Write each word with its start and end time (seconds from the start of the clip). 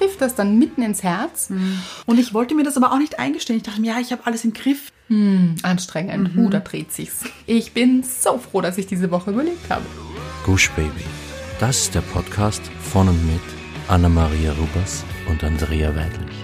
trifft 0.00 0.20
das 0.20 0.34
dann 0.34 0.58
mitten 0.58 0.82
ins 0.82 1.02
Herz. 1.02 1.50
Und 2.06 2.18
ich 2.18 2.32
wollte 2.32 2.54
mir 2.54 2.64
das 2.64 2.76
aber 2.76 2.92
auch 2.92 2.98
nicht 2.98 3.18
eingestehen. 3.18 3.58
Ich 3.58 3.62
dachte 3.62 3.80
mir, 3.80 3.92
ja, 3.92 4.00
ich 4.00 4.12
habe 4.12 4.22
alles 4.24 4.44
im 4.44 4.52
Griff. 4.52 4.92
Hm, 5.08 5.56
anstrengend. 5.62 6.36
Uh, 6.36 6.48
da 6.48 6.60
dreht 6.60 6.92
sich's. 6.92 7.24
Ich 7.46 7.72
bin 7.72 8.02
so 8.02 8.38
froh, 8.38 8.60
dass 8.60 8.78
ich 8.78 8.86
diese 8.86 9.10
Woche 9.10 9.32
überlegt 9.32 9.68
habe. 9.68 9.84
Gush 10.46 10.70
Baby. 10.70 11.04
Das 11.58 11.82
ist 11.82 11.94
der 11.94 12.00
Podcast 12.00 12.62
von 12.80 13.08
und 13.08 13.26
mit 13.26 13.42
Anna-Maria 13.88 14.52
Rubers 14.52 15.04
und 15.28 15.42
Andrea 15.44 15.94
Weidlich. 15.94 16.36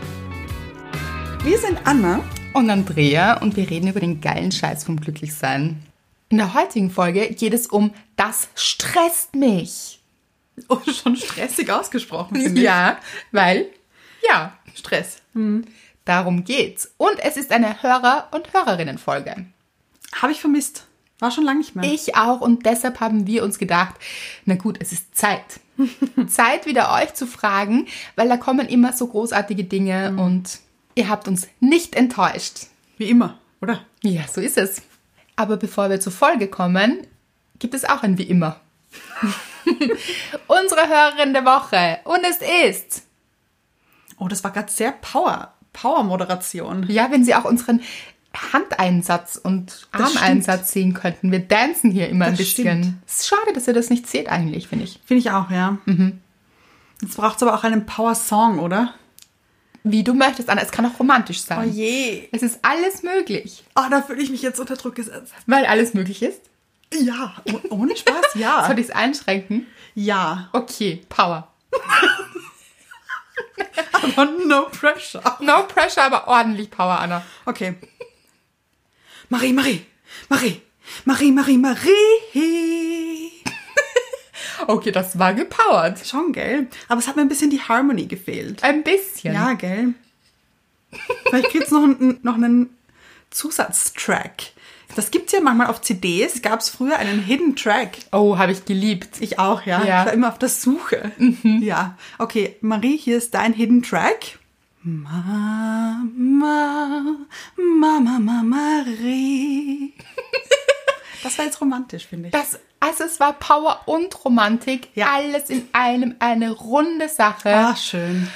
Wir 1.44 1.58
sind 1.58 1.78
Anna. 1.84 2.20
Und 2.52 2.70
Andrea 2.70 3.38
und 3.42 3.56
wir 3.56 3.68
reden 3.68 3.88
über 3.88 4.00
den 4.00 4.22
geilen 4.22 4.50
Scheiß 4.50 4.84
vom 4.84 4.98
Glücklichsein. 4.98 5.82
In 6.30 6.38
der 6.38 6.54
heutigen 6.54 6.90
Folge 6.90 7.28
geht 7.28 7.52
es 7.52 7.66
um 7.66 7.92
Das 8.16 8.48
stresst 8.54 9.36
mich. 9.36 10.00
Oh, 10.68 10.78
schon 10.90 11.16
stressig 11.16 11.70
ausgesprochen, 11.70 12.36
finde. 12.40 12.60
Ja, 12.60 12.98
weil, 13.32 13.66
ja, 14.26 14.56
Stress. 14.74 15.22
Darum 16.04 16.44
geht's. 16.44 16.92
Und 16.96 17.18
es 17.18 17.36
ist 17.36 17.52
eine 17.52 17.82
Hörer- 17.82 18.28
und 18.32 18.52
Hörerinnenfolge. 18.52 19.46
Habe 20.14 20.32
ich 20.32 20.40
vermisst. 20.40 20.86
War 21.18 21.30
schon 21.30 21.44
lange 21.44 21.58
nicht 21.58 21.74
mehr. 21.74 21.90
Ich 21.90 22.14
auch 22.14 22.40
und 22.40 22.66
deshalb 22.66 23.00
haben 23.00 23.26
wir 23.26 23.42
uns 23.42 23.58
gedacht, 23.58 23.94
na 24.44 24.54
gut, 24.54 24.76
es 24.80 24.92
ist 24.92 25.16
Zeit. 25.16 25.60
Zeit 26.28 26.66
wieder 26.66 26.92
euch 26.92 27.14
zu 27.14 27.26
fragen, 27.26 27.86
weil 28.16 28.28
da 28.28 28.36
kommen 28.36 28.68
immer 28.68 28.92
so 28.92 29.06
großartige 29.06 29.64
Dinge 29.64 30.14
und 30.18 30.58
ihr 30.94 31.08
habt 31.08 31.26
uns 31.26 31.48
nicht 31.60 31.96
enttäuscht. 31.96 32.66
Wie 32.98 33.08
immer, 33.08 33.38
oder? 33.62 33.84
Ja, 34.02 34.26
so 34.28 34.40
ist 34.40 34.58
es. 34.58 34.82
Aber 35.36 35.56
bevor 35.56 35.88
wir 35.88 36.00
zur 36.00 36.12
Folge 36.12 36.48
kommen, 36.48 37.06
gibt 37.58 37.74
es 37.74 37.84
auch 37.84 38.02
ein 38.02 38.18
wie 38.18 38.24
immer. 38.24 38.60
Unsere 40.46 40.88
Hörerin 40.88 41.32
der 41.32 41.44
Woche 41.44 41.98
und 42.04 42.20
es 42.24 42.38
ist, 42.72 43.02
Oh, 44.18 44.28
das 44.28 44.42
war 44.44 44.50
gerade 44.50 44.70
sehr 44.72 44.92
Power. 44.92 45.52
Power-Moderation. 45.74 46.86
ja, 46.88 47.10
wenn 47.10 47.22
Sie 47.24 47.34
auch 47.34 47.44
unseren 47.44 47.82
Handeinsatz 48.52 49.36
und 49.36 49.88
Armeinsatz 49.92 50.72
sehen 50.72 50.94
könnten. 50.94 51.32
Wir 51.32 51.40
dancen 51.40 51.90
hier 51.90 52.08
immer 52.08 52.26
ein 52.26 52.32
Das 52.32 52.38
bisschen. 52.38 52.82
stimmt. 52.82 52.94
Es 53.06 53.20
ist 53.20 53.28
schade, 53.28 53.52
dass 53.54 53.66
ihr 53.68 53.74
das 53.74 53.90
nicht 53.90 54.06
seht 54.06 54.28
eigentlich, 54.28 54.68
finde 54.68 54.84
ich. 54.84 55.00
Finde 55.04 55.20
ich 55.20 55.30
auch, 55.30 55.50
ja. 55.50 55.78
Jetzt 57.02 57.16
braucht 57.16 57.36
es 57.36 57.42
aber 57.42 57.54
auch 57.54 57.64
einen 57.64 57.84
Power-Song, 57.86 58.58
oder? 58.58 58.94
Wie 59.84 60.02
du 60.02 60.14
möchtest, 60.14 60.48
Anna. 60.50 60.62
Es 60.62 60.70
kann 60.72 60.84
auch 60.86 60.98
romantisch 60.98 61.42
sein. 61.42 61.72
je. 61.72 62.28
Es 62.32 62.42
ist 62.42 62.58
alles 62.62 63.02
möglich. 63.02 63.64
Oh, 63.76 63.84
da 63.90 64.02
fühle 64.02 64.22
ich 64.22 64.30
mich 64.30 64.42
jetzt 64.42 64.58
unter 64.60 64.76
Druck 64.76 64.94
gesetzt. 64.96 65.32
Weil 65.46 65.64
alles 65.66 65.94
möglich 65.94 66.22
ist. 66.22 66.40
Ja, 66.94 67.34
oh- 67.52 67.60
ohne 67.74 67.96
Spaß, 67.96 68.34
ja. 68.34 68.64
Soll 68.66 68.78
ich 68.78 68.86
es 68.86 68.90
einschränken? 68.92 69.66
Ja, 69.94 70.48
Okay, 70.52 71.02
Power. 71.08 71.52
aber 73.92 74.24
no 74.46 74.66
pressure. 74.70 75.22
No 75.40 75.64
pressure, 75.64 76.04
aber 76.04 76.28
ordentlich 76.28 76.70
Power, 76.70 76.98
Anna. 77.00 77.22
Okay. 77.44 77.74
Marie, 79.28 79.52
Marie, 79.52 79.84
Marie, 80.28 80.62
Marie, 81.04 81.32
Marie, 81.32 81.58
Marie. 81.58 83.32
Okay, 84.68 84.92
das 84.92 85.18
war 85.18 85.34
gepowert. 85.34 86.06
Schon, 86.06 86.32
gell? 86.32 86.68
Aber 86.88 87.00
es 87.00 87.08
hat 87.08 87.16
mir 87.16 87.22
ein 87.22 87.28
bisschen 87.28 87.50
die 87.50 87.60
Harmony 87.60 88.06
gefehlt. 88.06 88.62
Ein 88.62 88.82
bisschen. 88.84 89.34
Ja, 89.34 89.52
gell? 89.54 89.94
Vielleicht 91.28 91.50
gibt's 91.50 91.70
noch, 91.70 91.82
einen- 91.82 92.20
noch 92.22 92.34
einen 92.36 92.76
Zusatztrack. 93.30 94.52
Das 94.94 95.10
gibt's 95.10 95.32
ja 95.32 95.40
manchmal 95.40 95.66
auf 95.66 95.82
CDs. 95.82 96.40
Gab 96.42 96.60
es 96.60 96.70
früher 96.70 96.96
einen 96.96 97.20
Hidden 97.22 97.56
Track. 97.56 97.98
Oh, 98.12 98.38
habe 98.38 98.52
ich 98.52 98.64
geliebt. 98.64 99.20
Ich 99.20 99.38
auch, 99.38 99.62
ja. 99.62 99.84
Ja. 99.84 100.00
Ich 100.00 100.06
war 100.06 100.12
immer 100.12 100.28
auf 100.28 100.38
der 100.38 100.48
Suche. 100.48 101.12
Ja. 101.42 101.96
Okay, 102.18 102.56
Marie, 102.60 102.96
hier 102.96 103.18
ist 103.18 103.34
dein 103.34 103.52
Hidden 103.52 103.82
Track. 103.82 104.38
Mama, 104.82 106.04
Mama, 106.16 108.00
Mama, 108.00 108.42
Marie. 108.42 109.92
Das 111.22 111.38
war 111.38 111.46
jetzt 111.46 111.60
romantisch, 111.60 112.06
finde 112.06 112.28
ich. 112.28 112.32
Das, 112.32 112.60
also 112.78 113.02
es 113.02 113.18
war 113.18 113.32
Power 113.32 113.80
und 113.86 114.24
Romantik. 114.24 114.90
Ja. 114.94 115.12
Alles 115.12 115.50
in 115.50 115.66
einem. 115.72 116.14
Eine 116.20 116.52
runde 116.52 117.08
Sache. 117.08 117.52
Ah, 117.52 117.74
schön. 117.74 118.28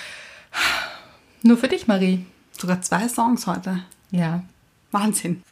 Nur 1.43 1.57
für 1.57 1.69
dich, 1.69 1.87
Marie. 1.87 2.27
Sogar 2.59 2.83
zwei 2.83 3.07
Songs 3.07 3.47
heute. 3.47 3.85
Ja. 4.11 4.43
Wahnsinn. 4.91 5.45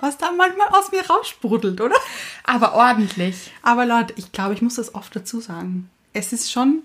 Was 0.00 0.16
da 0.18 0.30
manchmal 0.32 0.68
aus 0.68 0.92
mir 0.92 1.04
raussprudelt, 1.06 1.80
oder? 1.80 1.96
Aber 2.44 2.74
ordentlich. 2.74 3.52
Aber 3.62 3.84
Leute, 3.86 4.14
ich 4.16 4.32
glaube, 4.32 4.54
ich 4.54 4.62
muss 4.62 4.76
das 4.76 4.94
oft 4.94 5.14
dazu 5.14 5.40
sagen. 5.40 5.90
Es 6.12 6.32
ist 6.32 6.50
schon 6.50 6.82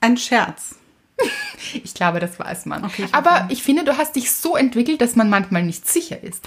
ein 0.00 0.16
Scherz. 0.16 0.76
Ich 1.72 1.94
glaube, 1.94 2.20
das 2.20 2.38
weiß 2.38 2.66
man. 2.66 2.84
Okay, 2.84 3.04
ich 3.06 3.14
Aber 3.14 3.46
ich 3.48 3.62
finde, 3.62 3.82
du 3.84 3.96
hast 3.96 4.14
dich 4.16 4.30
so 4.30 4.54
entwickelt, 4.56 5.00
dass 5.00 5.16
man 5.16 5.30
manchmal 5.30 5.62
nicht 5.62 5.88
sicher 5.88 6.22
ist. 6.22 6.44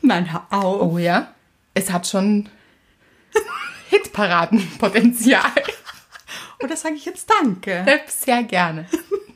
Nein, 0.00 0.32
hör 0.32 0.46
auf. 0.50 0.80
Oh 0.80 0.98
ja? 0.98 1.34
Es 1.74 1.90
hat 1.90 2.06
schon 2.06 2.48
Hitparadenpotenzial. 3.90 5.52
Oder 6.62 6.76
sage 6.76 6.94
ich 6.94 7.04
jetzt 7.04 7.28
Danke? 7.28 7.84
Sehr 8.06 8.44
gerne. 8.44 8.86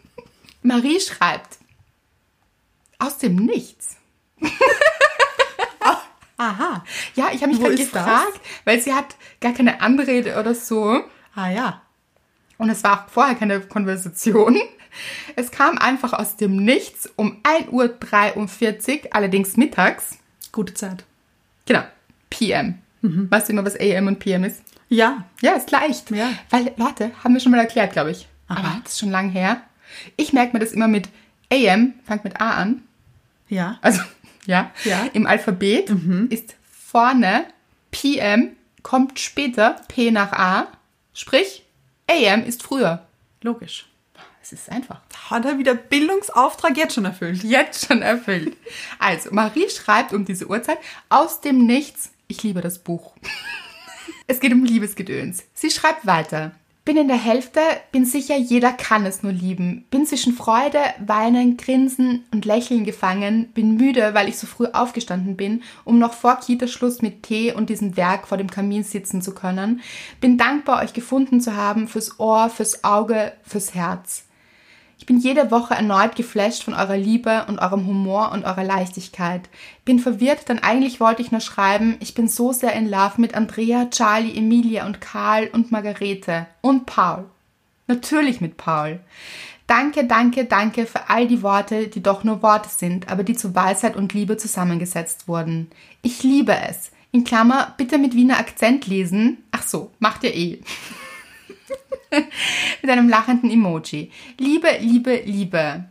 Marie 0.62 1.00
schreibt, 1.00 1.58
aus 2.98 3.18
dem 3.18 3.36
Nichts. 3.36 3.96
Aha. 6.42 6.84
Ja, 7.14 7.26
ich 7.32 7.42
habe 7.42 7.52
mich 7.52 7.60
gerade 7.60 7.74
ist 7.74 7.94
das? 7.94 8.04
gefragt, 8.04 8.40
weil 8.64 8.80
sie 8.80 8.92
hat 8.92 9.16
gar 9.40 9.52
keine 9.52 9.80
Anrede 9.80 10.38
oder 10.38 10.54
so. 10.54 11.04
Ah 11.34 11.50
ja. 11.50 11.82
Und 12.58 12.70
es 12.70 12.82
war 12.82 13.04
auch 13.04 13.08
vorher 13.08 13.34
keine 13.34 13.60
Konversation. 13.60 14.58
Es 15.36 15.50
kam 15.50 15.78
einfach 15.78 16.12
aus 16.12 16.36
dem 16.36 16.56
Nichts 16.56 17.10
um 17.16 17.40
1.43 17.42 19.04
Uhr, 19.04 19.14
allerdings 19.14 19.56
mittags. 19.56 20.18
Gute 20.50 20.74
Zeit. 20.74 21.04
Genau, 21.66 21.82
PM. 22.28 22.78
Weißt 23.02 23.48
du 23.48 23.52
immer, 23.52 23.64
was 23.64 23.78
AM 23.80 24.06
und 24.06 24.18
PM 24.18 24.44
ist? 24.44 24.62
Ja. 24.88 25.24
Ja, 25.40 25.52
ist 25.52 25.70
leicht. 25.70 26.10
Ja. 26.10 26.30
Weil, 26.50 26.72
Leute, 26.76 27.10
haben 27.24 27.34
wir 27.34 27.40
schon 27.40 27.50
mal 27.52 27.58
erklärt, 27.58 27.92
glaube 27.92 28.10
ich. 28.10 28.28
Aha. 28.48 28.58
Aber 28.58 28.80
das 28.82 28.92
ist 28.92 29.00
schon 29.00 29.10
lang 29.10 29.30
her. 29.30 29.62
Ich 30.16 30.32
merke 30.32 30.52
mir 30.52 30.60
das 30.60 30.72
immer 30.72 30.88
mit 30.88 31.08
AM, 31.52 31.94
fängt 32.04 32.24
mit 32.24 32.40
A 32.40 32.50
an. 32.52 32.82
Ja. 33.48 33.78
Also, 33.82 34.02
ja. 34.46 34.70
Ja. 34.84 35.06
Im 35.12 35.26
Alphabet 35.26 35.90
ist 36.30 36.56
vorne 36.70 37.46
PM, 37.90 38.56
kommt 38.82 39.18
später 39.18 39.80
P 39.88 40.10
nach 40.10 40.32
A. 40.32 40.68
Sprich, 41.14 41.64
AM 42.10 42.44
ist 42.44 42.62
früher. 42.62 43.06
Logisch. 43.42 43.86
Es 44.42 44.52
ist 44.52 44.70
einfach. 44.70 45.00
Hat 45.30 45.44
er 45.44 45.58
wieder 45.58 45.74
Bildungsauftrag 45.74 46.76
jetzt 46.76 46.94
schon 46.94 47.04
erfüllt? 47.04 47.44
Jetzt 47.44 47.86
schon 47.86 48.02
erfüllt. 48.02 48.56
Also, 48.98 49.30
Marie 49.30 49.68
schreibt 49.70 50.12
um 50.12 50.24
diese 50.24 50.48
Uhrzeit 50.48 50.78
aus 51.08 51.40
dem 51.40 51.64
Nichts. 51.64 52.10
Ich 52.26 52.42
liebe 52.42 52.60
das 52.60 52.78
Buch. 52.78 53.14
Es 54.28 54.38
geht 54.38 54.52
um 54.52 54.64
Liebesgedöns. 54.64 55.44
Sie 55.52 55.70
schreibt 55.70 56.06
weiter. 56.06 56.52
Bin 56.84 56.96
in 56.96 57.06
der 57.06 57.16
Hälfte, 57.16 57.60
bin 57.92 58.04
sicher, 58.04 58.36
jeder 58.36 58.72
kann 58.72 59.06
es 59.06 59.22
nur 59.22 59.30
lieben. 59.30 59.84
Bin 59.92 60.04
zwischen 60.04 60.32
Freude, 60.32 60.80
Weinen, 60.98 61.56
Grinsen 61.56 62.24
und 62.32 62.44
Lächeln 62.44 62.84
gefangen. 62.84 63.52
Bin 63.54 63.76
müde, 63.76 64.14
weil 64.14 64.28
ich 64.28 64.36
so 64.36 64.48
früh 64.48 64.66
aufgestanden 64.66 65.36
bin, 65.36 65.62
um 65.84 66.00
noch 66.00 66.12
vor 66.12 66.40
Kitaschluss 66.40 67.00
mit 67.00 67.22
Tee 67.22 67.52
und 67.52 67.70
diesem 67.70 67.96
Werk 67.96 68.26
vor 68.26 68.36
dem 68.36 68.50
Kamin 68.50 68.82
sitzen 68.82 69.22
zu 69.22 69.32
können. 69.32 69.80
Bin 70.20 70.38
dankbar, 70.38 70.82
euch 70.82 70.92
gefunden 70.92 71.40
zu 71.40 71.54
haben, 71.54 71.86
fürs 71.86 72.18
Ohr, 72.18 72.50
fürs 72.50 72.82
Auge, 72.82 73.32
fürs 73.44 73.76
Herz. 73.76 74.24
Ich 75.02 75.06
bin 75.06 75.18
jede 75.18 75.50
Woche 75.50 75.74
erneut 75.74 76.14
geflasht 76.14 76.62
von 76.62 76.74
eurer 76.74 76.96
Liebe 76.96 77.46
und 77.48 77.58
eurem 77.58 77.88
Humor 77.88 78.30
und 78.30 78.44
eurer 78.44 78.62
Leichtigkeit. 78.62 79.48
Bin 79.84 79.98
verwirrt, 79.98 80.48
denn 80.48 80.60
eigentlich 80.60 81.00
wollte 81.00 81.22
ich 81.22 81.32
nur 81.32 81.40
schreiben, 81.40 81.96
ich 81.98 82.14
bin 82.14 82.28
so 82.28 82.52
sehr 82.52 82.72
in 82.74 82.88
Love 82.88 83.14
mit 83.20 83.34
Andrea, 83.34 83.86
Charlie, 83.90 84.38
Emilia 84.38 84.86
und 84.86 85.00
Karl 85.00 85.50
und 85.52 85.72
Margarete 85.72 86.46
und 86.60 86.86
Paul. 86.86 87.24
Natürlich 87.88 88.40
mit 88.40 88.56
Paul. 88.56 89.00
Danke, 89.66 90.04
danke, 90.04 90.44
danke 90.44 90.86
für 90.86 91.10
all 91.10 91.26
die 91.26 91.42
Worte, 91.42 91.88
die 91.88 92.00
doch 92.00 92.22
nur 92.22 92.40
Worte 92.40 92.68
sind, 92.68 93.10
aber 93.10 93.24
die 93.24 93.34
zu 93.34 93.56
Weisheit 93.56 93.96
und 93.96 94.14
Liebe 94.14 94.36
zusammengesetzt 94.36 95.26
wurden. 95.26 95.68
Ich 96.02 96.22
liebe 96.22 96.56
es. 96.68 96.92
In 97.10 97.24
Klammer, 97.24 97.74
bitte 97.76 97.98
mit 97.98 98.14
Wiener 98.14 98.38
Akzent 98.38 98.86
lesen. 98.86 99.38
Ach 99.50 99.64
so, 99.64 99.90
macht 99.98 100.22
ihr 100.22 100.32
eh 100.32 100.60
mit 102.82 102.90
einem 102.90 103.08
lachenden 103.08 103.50
Emoji. 103.50 104.10
Liebe, 104.38 104.68
Liebe, 104.80 105.22
Liebe. 105.24 105.84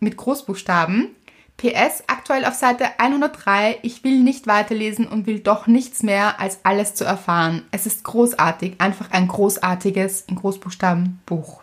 Mit 0.00 0.16
Großbuchstaben. 0.16 1.08
PS, 1.56 2.04
aktuell 2.06 2.46
auf 2.46 2.54
Seite 2.54 2.98
103. 2.98 3.80
Ich 3.82 4.02
will 4.02 4.20
nicht 4.20 4.46
weiterlesen 4.46 5.06
und 5.06 5.26
will 5.26 5.40
doch 5.40 5.66
nichts 5.66 6.02
mehr, 6.02 6.40
als 6.40 6.60
alles 6.62 6.94
zu 6.94 7.04
erfahren. 7.04 7.64
Es 7.70 7.84
ist 7.84 8.02
großartig. 8.02 8.76
Einfach 8.78 9.10
ein 9.10 9.28
großartiges, 9.28 10.22
in 10.22 10.36
Großbuchstaben, 10.36 11.20
Buch. 11.26 11.62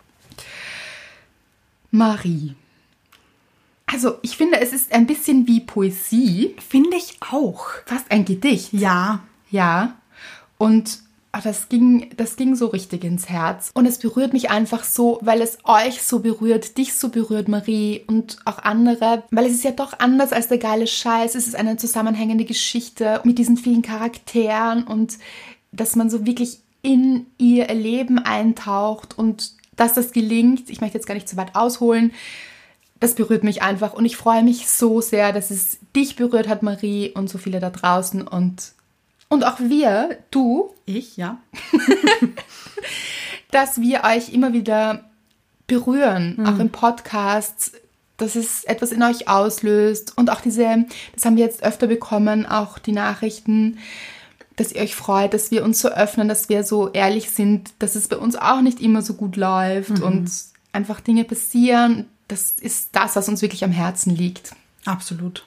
Marie. 1.90 2.54
Also, 3.86 4.18
ich 4.22 4.36
finde, 4.36 4.60
es 4.60 4.72
ist 4.72 4.92
ein 4.92 5.06
bisschen 5.06 5.48
wie 5.48 5.60
Poesie. 5.60 6.54
Finde 6.68 6.96
ich 6.96 7.16
auch. 7.32 7.66
Fast 7.86 8.10
ein 8.10 8.24
Gedicht. 8.24 8.72
Ja. 8.72 9.20
Ja. 9.50 9.96
Und 10.58 11.00
ach, 11.32 11.42
das 11.42 11.68
ging, 11.68 12.10
das 12.16 12.36
ging 12.36 12.56
so 12.56 12.66
richtig 12.66 13.04
ins 13.04 13.28
Herz. 13.28 13.70
Und 13.74 13.86
es 13.86 13.98
berührt 13.98 14.32
mich 14.32 14.50
einfach 14.50 14.84
so, 14.84 15.18
weil 15.22 15.42
es 15.42 15.58
euch 15.64 16.02
so 16.02 16.20
berührt, 16.20 16.78
dich 16.78 16.94
so 16.94 17.10
berührt, 17.10 17.48
Marie, 17.48 18.04
und 18.06 18.38
auch 18.44 18.58
andere. 18.58 19.24
Weil 19.30 19.46
es 19.46 19.52
ist 19.52 19.64
ja 19.64 19.72
doch 19.72 19.98
anders 19.98 20.32
als 20.32 20.48
der 20.48 20.58
geile 20.58 20.86
Scheiß. 20.86 21.34
Es 21.34 21.46
ist 21.46 21.56
eine 21.56 21.76
zusammenhängende 21.76 22.44
Geschichte 22.44 23.20
mit 23.24 23.38
diesen 23.38 23.56
vielen 23.56 23.82
Charakteren 23.82 24.84
und 24.84 25.18
dass 25.70 25.96
man 25.96 26.08
so 26.08 26.24
wirklich 26.24 26.60
in 26.82 27.26
ihr 27.36 27.66
Leben 27.74 28.18
eintaucht 28.18 29.18
und 29.18 29.52
dass 29.76 29.94
das 29.94 30.12
gelingt. 30.12 30.70
Ich 30.70 30.80
möchte 30.80 30.96
jetzt 30.96 31.06
gar 31.06 31.14
nicht 31.14 31.28
zu 31.28 31.36
weit 31.36 31.54
ausholen. 31.54 32.12
Das 33.00 33.14
berührt 33.14 33.44
mich 33.44 33.62
einfach 33.62 33.92
und 33.92 34.04
ich 34.06 34.16
freue 34.16 34.42
mich 34.42 34.68
so 34.68 35.00
sehr, 35.00 35.32
dass 35.32 35.50
es 35.50 35.78
dich 35.94 36.16
berührt 36.16 36.48
hat, 36.48 36.62
Marie, 36.62 37.10
und 37.10 37.28
so 37.28 37.38
viele 37.38 37.60
da 37.60 37.70
draußen 37.70 38.26
und 38.26 38.72
und 39.28 39.44
auch 39.44 39.60
wir, 39.60 40.18
du, 40.30 40.74
Ich, 40.86 41.16
ja. 41.16 41.38
dass 43.50 43.80
wir 43.80 44.04
euch 44.04 44.32
immer 44.32 44.52
wieder 44.52 45.04
berühren, 45.66 46.46
auch 46.46 46.58
im 46.58 46.70
Podcast, 46.70 47.72
dass 48.16 48.36
es 48.36 48.64
etwas 48.64 48.90
in 48.90 49.02
euch 49.02 49.28
auslöst 49.28 50.16
und 50.16 50.30
auch 50.30 50.40
diese, 50.40 50.86
das 51.14 51.24
haben 51.24 51.36
wir 51.36 51.44
jetzt 51.44 51.62
öfter 51.62 51.86
bekommen, 51.86 52.46
auch 52.46 52.78
die 52.78 52.92
Nachrichten, 52.92 53.78
dass 54.56 54.72
ihr 54.72 54.82
euch 54.82 54.96
freut, 54.96 55.34
dass 55.34 55.50
wir 55.50 55.62
uns 55.62 55.80
so 55.80 55.88
öffnen, 55.88 56.26
dass 56.26 56.48
wir 56.48 56.64
so 56.64 56.90
ehrlich 56.90 57.30
sind, 57.30 57.70
dass 57.78 57.94
es 57.94 58.08
bei 58.08 58.16
uns 58.16 58.34
auch 58.34 58.60
nicht 58.60 58.80
immer 58.80 59.02
so 59.02 59.14
gut 59.14 59.36
läuft 59.36 60.00
und 60.00 60.30
einfach 60.72 61.00
Dinge 61.00 61.24
passieren. 61.24 62.06
Das 62.26 62.52
ist 62.52 62.90
das, 62.92 63.14
was 63.14 63.28
uns 63.28 63.40
wirklich 63.40 63.62
am 63.62 63.70
Herzen 63.70 64.14
liegt. 64.14 64.52
Absolut. 64.84 65.46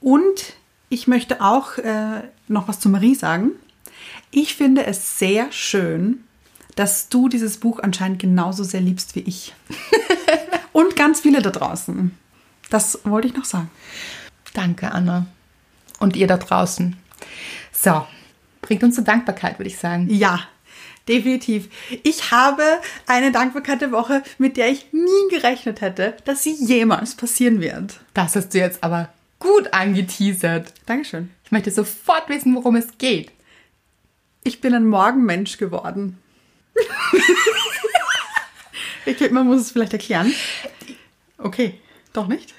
Und 0.00 0.54
ich 0.90 1.06
möchte 1.06 1.40
auch 1.40 1.78
äh, 1.78 2.22
noch 2.48 2.68
was 2.68 2.80
zu 2.80 2.90
Marie 2.90 3.14
sagen. 3.14 3.52
Ich 4.30 4.56
finde 4.56 4.84
es 4.84 5.18
sehr 5.18 5.50
schön, 5.52 6.24
dass 6.76 7.08
du 7.08 7.28
dieses 7.28 7.58
Buch 7.58 7.78
anscheinend 7.78 8.18
genauso 8.18 8.64
sehr 8.64 8.80
liebst 8.80 9.14
wie 9.14 9.20
ich. 9.20 9.54
Und 10.72 10.96
ganz 10.96 11.20
viele 11.20 11.40
da 11.42 11.50
draußen. 11.50 12.10
Das 12.70 13.00
wollte 13.04 13.28
ich 13.28 13.34
noch 13.34 13.44
sagen. 13.44 13.70
Danke, 14.52 14.92
Anna. 14.92 15.26
Und 16.00 16.16
ihr 16.16 16.26
da 16.26 16.36
draußen. 16.36 16.96
So, 17.72 18.06
bringt 18.60 18.82
uns 18.82 18.96
zur 18.96 19.04
Dankbarkeit, 19.04 19.58
würde 19.58 19.68
ich 19.68 19.78
sagen. 19.78 20.08
Ja, 20.10 20.40
definitiv. 21.06 21.68
Ich 22.02 22.32
habe 22.32 22.62
eine 23.06 23.30
Dankbarkeit 23.30 23.80
der 23.80 23.92
Woche, 23.92 24.22
mit 24.38 24.56
der 24.56 24.70
ich 24.70 24.92
nie 24.92 25.28
gerechnet 25.30 25.82
hätte, 25.82 26.16
dass 26.24 26.42
sie 26.42 26.54
jemals 26.54 27.14
passieren 27.14 27.60
wird. 27.60 28.00
Das 28.14 28.34
hast 28.34 28.54
du 28.54 28.58
jetzt 28.58 28.82
aber 28.82 29.08
gut 29.40 29.72
angeteasert. 29.74 30.72
Dankeschön. 30.86 31.30
Ich 31.44 31.50
möchte 31.50 31.72
sofort 31.72 32.28
wissen, 32.28 32.54
worum 32.54 32.76
es 32.76 32.96
geht. 32.98 33.32
Ich 34.44 34.60
bin 34.60 34.74
ein 34.74 34.86
Morgenmensch 34.86 35.58
geworden. 35.58 36.18
ich 39.04 39.16
glaube, 39.16 39.34
man 39.34 39.46
muss 39.46 39.60
es 39.60 39.72
vielleicht 39.72 39.92
erklären. 39.92 40.32
Okay, 41.38 41.80
doch 42.12 42.28
nicht? 42.28 42.54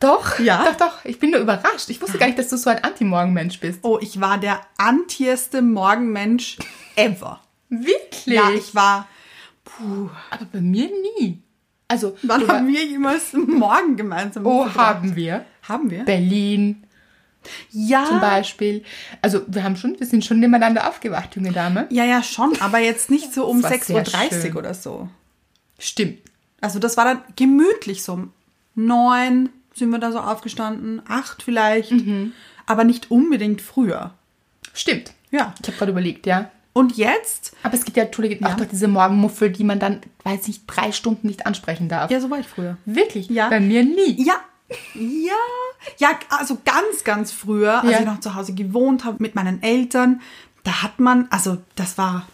Doch, 0.00 0.38
Ja? 0.38 0.64
Doch, 0.64 0.76
doch. 0.76 1.04
Ich 1.04 1.18
bin 1.18 1.30
nur 1.30 1.40
überrascht. 1.40 1.88
Ich 1.88 2.00
wusste 2.00 2.18
gar 2.18 2.26
nicht, 2.26 2.38
dass 2.38 2.48
du 2.48 2.56
so 2.56 2.70
ein 2.70 2.82
Anti-Morgenmensch 2.82 3.58
bist. 3.60 3.80
Oh, 3.82 3.98
ich 4.00 4.20
war 4.20 4.38
der 4.38 4.60
antieste 4.76 5.62
Morgenmensch 5.62 6.58
ever. 6.94 7.40
Wirklich? 7.68 8.34
Ja, 8.34 8.50
ich 8.50 8.74
war. 8.74 9.08
Aber 10.30 10.44
bei 10.52 10.60
mir 10.60 10.88
nie. 11.18 11.42
Also, 11.88 12.16
Wann 12.22 12.46
haben 12.48 12.66
wir 12.68 12.84
jemals 12.84 13.32
morgen 13.32 13.96
gemeinsam 13.96 14.44
Oh, 14.46 14.64
verbracht? 14.64 14.86
haben 14.86 15.16
wir. 15.16 15.44
Haben 15.68 15.90
wir? 15.90 16.04
Berlin 16.04 16.82
Ja. 17.70 18.04
zum 18.06 18.20
Beispiel. 18.20 18.82
Also, 19.22 19.42
wir 19.46 19.62
haben 19.62 19.76
schon, 19.76 19.98
wir 20.00 20.06
sind 20.06 20.24
schon 20.24 20.40
nebeneinander 20.40 20.88
aufgewacht, 20.88 21.36
junge 21.36 21.52
Dame. 21.52 21.86
Ja, 21.90 22.04
ja, 22.04 22.22
schon, 22.22 22.60
aber 22.60 22.78
jetzt 22.78 23.08
nicht 23.10 23.32
so 23.32 23.46
um 23.46 23.62
Das 23.62 23.70
war 23.90 24.00
6.30 24.02 24.30
sehr 24.34 24.50
Uhr 24.52 24.58
oder 24.58 24.74
so. 24.74 25.08
Stimmt. 25.78 26.18
Also 26.60 26.78
das 26.78 26.96
war 26.96 27.04
dann 27.04 27.22
gemütlich 27.36 28.02
so. 28.02 28.14
um 28.14 28.32
Neun 28.74 29.50
sind 29.74 29.90
wir 29.90 29.98
da 29.98 30.10
so 30.10 30.18
aufgestanden, 30.18 31.02
acht 31.06 31.42
vielleicht, 31.42 31.92
Mhm. 31.92 32.32
aber 32.66 32.82
nicht 32.84 33.10
unbedingt 33.10 33.60
früher. 33.60 34.14
Stimmt. 34.72 35.12
Ja. 35.30 35.54
Ich 35.62 35.68
habe 35.68 35.76
gerade 35.78 35.92
überlegt, 35.92 36.26
ja. 36.26 36.50
Und 36.76 36.98
jetzt, 36.98 37.56
Aber 37.62 37.72
es 37.72 37.86
gibt 37.86 37.96
ja, 37.96 38.02
Entschuldige, 38.02 38.38
Ja. 38.38 38.52
auch 38.52 38.56
doch 38.58 38.66
diese 38.66 38.86
Morgenmuffel, 38.86 39.50
die 39.50 39.64
man 39.64 39.78
dann, 39.78 40.02
weiß 40.24 40.46
nicht, 40.46 40.64
drei 40.66 40.92
Stunden 40.92 41.26
nicht 41.26 41.46
ansprechen 41.46 41.88
darf. 41.88 42.10
ja, 42.10 42.20
so 42.20 42.28
war 42.28 42.38
ich 42.38 42.46
früher. 42.46 42.76
Wirklich? 42.84 43.30
Ja. 43.30 43.48
Bei 43.48 43.60
mir 43.60 43.82
nie. 43.82 44.22
Ja, 44.22 44.34
ja, 44.94 45.32
ja, 45.96 46.10
also 46.28 46.58
ganz, 46.66 47.02
ganz 47.02 47.32
früher, 47.32 47.80
als 47.82 47.92
Ja. 47.92 48.00
ich 48.00 48.04
noch 48.04 48.20
zu 48.20 48.34
Hause 48.34 48.52
gewohnt 48.52 49.06
habe 49.06 49.16
mit 49.20 49.34
meinen 49.34 49.62
Eltern, 49.62 50.20
da 50.64 50.82
hat 50.82 51.00
man, 51.00 51.28
also 51.30 51.56
das 51.76 51.96
war, 51.96 52.26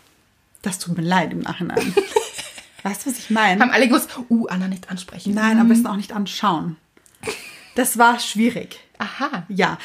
das 0.62 0.80
tut 0.80 0.96
mir 0.96 1.04
leid 1.04 1.30
im 1.32 1.38
Nachhinein. 1.40 1.94
weißt 2.82 3.06
du, 3.06 3.10
was 3.10 3.18
ich 3.20 3.30
meine? 3.30 3.60
Haben 3.60 3.70
alle 3.70 3.86
gewusst, 3.86 4.10
uh, 4.28 4.46
Anna 4.48 4.66
nicht 4.66 4.90
ansprechen. 4.90 5.34
Nein, 5.34 5.60
am 5.60 5.68
besten 5.68 5.86
auch 5.86 5.94
nicht 5.96 6.12
anschauen. 6.12 6.76
Das 7.76 7.96
war 7.96 8.18
schwierig. 8.18 8.80
Aha. 8.98 9.44
Ja, 9.48 9.78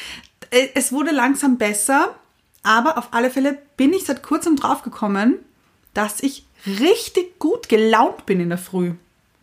äh, 0.49 0.69
es 0.73 0.91
wurde 0.91 1.11
langsam 1.11 1.59
besser, 1.59 2.15
aber 2.67 2.97
auf 2.97 3.07
alle 3.11 3.31
Fälle 3.31 3.57
bin 3.77 3.93
ich 3.93 4.05
seit 4.05 4.21
kurzem 4.21 4.57
draufgekommen, 4.57 5.35
dass 5.93 6.19
ich 6.19 6.45
richtig 6.65 7.39
gut 7.39 7.69
gelaunt 7.69 8.25
bin 8.25 8.41
in 8.41 8.49
der 8.49 8.57
Früh. 8.57 8.93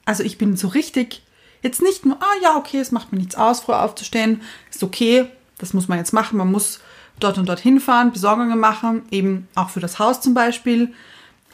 Also 0.04 0.22
ich 0.22 0.36
bin 0.36 0.56
so 0.56 0.68
richtig, 0.68 1.22
jetzt 1.62 1.80
nicht 1.80 2.04
nur, 2.04 2.20
ah 2.20 2.34
ja, 2.42 2.56
okay, 2.56 2.78
es 2.78 2.92
macht 2.92 3.12
mir 3.12 3.18
nichts 3.18 3.34
aus, 3.34 3.60
früh 3.60 3.72
aufzustehen, 3.72 4.42
ist 4.70 4.82
okay, 4.82 5.30
das 5.56 5.72
muss 5.72 5.88
man 5.88 5.98
jetzt 5.98 6.12
machen, 6.12 6.36
man 6.36 6.52
muss 6.52 6.80
dort 7.18 7.38
und 7.38 7.48
dort 7.48 7.60
hinfahren, 7.60 8.12
Besorgungen 8.12 8.58
machen, 8.58 9.02
eben 9.10 9.48
auch 9.54 9.70
für 9.70 9.80
das 9.80 9.98
Haus 9.98 10.20
zum 10.20 10.34
Beispiel. 10.34 10.92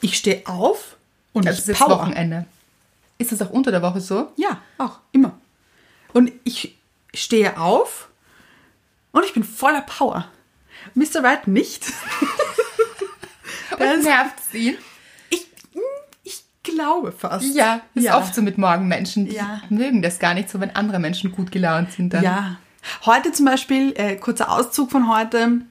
Ich 0.01 0.17
stehe 0.17 0.43
auf 0.47 0.97
und 1.33 1.47
Das 1.47 1.61
ich 1.61 1.69
ist 1.69 1.79
power. 1.79 2.01
Wochenende. 2.01 2.47
Ist 3.19 3.31
das 3.31 3.43
auch 3.43 3.51
unter 3.51 3.71
der 3.71 3.83
Woche 3.83 4.01
so? 4.01 4.33
Ja, 4.37 4.61
auch, 4.79 4.99
immer. 5.13 5.39
Und 6.13 6.33
ich 6.43 6.77
stehe 7.15 7.61
auf 7.61 8.09
und 9.13 9.25
ich 9.25 9.35
bin 9.35 9.45
voller 9.45 9.83
Power. 9.83 10.27
Mr. 10.95 11.23
Right 11.23 11.47
nicht. 11.47 11.85
Und 13.73 14.03
nervt 14.03 14.37
sie? 14.53 14.77
Ich, 15.31 15.47
hm, 15.73 15.81
ich 16.23 16.43
glaube 16.63 17.13
fast. 17.13 17.55
Ja, 17.55 17.81
ist 17.95 18.05
ja. 18.05 18.19
oft 18.19 18.35
so 18.35 18.43
mit 18.43 18.59
Morgenmenschen. 18.59 19.27
Die 19.27 19.35
Ja. 19.37 19.63
mögen 19.71 20.03
das 20.03 20.19
gar 20.19 20.35
nicht 20.35 20.51
so, 20.51 20.61
wenn 20.61 20.75
andere 20.77 20.99
Menschen 20.99 21.33
gut 21.33 21.51
gelaunt 21.53 21.93
sind. 21.93 22.13
Dann. 22.13 22.23
Ja. 22.25 22.57
Heute 23.07 23.33
zum 23.33 23.47
Beispiel, 23.47 23.93
äh, 23.97 24.17
kurzer 24.17 24.51
Auszug 24.51 24.91
von 24.91 25.09
heute. 25.09 25.63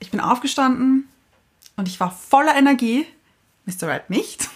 Ich 0.00 0.10
bin 0.10 0.20
aufgestanden 0.20 1.08
und 1.76 1.88
ich 1.88 1.98
war 2.00 2.10
voller 2.10 2.54
Energie. 2.56 3.06
Mr. 3.66 3.88
Right 3.88 4.08
nicht. 4.08 4.48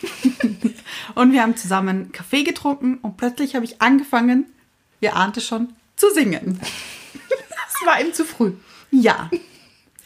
und 1.14 1.32
wir 1.32 1.42
haben 1.42 1.56
zusammen 1.56 2.12
Kaffee 2.12 2.44
getrunken 2.44 2.98
und 3.02 3.16
plötzlich 3.18 3.54
habe 3.54 3.64
ich 3.66 3.82
angefangen, 3.82 4.46
ihr 5.00 5.16
ahnte 5.16 5.40
schon, 5.40 5.74
zu 5.96 6.10
singen. 6.12 6.60
Das 7.84 7.88
war 7.88 8.00
ihm 8.00 8.12
zu 8.14 8.24
früh. 8.24 8.52
Ja. 8.92 9.28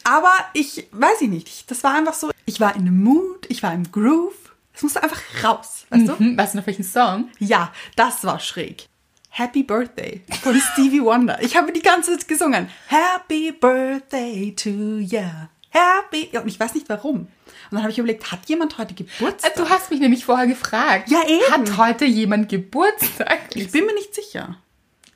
Aber 0.07 0.33
ich 0.53 0.87
weiß 0.91 1.21
ich 1.21 1.29
nicht. 1.29 1.49
Ich, 1.49 1.65
das 1.65 1.83
war 1.83 1.93
einfach 1.93 2.13
so. 2.13 2.31
Ich 2.45 2.61
war 2.61 2.75
in 2.75 2.85
dem 2.85 3.03
Mood, 3.03 3.45
ich 3.49 3.61
war 3.61 3.73
im 3.73 3.91
Groove. 3.91 4.55
Es 4.73 4.81
musste 4.81 5.03
einfach 5.03 5.21
raus. 5.43 5.85
Weißt 5.89 6.07
du? 6.07 6.17
Hm, 6.17 6.37
weißt 6.37 6.53
du 6.53 6.59
noch 6.59 6.67
welchen 6.67 6.83
Song? 6.83 7.29
Ja, 7.39 7.73
das 7.95 8.23
war 8.23 8.39
schräg. 8.39 8.87
Happy 9.29 9.63
Birthday 9.63 10.21
von 10.41 10.55
Stevie 10.73 11.01
Wonder. 11.01 11.41
Ich 11.41 11.57
habe 11.57 11.73
die 11.73 11.81
ganze 11.81 12.11
Zeit 12.11 12.27
gesungen. 12.27 12.69
Happy 12.87 13.51
Birthday 13.51 14.55
to 14.55 14.99
ya. 14.99 15.49
Happy. 15.71 16.29
Ja, 16.31 16.41
und 16.41 16.47
ich 16.47 16.59
weiß 16.59 16.73
nicht 16.75 16.87
warum. 16.87 17.15
Und 17.15 17.29
dann 17.71 17.81
habe 17.81 17.91
ich 17.91 17.99
überlegt, 17.99 18.31
hat 18.31 18.47
jemand 18.47 18.77
heute 18.77 18.93
Geburtstag? 18.93 19.55
Du 19.55 19.67
hast 19.67 19.91
mich 19.91 19.99
nämlich 19.99 20.23
vorher 20.23 20.47
gefragt. 20.47 21.09
Ja, 21.09 21.21
eben. 21.27 21.51
Hat 21.51 21.77
heute 21.77 22.05
jemand 22.05 22.47
Geburtstag? 22.47 23.39
ich 23.55 23.71
bin 23.71 23.85
mir 23.85 23.93
nicht 23.93 24.15
sicher. 24.15 24.55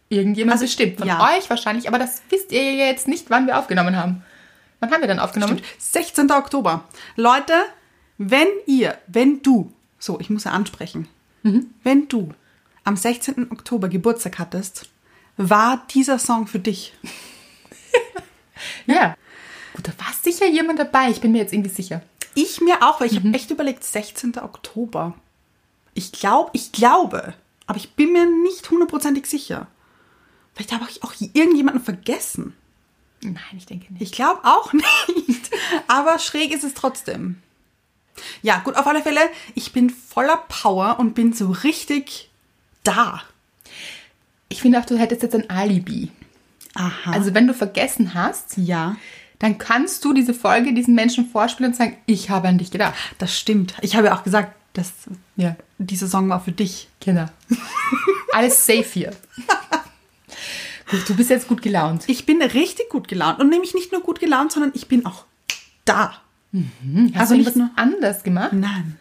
Irgendjemand 0.10 0.60
bestimmt. 0.60 0.98
Von 0.98 1.08
ja. 1.08 1.38
euch 1.38 1.50
wahrscheinlich. 1.50 1.88
Aber 1.88 1.98
das 1.98 2.22
wisst 2.30 2.52
ihr 2.52 2.62
ja 2.74 2.88
jetzt 2.88 3.08
nicht, 3.08 3.30
wann 3.30 3.48
wir 3.48 3.58
aufgenommen 3.58 3.96
haben. 3.96 4.26
Wann 4.82 4.92
haben 4.92 5.02
wir 5.02 5.08
dann 5.08 5.20
aufgenommen? 5.20 5.60
Stimmt. 5.60 5.82
16. 5.82 6.32
Oktober. 6.32 6.84
Leute, 7.16 7.54
wenn 8.18 8.48
ihr, 8.66 8.98
wenn 9.08 9.42
du, 9.42 9.72
so, 10.00 10.20
ich 10.20 10.30
muss 10.30 10.44
ja 10.44 10.52
ansprechen, 10.52 11.08
wenn 11.84 12.08
du 12.08 12.34
am 12.84 12.98
16. 12.98 13.52
Oktober 13.52 13.88
Geburtstag 13.90 14.38
hattest, 14.40 14.90
war 15.38 15.86
dieser 15.92 16.20
Song 16.20 16.48
für 16.48 16.60
dich. 16.60 16.94
Ja. 18.86 19.16
Gut, 19.74 19.88
da 19.88 19.92
war 19.98 20.14
sicher 20.22 20.46
jemand 20.46 20.78
dabei. 20.78 21.10
Ich 21.10 21.20
bin 21.20 21.32
mir 21.32 21.40
jetzt 21.40 21.52
irgendwie 21.52 21.72
sicher. 21.72 22.04
Ich 22.36 22.62
mir 22.62 22.84
auch, 22.84 23.02
weil 23.02 23.08
ich 23.08 23.16
habe 23.16 23.34
echt 23.34 23.50
überlegt, 23.50 23.84
16. 23.84 24.38
Oktober. 24.38 25.16
Ich 25.96 26.12
glaube, 26.12 26.52
ich 26.54 26.72
glaube, 26.72 27.34
aber 27.66 27.78
ich 27.78 27.96
bin 27.96 28.14
mir 28.14 28.28
nicht 28.28 28.70
hundertprozentig 28.70 29.26
sicher. 29.26 29.66
Vielleicht 30.54 30.74
habe 30.74 30.86
ich 30.92 31.04
auch 31.04 31.14
irgendjemanden 31.20 31.84
vergessen. 31.84 32.54
Nein, 33.24 33.36
ich 33.58 33.66
denke 33.66 33.92
nicht. 33.94 34.01
Ich 34.01 34.12
glaube 34.12 34.40
auch 34.44 34.74
nicht. 34.74 35.50
Aber 35.88 36.18
schräg 36.20 36.51
ist 36.51 36.63
es 36.63 36.74
trotzdem. 36.74 37.42
Ja, 38.42 38.60
gut, 38.60 38.75
auf 38.75 38.86
alle 38.88 39.01
Fälle, 39.01 39.22
ich 39.56 39.72
bin 39.74 39.90
voller 39.90 40.38
Power 40.50 40.98
und 41.00 41.13
bin 41.16 41.34
so 41.34 41.50
richtig 41.51 42.30
da. 42.84 43.22
Ich 44.50 44.62
finde 44.62 44.80
auch, 44.80 44.86
du 44.86 44.98
hättest 44.98 45.22
jetzt 45.24 45.36
ein 45.36 45.50
Alibi. 45.50 46.12
Aha. 46.75 47.12
Also 47.12 47.34
wenn 47.34 47.48
du 47.48 47.54
vergessen 47.54 48.13
hast, 48.13 48.58
ja. 48.58 48.96
dann 49.40 49.58
kannst 49.58 50.04
du 50.06 50.13
diese 50.13 50.34
Folge 50.34 50.74
diesen 50.74 50.94
Menschen 50.96 51.28
vorspielen 51.30 51.72
und 51.72 51.78
sagen, 51.78 51.98
ich 52.06 52.30
habe 52.30 52.48
an 52.48 52.58
dich 52.58 52.72
gedacht. 52.72 52.94
Das 53.18 53.38
stimmt. 53.38 53.75
Ich 53.82 53.96
habe 53.96 54.08
ja 54.08 54.18
auch 54.18 54.24
gesagt, 54.24 54.56
dass 54.74 54.92
Ja, 55.36 55.56
dieser 55.78 56.08
Song 56.08 56.30
war 56.30 56.44
für 56.44 56.51
dich. 56.51 56.90
genau. 57.00 57.25
Alles 58.34 58.66
safe 58.66 58.84
hier. 58.94 59.12
Du 61.08 61.16
bist 61.16 61.30
jetzt 61.30 61.48
gut 61.48 61.62
gelaunt. 61.62 62.04
Ich 62.08 62.26
bin 62.26 62.42
richtig 62.42 62.90
gut 62.90 63.08
gelaunt. 63.08 63.40
Und 63.40 63.50
nämlich 63.50 63.74
nicht 63.74 63.92
nur 63.92 64.02
gut 64.02 64.20
gelaunt, 64.20 64.52
sondern 64.52 64.72
ich 64.76 64.88
bin 64.88 65.06
auch 65.06 65.26
da. 65.86 66.14
Hast 66.54 67.20
Also 67.20 67.34
du 67.34 67.38
nicht 67.40 67.48
irgendwas 67.48 67.56
nur- 67.56 67.70
anders 67.76 68.24
gemacht? 68.24 68.54
Nein, 68.54 68.98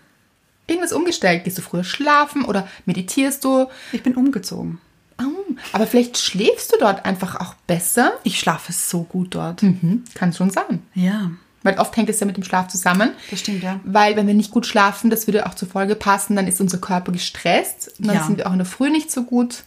Irgendwas 0.68 0.92
umgestellt? 0.92 1.42
Gehst 1.42 1.58
du 1.58 1.62
früher 1.62 1.82
schlafen 1.82 2.44
oder 2.44 2.68
meditierst 2.86 3.42
du? 3.44 3.66
ich 3.90 4.04
bin 4.04 4.14
umgezogen. 4.14 4.78
Oh, 5.20 5.24
aber 5.72 5.86
vielleicht 5.88 6.16
schläfst 6.16 6.72
du 6.72 6.76
dort 6.78 7.04
einfach 7.04 7.40
auch 7.40 7.54
besser. 7.66 8.12
Ich 8.22 8.38
schlafe 8.38 8.72
so 8.72 9.02
gut 9.02 9.34
dort. 9.34 9.62
Mhm, 9.64 10.04
kann 10.14 10.32
schon 10.32 10.50
sein. 10.50 10.82
Ja, 10.94 11.32
Weil 11.64 11.76
oft 11.78 11.94
hängt 11.96 12.08
es 12.08 12.20
ja 12.20 12.26
mit 12.26 12.36
dem 12.36 12.44
Schlaf 12.44 12.68
zusammen. 12.68 13.10
das 13.30 13.40
stimmt, 13.40 13.62
ja. 13.64 13.80
Weil 13.84 14.14
wenn 14.16 14.28
wir 14.28 14.32
nicht 14.34 14.52
gut 14.52 14.64
schlafen, 14.64 15.10
das 15.10 15.26
würde 15.26 15.44
auch 15.46 15.54
zur 15.54 15.68
Folge 15.68 15.96
passen, 15.96 16.36
dann 16.36 16.46
ist 16.46 16.60
unser 16.60 16.78
Körper 16.78 17.10
gestresst. 17.12 17.92
Und 17.98 18.06
dann 18.06 18.16
Ja. 18.16 18.24
sind 18.24 18.38
wir 18.38 18.46
auch 18.46 18.52
in 18.52 18.58
der 18.58 18.66
Früh 18.66 18.90
nicht 18.90 19.10
so 19.10 19.24
gut 19.24 19.64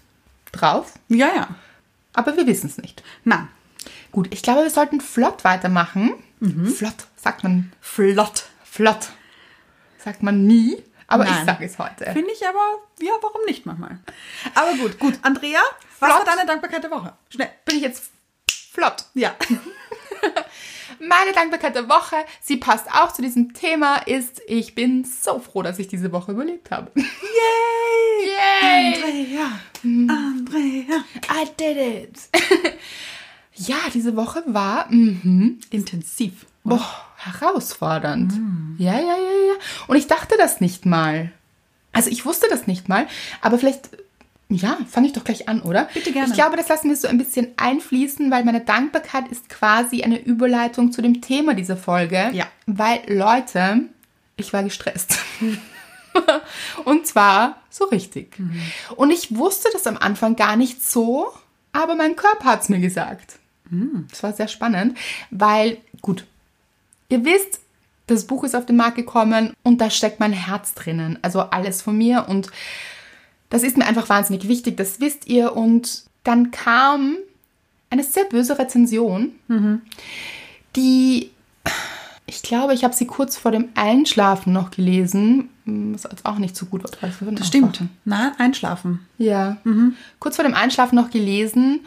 drauf. 0.54 0.94
Ja, 1.10 1.28
ja. 1.36 1.48
Aber 2.14 2.36
wir 2.38 2.46
wissen 2.48 2.68
es 2.68 2.78
nicht. 2.78 3.04
Nein, 3.24 3.48
Gut, 4.12 4.28
ich 4.32 4.44
glaube, 4.44 4.62
wir 4.62 4.70
sollten 4.70 5.02
flott 5.02 5.44
weitermachen. 5.44 6.14
Flott, 6.76 7.08
sagt 7.16 7.44
man 7.44 7.72
flott. 7.82 8.44
flott. 8.64 9.10
Sagt 9.98 10.22
man 10.22 10.46
nie, 10.46 10.84
aber 11.08 11.24
ich 11.24 11.32
Nein. 11.32 11.46
sage 11.46 11.66
es 11.66 11.80
heute. 11.80 12.06
Finde 12.12 12.32
ich 12.32 12.48
aber, 12.48 12.60
ja, 13.02 13.12
warum 13.22 13.44
nicht 13.46 13.66
manchmal? 13.66 13.98
Aber 14.54 14.74
gut, 14.76 15.00
gut. 15.00 15.18
Andrea, 15.22 15.60
was 16.00 16.12
Flott. 16.12 16.28
war 16.28 16.36
deine 16.36 16.46
Dankbarkeit 16.46 16.84
der 16.84 16.92
Woche? 16.92 17.14
Schnell. 17.30 17.50
Bin 17.66 17.78
ich 17.78 17.82
jetzt 17.82 18.12
flott. 18.72 19.06
Ja. 19.14 19.36
Meine 21.08 21.34
Dankbarkeit 21.34 21.76
der 21.76 21.90
Woche, 21.90 22.16
sie 22.42 22.58
passt 22.58 22.88
auch 22.90 23.12
zu 23.12 23.22
diesem 23.22 23.54
Thema, 23.54 23.98
ist, 23.98 24.42
ich 24.48 24.76
bin 24.76 25.04
so 25.04 25.40
froh, 25.40 25.62
dass 25.62 25.80
ich 25.80 25.88
diese 25.88 26.12
Woche 26.12 26.32
überlebt 26.32 26.72
habe. 26.72 26.92
Yay! 26.96 27.06
Yay! 28.26 28.96
Andrea, 28.96 29.60
Andrea. 29.84 31.04
I 31.32 31.50
did 31.60 31.78
it! 31.78 32.20
ja, 33.56 33.78
diese 33.94 34.16
Woche 34.16 34.44
war 34.48 34.88
mhm, 34.90 35.60
Intensiv. 35.72 36.46
boah, 36.64 36.86
herausfordernd. 37.18 38.34
Ja, 38.78 38.94
ja, 38.94 39.00
ja, 39.00 39.48
ja. 39.48 39.54
Und 39.88 39.98
ich 39.98 40.08
dachte 40.08 40.36
das 40.38 40.62
nicht 40.62 40.86
mal. 40.86 41.32
Also 41.92 42.10
ich 42.10 42.26
wusste 42.26 42.48
das 42.50 42.66
nicht 42.66 42.90
mal, 42.90 43.08
aber 43.42 43.60
vielleicht, 43.60 43.90
ja, 44.54 44.78
fange 44.88 45.08
ich 45.08 45.14
doch 45.14 45.24
gleich 45.24 45.50
an, 45.50 45.62
oder? 45.62 45.88
Bitte 45.94 46.12
gerne. 46.12 46.30
Ich 46.30 46.34
glaube, 46.34 46.58
das 46.58 46.70
lassen 46.70 46.90
wir 46.90 46.96
so 46.96 47.08
ein 47.08 47.18
bisschen 47.18 47.48
einfließen, 47.58 48.30
weil 48.32 48.44
meine 48.44 48.62
Dankbarkeit 48.62 49.28
ist 49.30 49.50
quasi 49.50 50.04
eine 50.04 50.20
Überleitung 50.20 50.92
zu 50.92 51.02
dem 51.02 51.22
Thema 51.22 51.54
dieser 51.54 51.78
Folge. 51.78 52.30
Ja. 52.34 52.48
Weil, 52.66 53.02
Leute, 53.08 53.82
ich 54.38 54.54
war 54.54 54.64
gestresst. 54.64 55.18
Und 56.86 57.08
zwar 57.08 57.62
so 57.70 57.86
richtig. 57.86 58.38
Und 58.96 59.10
ich 59.10 59.36
wusste 59.36 59.70
das 59.74 59.88
am 59.88 59.98
Anfang 59.98 60.36
gar 60.36 60.56
nicht 60.56 60.84
so, 60.84 61.32
aber 61.72 61.96
mein 61.96 62.16
Körper 62.16 62.46
hat 62.46 62.62
es 62.62 62.70
mir 62.70 62.80
gesagt. 62.80 63.40
Das 64.10 64.22
war 64.22 64.34
sehr 64.34 64.48
spannend, 64.48 64.98
weil, 65.32 65.78
gut, 66.02 66.26
ihr 67.10 67.26
wisst, 67.26 67.60
das 68.08 68.28
Buch 68.28 68.44
ist 68.44 68.56
auf 68.56 68.66
den 68.66 68.76
Markt 68.76 68.98
gekommen 68.98 69.54
und 69.64 69.82
da 69.82 69.90
steckt 69.90 70.20
mein 70.20 70.34
Herz 70.34 70.74
drinnen. 70.74 71.18
Also 71.22 71.42
alles 71.42 71.82
von 71.82 71.98
mir 71.98 72.26
und 72.28 72.52
das 73.54 73.62
ist 73.62 73.78
mir 73.78 73.86
einfach 73.86 74.10
wahnsinnig 74.10 74.48
wichtig, 74.48 74.78
das 74.78 75.00
wisst 75.00 75.28
ihr. 75.28 75.56
Und 75.56 76.06
dann 76.24 76.50
kam 76.50 77.18
eine 77.92 78.04
sehr 78.04 78.24
böse 78.26 78.58
Rezension, 78.58 79.32
die, 80.76 81.30
ich 82.26 82.42
glaube, 82.42 82.74
ich 82.74 82.84
habe 82.84 82.96
sie 82.96 83.06
kurz 83.06 83.38
vor 83.38 83.52
dem 83.52 83.70
Einschlafen 83.76 84.54
noch 84.54 84.72
gelesen, 84.72 85.50
was 85.66 86.02
jetzt 86.04 86.26
auch 86.26 86.40
nicht 86.40 86.56
so 86.56 86.66
gut 86.66 86.84
war. 86.84 86.90
Das 87.36 87.48
stimmt. 87.48 87.80
Nein, 88.06 88.32
einschlafen. 88.40 89.06
Ja. 89.20 89.58
Kurz 90.18 90.38
vor 90.38 90.46
dem 90.46 90.56
Einschlafen 90.56 90.96
noch 90.96 91.12
gelesen 91.12 91.82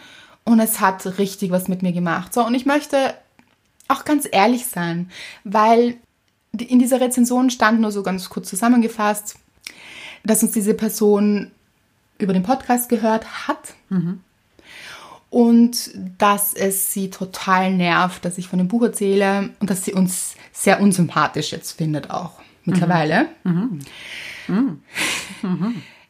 und 0.45 0.61
es 0.61 0.79
hat 0.79 1.19
richtig 1.19 1.51
was 1.51 1.67
mit 1.67 1.83
mir 1.83 1.93
gemacht. 1.93 2.33
So, 2.33 2.47
und 2.47 2.55
ich 2.55 2.65
möchte 2.65 3.15
auch 3.89 4.05
ganz 4.05 4.29
ehrlich 4.31 4.67
sein, 4.67 5.11
weil 5.43 5.97
in 6.57 6.79
dieser 6.79 7.01
Rezension 7.01 7.51
stand 7.51 7.81
nur 7.81 7.91
so 7.91 8.05
ganz 8.05 8.29
kurz 8.29 8.49
zusammengefasst, 8.49 9.35
dass 10.23 10.45
uns 10.45 10.53
diese 10.53 10.75
Person 10.75 11.51
über 12.19 12.33
den 12.33 12.43
Podcast 12.43 12.89
gehört 12.89 13.47
hat. 13.49 13.75
Und 15.31 15.91
dass 16.19 16.55
es 16.55 16.93
sie 16.93 17.11
total 17.11 17.73
nervt, 17.73 18.25
dass 18.25 18.39
ich 18.39 18.49
von 18.49 18.59
dem 18.59 18.69
Buch 18.69 18.83
erzähle 18.83 19.51
und 19.61 19.69
dass 19.71 19.85
sie 19.85 19.93
uns 19.93 20.37
sehr 20.53 20.81
unsympathisch 20.81 21.53
jetzt 21.53 21.73
findet 21.73 22.11
auch 22.11 22.41
mittlerweile. 22.65 23.29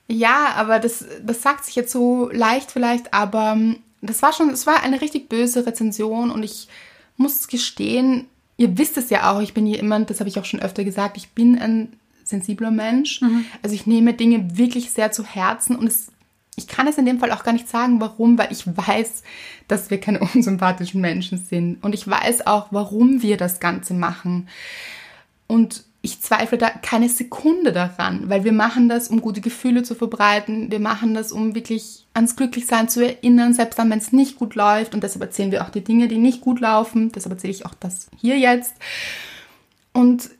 Ja, 0.08 0.52
aber 0.56 0.78
das, 0.78 1.04
das 1.25 1.42
sagt 1.42 1.64
sich 1.64 1.75
jetzt 1.75 1.90
so 1.90 2.30
leicht 2.32 2.70
vielleicht, 2.70 3.12
aber 3.12 3.52
ähm, 3.52 3.78
das 4.02 4.22
war 4.22 4.32
schon, 4.32 4.50
es 4.50 4.66
war 4.66 4.82
eine 4.82 5.00
richtig 5.00 5.28
böse 5.28 5.66
Rezension 5.66 6.30
und 6.30 6.42
ich 6.44 6.68
muss 7.16 7.48
gestehen, 7.48 8.26
ihr 8.56 8.78
wisst 8.78 8.96
es 8.98 9.10
ja 9.10 9.32
auch, 9.32 9.40
ich 9.40 9.54
bin 9.54 9.66
jemand, 9.66 10.10
das 10.10 10.20
habe 10.20 10.28
ich 10.28 10.38
auch 10.38 10.44
schon 10.44 10.60
öfter 10.60 10.84
gesagt, 10.84 11.16
ich 11.16 11.30
bin 11.30 11.58
ein 11.58 11.92
sensibler 12.26 12.71
Mensch. 12.71 13.21
Also 13.62 13.75
ich 13.75 13.87
nehme 13.87 14.14
Dinge 14.14 14.59
wirklich 14.59 14.90
sehr 14.90 15.12
zu 15.12 15.25
Herzen 15.25 15.76
und 15.76 15.87
es, 15.87 16.09
ich 16.56 16.66
kann 16.66 16.88
es 16.88 16.99
in 16.99 17.06
dem 17.06 17.21
Fall 17.21 17.33
auch 17.33 17.45
gar 17.45 17.52
nicht 17.52 17.68
sagen, 17.68 18.00
warum, 18.00 18.37
weil 18.37 18.50
ich 18.50 18.66
weiß, 18.66 19.23
dass 19.68 19.90
wir 19.90 20.00
keine 20.00 20.21
unsympathischen 20.35 21.00
Menschen 21.00 21.38
sind 21.38 21.83
und 21.83 21.95
ich 21.95 22.06
weiß 22.06 22.47
auch, 22.47 22.68
warum 22.71 23.23
wir 23.23 23.37
das 23.37 23.61
Ganze 23.61 23.95
machen. 23.95 24.49
Und 25.47 25.85
ich 26.02 26.21
zweifle 26.21 26.56
da 26.56 26.71
keine 26.71 27.09
Sekunde 27.09 27.73
daran, 27.73 28.28
weil 28.28 28.45
wir 28.45 28.52
machen 28.52 28.88
das, 28.88 29.09
um 29.09 29.21
gute 29.21 29.40
Gefühle 29.40 29.83
zu 29.83 29.95
verbreiten. 29.95 30.71
Wir 30.71 30.78
machen 30.78 31.14
das, 31.14 31.33
um 31.33 31.54
wirklich 31.54 32.06
ans 32.14 32.37
Glücklichsein 32.37 32.88
zu 32.88 33.04
erinnern, 33.04 33.54
selbst 33.54 33.78
dann, 33.78 33.90
wenn 33.90 33.99
es 33.99 34.12
nicht 34.12 34.37
gut 34.37 34.54
läuft. 34.54 34.95
Und 34.95 35.02
deshalb 35.02 35.23
erzählen 35.23 35.50
wir 35.50 35.64
auch 35.64 35.71
die 35.71 35.83
Dinge, 35.83 36.06
die 36.06 36.18
nicht 36.18 36.42
gut 36.42 36.61
laufen. 36.61 37.11
Deshalb 37.11 37.35
erzähle 37.35 37.52
ich 37.52 37.66
auch 37.66 37.75
das 37.75 38.09
hier 38.16 38.38
jetzt. 38.38 38.75
Und 39.92 40.30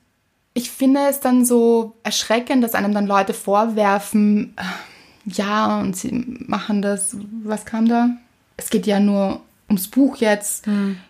ich 0.57 0.71
finde 0.71 1.01
es 1.11 1.21
dann 1.21 1.45
so 1.45 1.93
erschreckend, 2.03 2.65
dass 2.65 2.75
einem 2.75 2.95
dann 2.95 3.07
Leute 3.07 3.35
vorwerfen, 3.35 4.55
äh, 4.57 4.63
ja, 5.31 5.81
und 5.81 5.95
sie 5.95 6.13
machen 6.47 6.81
das, 6.81 7.15
was 7.43 7.67
kam 7.67 7.89
da? 7.89 8.11
Es 8.57 8.71
geht 8.71 8.87
ja 8.87 8.99
nur 8.99 9.43
ums 9.69 9.89
Buch 9.89 10.17
jetzt. 10.17 10.65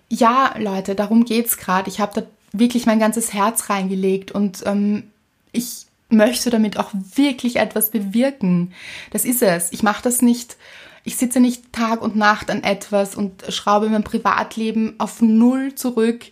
Ja, 0.09 0.55
Leute, 0.59 0.95
darum 0.95 1.25
geht's 1.25 1.59
gerade. 1.59 1.89
Ich 1.89 2.01
habe 2.01 2.21
da 2.21 2.27
wirklich 2.59 2.87
mein 2.87 2.99
ganzes 2.99 3.35
Herz 3.35 3.71
reingelegt 3.71 4.33
und 4.33 4.65
ähm, 4.67 5.05
ich 5.53 5.87
möchte 6.09 6.51
damit 6.51 6.79
auch 6.79 6.91
wirklich 7.15 7.57
etwas 7.57 7.91
bewirken. 7.91 8.73
Das 9.11 9.25
ist 9.25 9.43
es. 9.43 9.71
Ich 9.73 9.83
mache 9.83 10.03
das 10.03 10.23
nicht. 10.23 10.57
Ich 11.05 11.17
sitze 11.17 11.39
nicht 11.39 11.73
Tag 11.73 12.03
und 12.03 12.17
Nacht 12.17 12.51
an 12.51 12.65
etwas 12.65 13.15
und 13.15 13.45
schraube 13.51 13.89
mein 13.89 14.03
Privatleben 14.03 14.95
auf 14.99 15.21
Null 15.21 15.75
zurück, 15.75 16.25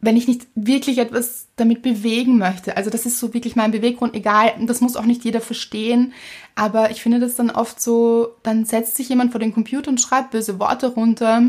wenn 0.00 0.16
ich 0.16 0.28
nicht 0.28 0.46
wirklich 0.54 0.98
etwas 0.98 1.46
damit 1.56 1.82
bewegen 1.82 2.38
möchte. 2.38 2.76
Also 2.76 2.90
das 2.90 3.06
ist 3.06 3.18
so 3.18 3.32
wirklich 3.32 3.56
mein 3.56 3.70
Beweggrund, 3.70 4.14
egal, 4.14 4.52
das 4.60 4.80
muss 4.80 4.96
auch 4.96 5.04
nicht 5.04 5.24
jeder 5.24 5.40
verstehen, 5.40 6.12
aber 6.54 6.90
ich 6.90 7.02
finde 7.02 7.18
das 7.18 7.34
dann 7.34 7.50
oft 7.50 7.80
so, 7.80 8.34
dann 8.42 8.64
setzt 8.64 8.96
sich 8.96 9.08
jemand 9.08 9.32
vor 9.32 9.40
den 9.40 9.54
Computer 9.54 9.90
und 9.90 10.00
schreibt 10.00 10.30
böse 10.30 10.58
Worte 10.58 10.88
runter. 10.88 11.42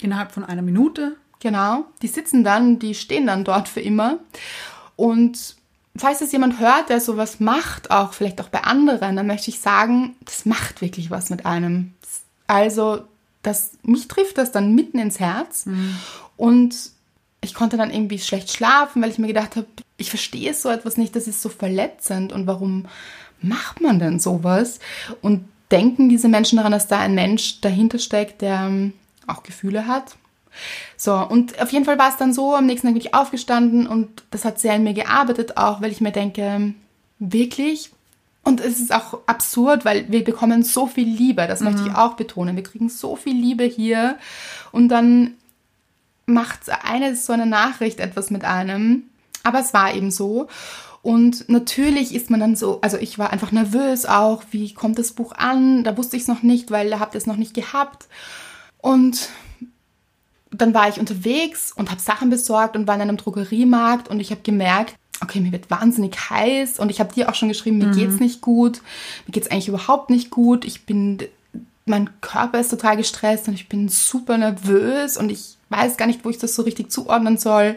Innerhalb 0.00 0.32
von 0.32 0.44
einer 0.44 0.62
Minute. 0.62 1.16
Genau, 1.40 1.84
die 2.02 2.08
sitzen 2.08 2.44
dann, 2.44 2.78
die 2.78 2.94
stehen 2.94 3.26
dann 3.26 3.44
dort 3.44 3.68
für 3.68 3.80
immer. 3.80 4.18
Und 4.96 5.56
falls 5.96 6.20
es 6.20 6.32
jemand 6.32 6.58
hört, 6.58 6.88
der 6.88 7.00
sowas 7.00 7.40
macht, 7.40 7.90
auch 7.90 8.12
vielleicht 8.12 8.40
auch 8.40 8.48
bei 8.48 8.62
anderen, 8.64 9.16
dann 9.16 9.26
möchte 9.26 9.50
ich 9.50 9.60
sagen, 9.60 10.16
das 10.24 10.46
macht 10.46 10.80
wirklich 10.80 11.10
was 11.10 11.30
mit 11.30 11.44
einem. 11.46 11.92
Also, 12.46 13.02
das, 13.42 13.72
mich 13.82 14.08
trifft 14.08 14.38
das 14.38 14.52
dann 14.52 14.74
mitten 14.74 14.98
ins 14.98 15.20
Herz. 15.20 15.66
Und 16.36 16.93
ich 17.44 17.54
konnte 17.54 17.76
dann 17.76 17.92
irgendwie 17.92 18.18
schlecht 18.18 18.50
schlafen, 18.50 19.02
weil 19.02 19.10
ich 19.10 19.18
mir 19.18 19.26
gedacht 19.26 19.56
habe, 19.56 19.66
ich 19.96 20.10
verstehe 20.10 20.54
so 20.54 20.68
etwas 20.70 20.96
nicht, 20.96 21.14
das 21.14 21.28
ist 21.28 21.42
so 21.42 21.48
verletzend 21.48 22.32
und 22.32 22.46
warum 22.46 22.86
macht 23.40 23.80
man 23.80 23.98
denn 23.98 24.18
sowas? 24.18 24.80
Und 25.20 25.44
denken 25.70 26.08
diese 26.08 26.28
Menschen 26.28 26.56
daran, 26.56 26.72
dass 26.72 26.88
da 26.88 26.98
ein 26.98 27.14
Mensch 27.14 27.60
dahinter 27.60 27.98
steckt, 27.98 28.42
der 28.42 28.66
ähm, 28.66 28.92
auch 29.26 29.42
Gefühle 29.42 29.86
hat? 29.86 30.16
So, 30.96 31.14
und 31.14 31.60
auf 31.60 31.70
jeden 31.72 31.84
Fall 31.84 31.98
war 31.98 32.08
es 32.08 32.16
dann 32.16 32.32
so, 32.32 32.54
am 32.54 32.66
nächsten 32.66 32.86
Tag 32.86 32.94
bin 32.94 33.02
ich 33.02 33.14
aufgestanden 33.14 33.86
und 33.86 34.22
das 34.30 34.44
hat 34.44 34.58
sehr 34.58 34.76
in 34.76 34.84
mir 34.84 34.94
gearbeitet 34.94 35.56
auch, 35.56 35.82
weil 35.82 35.90
ich 35.90 36.00
mir 36.00 36.12
denke, 36.12 36.74
wirklich? 37.18 37.90
Und 38.44 38.60
es 38.60 38.78
ist 38.78 38.94
auch 38.94 39.20
absurd, 39.26 39.84
weil 39.84 40.10
wir 40.10 40.22
bekommen 40.22 40.62
so 40.62 40.86
viel 40.86 41.08
Liebe, 41.08 41.46
das 41.46 41.60
möchte 41.60 41.82
ich 41.86 41.94
auch 41.94 42.14
betonen. 42.14 42.56
Wir 42.56 42.62
kriegen 42.62 42.88
so 42.88 43.16
viel 43.16 43.34
Liebe 43.34 43.64
hier 43.64 44.18
und 44.70 44.90
dann 44.90 45.34
macht 46.26 46.60
eine 46.84 47.16
so 47.16 47.32
eine 47.32 47.46
Nachricht 47.46 48.00
etwas 48.00 48.30
mit 48.30 48.44
einem. 48.44 49.04
Aber 49.42 49.60
es 49.60 49.74
war 49.74 49.94
eben 49.94 50.10
so. 50.10 50.48
Und 51.02 51.50
natürlich 51.50 52.14
ist 52.14 52.30
man 52.30 52.40
dann 52.40 52.56
so, 52.56 52.80
also 52.80 52.96
ich 52.96 53.18
war 53.18 53.30
einfach 53.30 53.52
nervös 53.52 54.06
auch, 54.06 54.42
wie 54.52 54.72
kommt 54.72 54.98
das 54.98 55.12
Buch 55.12 55.32
an? 55.32 55.84
Da 55.84 55.98
wusste 55.98 56.16
ich 56.16 56.22
es 56.22 56.28
noch 56.28 56.42
nicht, 56.42 56.70
weil 56.70 56.88
da 56.88 56.98
habt 56.98 57.14
ihr 57.14 57.18
es 57.18 57.26
noch 57.26 57.36
nicht 57.36 57.52
gehabt. 57.52 58.08
Und 58.78 59.28
dann 60.50 60.72
war 60.72 60.88
ich 60.88 60.98
unterwegs 60.98 61.72
und 61.72 61.90
habe 61.90 62.00
Sachen 62.00 62.30
besorgt 62.30 62.76
und 62.76 62.86
war 62.86 62.94
in 62.94 63.02
einem 63.02 63.16
Drogeriemarkt 63.16 64.08
und 64.08 64.20
ich 64.20 64.30
habe 64.30 64.42
gemerkt, 64.42 64.94
okay, 65.20 65.40
mir 65.40 65.52
wird 65.52 65.70
wahnsinnig 65.70 66.30
heiß 66.30 66.78
und 66.78 66.90
ich 66.90 67.00
habe 67.00 67.14
dir 67.14 67.28
auch 67.28 67.34
schon 67.34 67.48
geschrieben, 67.48 67.78
mir 67.78 67.90
geht's 67.90 68.20
nicht 68.20 68.40
gut, 68.40 68.80
mir 69.26 69.32
geht's 69.32 69.50
eigentlich 69.50 69.68
überhaupt 69.68 70.10
nicht 70.10 70.30
gut. 70.30 70.64
Ich 70.64 70.86
bin, 70.86 71.18
mein 71.86 72.08
Körper 72.20 72.60
ist 72.60 72.70
total 72.70 72.96
gestresst 72.96 73.48
und 73.48 73.54
ich 73.54 73.68
bin 73.68 73.88
super 73.88 74.38
nervös 74.38 75.16
und 75.16 75.30
ich 75.30 75.56
weiß 75.76 75.96
gar 75.96 76.06
nicht, 76.06 76.24
wo 76.24 76.30
ich 76.30 76.38
das 76.38 76.54
so 76.54 76.62
richtig 76.62 76.90
zuordnen 76.90 77.36
soll. 77.36 77.76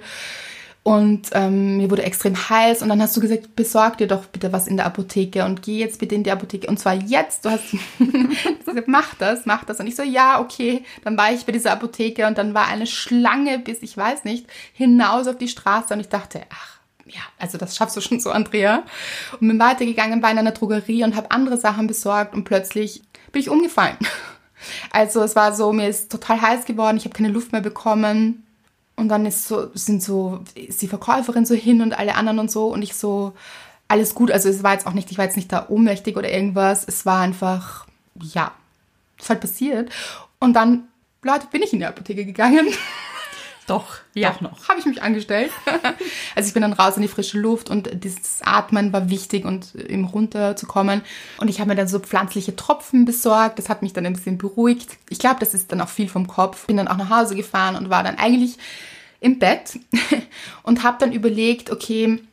Und 0.88 1.32
ähm, 1.34 1.76
mir 1.78 1.92
wurde 1.92 2.04
extrem 2.04 2.34
heiß 2.50 2.82
und 2.82 2.88
dann 2.88 3.02
hast 3.02 3.18
du 3.18 3.20
gesagt, 3.20 3.58
besorg 3.58 3.98
dir 3.98 4.08
doch 4.08 4.24
bitte 4.24 4.54
was 4.54 4.68
in 4.68 4.78
der 4.78 4.86
Apotheke 4.86 5.44
und 5.44 5.62
geh 5.62 5.80
jetzt 5.80 6.00
bitte 6.00 6.16
in 6.16 6.24
die 6.24 6.32
Apotheke. 6.32 6.68
Und 6.68 6.80
zwar 6.80 6.94
jetzt. 6.94 7.44
Du 7.44 7.50
hast 7.50 7.76
gesagt, 8.66 8.88
mach 8.88 9.14
das, 9.16 9.46
mach 9.46 9.66
das. 9.66 9.82
Und 9.82 9.88
ich 9.88 9.98
so, 9.98 10.04
ja, 10.04 10.40
okay. 10.40 10.86
Dann 11.04 11.18
war 11.18 11.34
ich 11.34 11.46
bei 11.46 11.52
dieser 11.52 11.74
Apotheke 11.74 12.26
und 12.26 12.38
dann 12.38 12.54
war 12.54 12.68
eine 12.68 12.88
Schlange 12.88 13.60
bis, 13.60 13.82
ich 13.82 13.98
weiß 13.98 14.24
nicht, 14.24 14.48
hinaus 14.72 15.28
auf 15.28 15.38
die 15.38 15.50
Straße 15.50 15.94
und 15.94 16.00
ich 16.00 16.08
dachte, 16.08 16.44
ach, 16.50 16.78
ja, 17.06 17.20
also 17.38 17.58
das 17.58 17.76
schaffst 17.76 17.98
du 17.98 18.02
schon 18.02 18.22
so, 18.22 18.32
Andrea. 18.32 18.84
Und 19.42 19.48
bin 19.50 19.60
weitergegangen, 19.60 20.24
war 20.24 20.32
in 20.32 20.38
einer 20.38 20.52
Drogerie 20.52 21.04
und 21.04 21.18
habe 21.18 21.32
andere 21.32 21.58
Sachen 21.58 21.88
besorgt 21.88 22.34
und 22.34 22.46
plötzlich 22.46 23.02
bin 23.34 23.42
ich 23.42 23.50
umgefallen. 23.50 23.98
Also 24.92 25.22
es 25.22 25.36
war 25.36 25.54
so, 25.54 25.72
mir 25.74 25.88
ist 25.88 26.12
total 26.12 26.42
heiß 26.42 26.66
geworden, 26.66 26.98
ich 26.98 27.06
habe 27.06 27.16
keine 27.16 27.30
Luft 27.30 27.52
mehr 27.52 27.62
bekommen. 27.62 28.44
Und 28.96 29.10
dann 29.10 29.26
ist 29.28 29.48
so, 29.48 29.70
sind 29.76 30.02
so, 30.02 30.44
ist 30.56 30.82
die 30.82 30.88
Verkäuferin 30.88 31.46
so 31.46 31.54
hin 31.54 31.82
und 31.82 31.98
alle 31.98 32.16
anderen 32.16 32.40
und 32.40 32.50
so 32.50 32.68
und 32.74 32.82
ich 32.82 32.96
so, 32.96 33.34
alles 33.88 34.16
gut. 34.16 34.32
Also 34.32 34.50
es 34.50 34.64
war 34.64 34.74
jetzt 34.74 34.88
auch 34.88 34.94
nicht, 34.94 35.12
ich 35.12 35.18
war 35.18 35.26
jetzt 35.26 35.38
nicht 35.38 35.52
da 35.52 35.68
ohnmächtig 35.70 36.18
oder 36.18 36.32
irgendwas. 36.32 36.84
Es 36.88 37.06
war 37.06 37.22
einfach, 37.22 37.86
ja, 38.16 38.52
ist 39.20 39.30
halt 39.30 39.42
passiert. 39.42 39.92
Und 40.40 40.54
dann, 40.54 40.88
Leute, 41.22 41.48
bin 41.52 41.62
ich 41.62 41.74
in 41.74 41.80
die 41.80 41.86
Apotheke 41.86 42.26
gegangen. 42.26 42.68
Doch, 43.68 43.98
Ja, 44.14 44.32
doch 44.32 44.40
noch. 44.40 44.70
Habe 44.70 44.80
ich 44.80 44.86
mich 44.86 45.02
angestellt. 45.02 45.52
also 46.36 46.48
ich 46.48 46.54
bin 46.54 46.62
dann 46.62 46.72
raus 46.72 46.96
in 46.96 47.02
die 47.02 47.10
frische 47.10 47.38
Luft 47.38 47.70
und 47.70 48.04
dieses 48.04 48.42
Atmen 48.42 48.94
war 48.94 49.10
wichtig 49.10 49.44
und 49.44 49.76
eben 49.76 50.06
runterzukommen. 50.06 51.02
Und 51.38 51.50
ich 51.50 51.60
habe 51.60 51.70
mir 51.70 51.76
dann 51.76 51.90
so 51.90 52.00
pflanzliche 52.00 52.56
Tropfen 52.56 53.04
besorgt. 53.04 53.60
Das 53.60 53.68
hat 53.68 53.82
mich 53.82 53.92
dann 53.92 54.06
ein 54.06 54.14
bisschen 54.14 54.38
beruhigt. 54.38 54.98
Ich 55.10 55.20
glaube, 55.20 55.42
das 55.42 55.54
ist 55.54 55.72
dann 55.72 55.82
auch 55.82 55.90
viel 55.90 56.08
vom 56.08 56.28
Kopf. 56.28 56.66
Bin 56.66 56.78
dann 56.78 56.88
auch 56.88 56.96
nach 56.96 57.10
Hause 57.10 57.36
gefahren 57.36 57.76
und 57.76 57.90
war 57.90 58.04
dann 58.04 58.18
eigentlich 58.18 58.58
im 59.20 59.38
Bett 59.38 59.78
und 60.64 60.84
habe 60.84 60.98
dann 61.00 61.12
überlegt, 61.12 61.70
okay, 61.70 62.24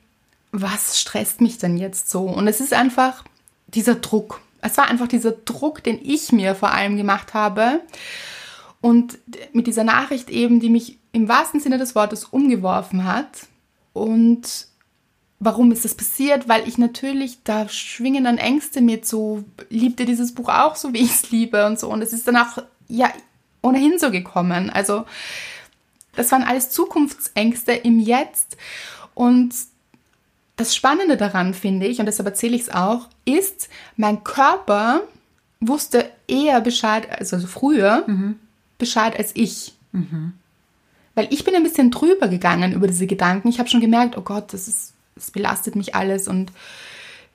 was 0.53 1.01
stresst 1.01 1.41
mich 1.41 1.59
denn 1.59 1.77
jetzt 1.77 2.11
so? 2.11 2.23
Und 2.23 2.47
es 2.47 2.61
ist 2.61 2.73
einfach 2.73 3.25
dieser 3.67 3.97
Druck. 3.97 4.41
Es 4.61 4.77
war 4.79 4.89
einfach 4.89 5.09
dieser 5.09 5.33
Druck, 5.33 5.83
den 5.83 5.99
ich 6.01 6.31
mir 6.31 6.55
vor 6.55 6.71
allem 6.71 6.97
gemacht 6.97 7.35
habe. 7.35 7.81
Und 8.85 9.17
mit 9.55 9.67
dieser 9.67 9.83
Nachricht 9.83 10.29
eben, 10.29 10.61
die 10.61 10.69
mich 10.69 10.99
im 11.13 11.27
wahrsten 11.27 11.59
Sinne 11.59 11.79
des 11.79 11.95
Wortes 11.95 12.27
umgeworfen 12.27 13.05
hat. 13.05 13.47
Und 13.95 14.67
warum 15.39 15.73
ist 15.73 15.87
das 15.87 15.95
passiert? 15.95 16.51
Weil 16.51 16.69
ich 16.69 16.77
natürlich, 16.77 17.39
da 17.45 17.67
schwingen 17.67 18.25
dann 18.25 18.37
Ängste 18.37 18.83
mit, 18.83 19.07
so, 19.07 19.43
liebt 19.71 20.01
ihr 20.01 20.07
dieses 20.07 20.35
Buch 20.35 20.51
auch 20.51 20.77
so, 20.77 20.93
wie 20.93 20.99
ich 20.99 21.13
es 21.13 21.31
liebe 21.31 21.65
und 21.65 21.81
so. 21.81 21.89
Und 21.89 22.03
es 22.03 22.13
ist 22.13 22.29
dann 22.29 22.37
auch, 22.37 22.59
ja, 22.87 23.11
ohnehin 23.63 23.99
so 23.99 24.11
gekommen. 24.11 24.69
Also, 24.69 25.07
das 26.15 26.31
waren 26.31 26.43
alles 26.43 26.69
Zukunftsängste 26.69 27.73
im 27.73 27.99
Jetzt. 27.99 28.59
Und 29.15 29.55
das 30.57 30.77
Spannende 30.77 31.17
daran, 31.17 31.55
finde 31.55 31.87
ich, 31.87 32.01
und 32.01 32.07
deshalb 32.07 32.29
erzähle 32.29 32.55
ich 32.55 32.63
es 32.65 32.71
auch, 32.71 33.09
ist, 33.25 33.71
mein 33.97 34.25
Körper 34.25 35.01
wusste 35.59 36.11
eher 36.29 36.61
Bescheid, 36.61 37.09
also 37.19 37.39
früher, 37.47 38.05
Bescheid 38.85 39.19
als 39.19 39.31
ich. 39.35 39.75
Weil 41.15 41.29
ich 41.31 41.45
bin 41.45 41.55
ein 41.55 41.63
bisschen 41.63 41.91
drüber 41.91 42.29
gegangen 42.29 42.73
über 42.73 42.87
diese 42.87 43.07
Gedanken. 43.07 43.49
Ich 43.49 43.59
habe 43.59 43.69
schon 43.69 43.81
gemerkt, 43.81 44.19
oh 44.19 44.23
Gott, 44.23 44.53
das 44.53 44.69
ist, 44.69 44.93
das 45.15 45.31
belastet 45.31 45.75
mich 45.75 45.95
alles 45.95 46.29
und 46.29 46.53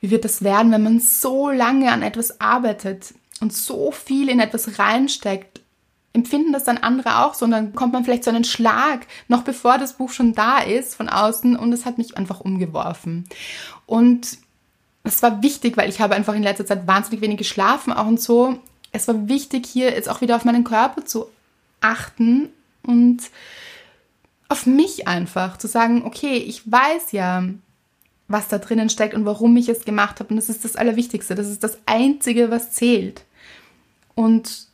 wie 0.00 0.10
wird 0.10 0.24
das 0.24 0.42
werden, 0.42 0.72
wenn 0.72 0.82
man 0.82 1.00
so 1.00 1.50
lange 1.50 1.90
an 1.90 2.02
etwas 2.02 2.40
arbeitet 2.40 3.14
und 3.40 3.52
so 3.52 3.90
viel 3.90 4.28
in 4.28 4.40
etwas 4.40 4.78
reinsteckt? 4.78 5.60
Empfinden 6.12 6.52
das 6.52 6.64
dann 6.64 6.78
andere 6.78 7.18
auch 7.24 7.34
so 7.34 7.44
und 7.44 7.52
dann 7.52 7.74
kommt 7.74 7.92
man 7.92 8.04
vielleicht 8.04 8.24
so 8.24 8.30
einen 8.30 8.44
Schlag, 8.44 9.06
noch 9.28 9.42
bevor 9.42 9.78
das 9.78 9.96
Buch 9.96 10.10
schon 10.10 10.34
da 10.34 10.58
ist 10.58 10.94
von 10.94 11.08
außen 11.08 11.56
und 11.56 11.72
es 11.72 11.84
hat 11.84 11.98
mich 11.98 12.16
einfach 12.16 12.40
umgeworfen. 12.40 13.26
Und 13.86 14.38
es 15.04 15.22
war 15.22 15.42
wichtig, 15.42 15.76
weil 15.76 15.88
ich 15.88 16.00
habe 16.00 16.14
einfach 16.14 16.34
in 16.34 16.42
letzter 16.42 16.66
Zeit 16.66 16.86
wahnsinnig 16.86 17.20
wenig 17.20 17.38
geschlafen 17.38 17.92
auch 17.92 18.06
und 18.06 18.20
so. 18.20 18.58
Es 18.92 19.06
war 19.06 19.28
wichtig, 19.28 19.66
hier 19.66 19.90
jetzt 19.90 20.08
auch 20.08 20.20
wieder 20.20 20.36
auf 20.36 20.44
meinen 20.44 20.64
Körper 20.64 21.04
zu 21.04 21.26
achten 21.80 22.48
und 22.82 23.22
auf 24.48 24.66
mich 24.66 25.06
einfach 25.06 25.56
zu 25.58 25.68
sagen, 25.68 26.02
okay, 26.04 26.36
ich 26.36 26.70
weiß 26.70 27.12
ja, 27.12 27.44
was 28.28 28.48
da 28.48 28.58
drinnen 28.58 28.90
steckt 28.90 29.14
und 29.14 29.24
warum 29.24 29.56
ich 29.56 29.68
es 29.68 29.84
gemacht 29.84 30.20
habe. 30.20 30.30
Und 30.30 30.36
das 30.36 30.48
ist 30.48 30.64
das 30.64 30.76
Allerwichtigste. 30.76 31.34
Das 31.34 31.48
ist 31.48 31.64
das 31.64 31.78
Einzige, 31.86 32.50
was 32.50 32.72
zählt. 32.72 33.24
Und 34.14 34.68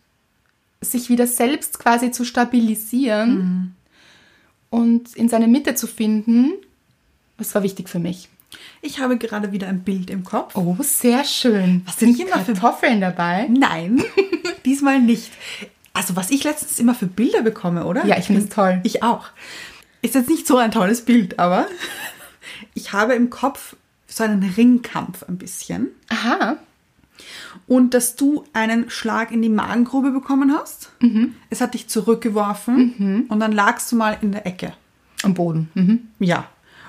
sich 0.81 1.09
wieder 1.09 1.27
selbst 1.27 1.79
quasi 1.79 2.11
zu 2.11 2.25
stabilisieren 2.25 3.75
und 4.71 5.15
in 5.17 5.29
seine 5.29 5.49
Mitte 5.49 5.75
zu 5.75 5.87
finden, 5.87 6.53
das 7.39 7.55
war 7.55 7.63
wichtig 7.63 7.89
für 7.89 7.99
mich. 7.99 8.29
Ich 8.83 9.01
habe 9.01 9.19
gerade 9.19 9.53
wieder 9.53 9.69
ein 9.69 9.83
Bild 9.83 10.11
im 10.11 10.23
Kopf. 10.25 10.55
Oh, 10.57 10.77
sehr 10.81 11.25
schön. 11.25 11.83
Was 11.87 11.99
sind 11.99 12.19
Kartoffeln 12.29 13.01
dabei? 13.01 13.49
Nein, 13.49 14.03
diesmal 14.65 15.01
nicht. 15.01 15.33
Also, 15.97 16.15
was 16.15 16.31
ich 16.31 16.45
letztens 16.45 16.79
immer 16.79 16.95
für 16.95 17.07
Bilder 17.07 17.41
bekomme, 17.41 17.87
oder? 17.87 18.05
Ja, 18.05 18.19
ich 18.19 18.27
finde 18.27 18.43
es 18.43 18.51
toll. 18.51 18.81
Ich 18.83 19.03
auch. 19.03 19.29
Ist 20.03 20.15
jetzt 20.15 20.29
nicht 20.29 20.47
so 20.47 20.59
ein 20.59 20.71
tolles 20.71 21.07
Bild, 21.07 21.39
aber 21.39 21.67
ich 22.75 22.93
habe 22.93 23.15
im 23.15 23.31
Kopf 23.31 23.77
so 24.07 24.23
einen 24.23 24.43
Ringkampf 24.43 25.23
ein 25.27 25.39
bisschen. 25.39 25.89
Aha. 26.11 26.59
Und 27.67 27.95
dass 27.95 28.15
du 28.15 28.45
einen 28.53 28.91
Schlag 28.91 29.33
in 29.33 29.41
die 29.41 29.49
Magengrube 29.49 30.11
bekommen 30.11 30.55
hast. 30.55 30.91
Es 31.49 31.63
hat 31.63 31.73
dich 31.73 31.89
zurückgeworfen 31.89 33.27
und 33.31 33.41
dann 33.41 33.53
lagst 33.53 33.91
du 33.91 33.97
mal 33.97 34.19
in 34.21 34.33
der 34.33 34.47
Ecke. 34.47 34.75
Am 35.23 35.33
Boden. 35.33 35.71
Mhm. 35.73 36.09
Ja. 36.19 36.47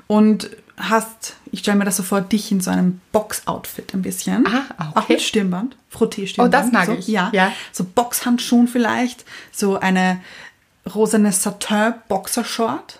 Und 0.08 0.50
hast, 0.78 1.36
ich 1.52 1.60
stelle 1.60 1.78
mir 1.78 1.86
das 1.86 1.98
so 1.98 2.04
vor, 2.04 2.22
dich 2.22 2.52
in 2.52 2.62
so 2.62 2.70
einem 2.70 3.02
Box-Outfit 3.12 3.94
ein 3.94 4.02
bisschen. 4.04 4.46
Ah, 4.48 4.66
okay. 4.78 4.92
Auch 4.96 5.10
mit 5.10 5.22
Stirnband, 5.22 5.76
Frotté-Stirnband. 5.92 6.48
Oh, 6.48 6.48
das 6.48 6.72
mag 6.72 6.86
so. 6.86 6.94
ich. 6.94 7.08
Ja. 7.08 7.30
Ja. 7.34 7.52
So 7.72 7.84
Boxhandschuhen 7.84 8.68
vielleicht, 8.68 9.26
so 9.52 9.78
eine 9.80 10.22
rosane 10.94 11.32
Satin-Boxershort. 11.32 13.00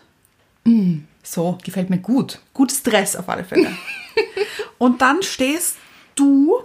Mm. 0.66 1.00
So, 1.24 1.58
Gefällt 1.64 1.90
mir 1.90 1.98
gut. 2.00 2.40
gutes 2.54 2.84
Dress 2.84 3.16
auf 3.16 3.28
alle 3.30 3.44
Fälle. 3.44 3.76
Und 4.78 5.02
dann 5.02 5.22
stehst 5.24 5.76
du 6.16 6.56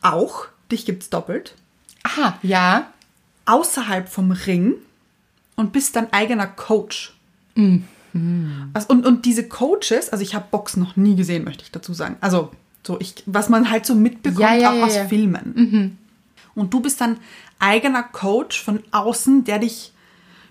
auch, 0.00 0.46
dich 0.70 0.84
gibt's 0.86 1.10
doppelt, 1.10 1.54
Aha, 2.02 2.38
ja. 2.42 2.90
außerhalb 3.46 4.08
vom 4.08 4.32
Ring 4.32 4.74
und 5.54 5.72
bist 5.72 5.94
dein 5.94 6.12
eigener 6.12 6.46
Coach. 6.48 7.14
Mhm. 7.54 7.86
Also, 8.74 8.88
und, 8.88 9.06
und 9.06 9.24
diese 9.24 9.48
Coaches, 9.48 10.10
also 10.10 10.22
ich 10.22 10.34
habe 10.34 10.46
Box 10.50 10.76
noch 10.76 10.96
nie 10.96 11.16
gesehen, 11.16 11.44
möchte 11.44 11.64
ich 11.64 11.70
dazu 11.70 11.94
sagen. 11.94 12.16
Also, 12.20 12.50
so 12.86 12.98
ich, 13.00 13.22
was 13.26 13.48
man 13.48 13.70
halt 13.70 13.86
so 13.86 13.94
mitbekommt, 13.94 14.40
Ja, 14.40 14.54
ja, 14.54 14.70
auch 14.70 14.76
ja, 14.76 14.84
aus 14.84 14.94
ja. 14.96 15.04
Mhm. 15.04 15.08
Filmen. 15.08 15.98
Und 16.54 16.74
du 16.74 16.80
bist 16.80 17.00
dein 17.00 17.18
eigener 17.58 18.02
Coach 18.02 18.62
von 18.62 18.82
außen, 18.90 19.44
der 19.44 19.58
dich 19.60 19.92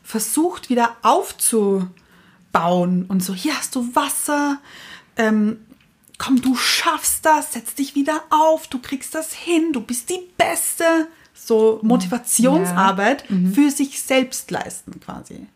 versucht 0.03 0.69
wieder 0.69 0.95
aufzubauen 1.03 1.89
und 3.07 3.23
so, 3.23 3.33
hier 3.33 3.55
hast 3.55 3.75
du 3.75 3.95
Wasser, 3.95 4.59
ähm, 5.17 5.57
komm, 6.17 6.41
du 6.41 6.55
schaffst 6.55 7.25
das, 7.25 7.53
setz 7.53 7.75
dich 7.75 7.95
wieder 7.95 8.21
auf, 8.29 8.67
du 8.67 8.79
kriegst 8.79 9.13
das 9.13 9.33
hin, 9.33 9.73
du 9.73 9.81
bist 9.81 10.09
die 10.09 10.21
Beste. 10.37 11.07
So 11.33 11.79
Motivationsarbeit 11.81 13.23
für 13.55 13.71
sich 13.71 13.99
selbst 14.01 14.51
leisten 14.51 14.99
quasi. 14.99 15.47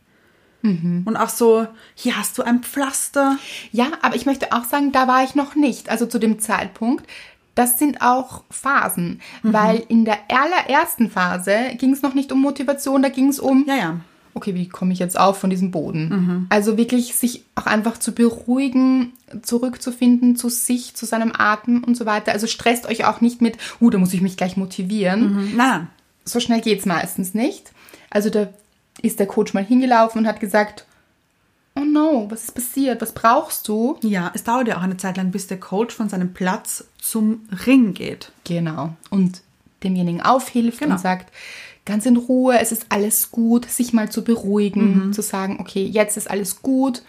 Und 1.06 1.16
auch 1.18 1.30
so, 1.30 1.68
hier 1.96 2.18
hast 2.18 2.38
du 2.38 2.44
ein 2.44 2.62
Pflaster. 2.64 3.38
Ja, 3.72 3.88
aber 4.02 4.16
ich 4.16 4.26
möchte 4.26 4.52
auch 4.52 4.64
sagen, 4.66 4.92
da 4.92 5.08
war 5.08 5.24
ich 5.24 5.36
noch 5.36 5.56
nicht. 5.56 5.90
Also 5.90 6.06
zu 6.06 6.20
dem 6.20 6.40
Zeitpunkt. 6.40 7.06
Das 7.54 7.80
sind 7.80 8.02
auch 8.02 8.44
Phasen. 8.52 9.22
Weil 9.42 9.84
in 9.88 10.04
der 10.04 10.18
allerersten 10.30 11.10
Phase 11.10 11.56
ging 11.78 11.94
es 11.94 12.02
noch 12.02 12.14
nicht 12.14 12.32
um 12.34 12.42
Motivation, 12.42 13.02
da 13.02 13.08
ging 13.10 13.30
es 13.30 13.40
um, 13.40 13.64
Ja, 13.66 13.76
ja. 13.76 14.00
okay, 14.34 14.54
wie 14.56 14.68
komme 14.68 14.92
ich 14.92 15.00
jetzt 15.00 15.18
auf 15.18 15.38
von 15.38 15.50
diesem 15.50 15.72
Boden? 15.72 16.48
Also 16.50 16.78
wirklich 16.78 17.16
sich 17.16 17.46
auch 17.56 17.66
einfach 17.66 17.98
zu 17.98 18.12
beruhigen, 18.14 19.14
zurückzufinden 19.42 20.36
zu 20.36 20.50
sich, 20.50 20.96
zu 20.96 21.06
seinem 21.06 21.32
Atem 21.38 21.84
und 21.84 21.96
so 21.96 22.06
weiter. 22.06 22.34
Also 22.34 22.48
stresst 22.48 22.88
euch 22.88 23.06
auch 23.06 23.22
nicht 23.22 23.42
mit, 23.42 23.58
uh, 23.80 23.90
da 23.90 23.98
muss 23.98 24.14
ich 24.14 24.22
mich 24.22 24.36
gleich 24.36 24.58
motivieren. 24.58 25.54
Nein, 25.56 25.88
So 26.26 26.40
schnell 26.42 26.60
geht's 26.62 26.86
meistens 26.86 27.34
nicht. 27.34 27.72
Also 28.10 28.30
da 28.30 28.48
ist 29.02 29.20
der 29.20 29.28
Coach 29.28 29.54
mal 29.54 29.64
hingelaufen 29.66 30.20
und 30.20 30.28
hat 30.28 30.40
gesagt, 30.40 30.86
oh 31.76 31.84
no, 31.84 32.28
was 32.30 32.44
ist 32.46 32.56
passiert? 32.56 33.02
Was 33.02 33.14
brauchst 33.14 33.68
du? 33.68 33.98
Ja, 34.02 34.32
es 34.34 34.44
dauert 34.44 34.68
ja 34.68 34.78
auch 34.78 34.82
eine 34.82 34.98
Zeit 34.98 35.18
lang, 35.18 35.32
bis 35.32 35.48
der 35.48 35.60
Coach 35.60 35.94
von 35.94 36.10
seinem 36.10 36.34
Platz 36.34 36.86
zum 37.00 37.48
Ring 37.66 37.94
geht. 37.94 38.32
Genau. 38.46 38.94
Und 39.10 39.42
demjenigen 39.84 40.22
aufhilft 40.22 40.80
Genau. 40.80 40.96
und 40.96 41.02
sagt, 41.02 41.32
ganz 41.86 42.06
in 42.06 42.18
Ruhe, 42.18 42.58
es 42.60 42.72
ist 42.72 42.88
alles 42.90 43.30
gut, 43.32 43.70
sich 43.70 43.94
mal 43.94 44.10
zu 44.10 44.24
beruhigen, 44.24 45.14
zu 45.14 45.22
sagen, 45.22 45.58
okay, 45.60 45.86
jetzt 45.86 46.18
ist 46.18 46.30
alles 46.30 46.62
gut, 46.62 47.04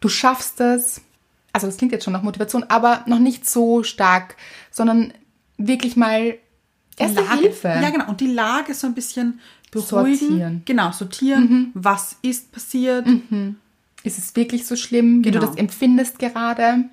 du 0.00 0.08
schaffst 0.08 0.60
es. 0.60 1.02
Also 1.52 1.66
das 1.66 1.76
klingt 1.76 1.92
jetzt 1.92 2.04
schon 2.04 2.12
nach 2.12 2.22
Motivation, 2.22 2.64
aber 2.68 3.02
noch 3.06 3.18
nicht 3.18 3.48
so 3.48 3.82
stark, 3.82 4.36
sondern 4.70 5.12
wirklich 5.58 5.96
mal 5.96 6.38
erste 6.96 7.22
Lage, 7.22 7.40
Hilfe. 7.40 7.68
Ja, 7.68 7.90
genau. 7.90 8.08
Und 8.08 8.20
die 8.20 8.28
Lage 8.32 8.72
so 8.72 8.86
ein 8.86 8.94
bisschen 8.94 9.40
beruhigen. 9.70 10.16
Sortieren. 10.18 10.62
Genau, 10.64 10.92
sortieren. 10.92 11.70
Was 11.74 12.16
ist 12.22 12.52
passiert? 12.52 13.06
Ist 14.02 14.18
es 14.18 14.34
wirklich 14.36 14.66
so 14.66 14.76
schlimm, 14.76 15.24
wie 15.24 15.30
du 15.30 15.38
Genau. 15.38 15.50
das 15.50 15.56
empfindest 15.58 16.18
gerade? 16.18 16.84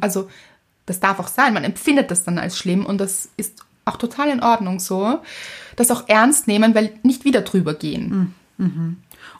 Also, 0.00 0.28
das 0.86 1.00
darf 1.00 1.18
auch 1.18 1.28
sein. 1.28 1.54
Man 1.54 1.64
empfindet 1.64 2.10
das 2.10 2.24
dann 2.24 2.38
als 2.38 2.58
schlimm 2.58 2.84
und 2.86 2.98
das 2.98 3.28
ist 3.36 3.64
auch 3.84 3.96
total 3.96 4.28
in 4.30 4.42
Ordnung 4.42 4.80
so. 4.80 5.20
Das 5.76 5.90
auch 5.90 6.08
ernst 6.08 6.46
nehmen, 6.48 6.74
weil 6.74 6.92
nicht 7.02 7.24
wieder 7.24 7.42
drüber 7.42 7.74
gehen. 7.74 8.34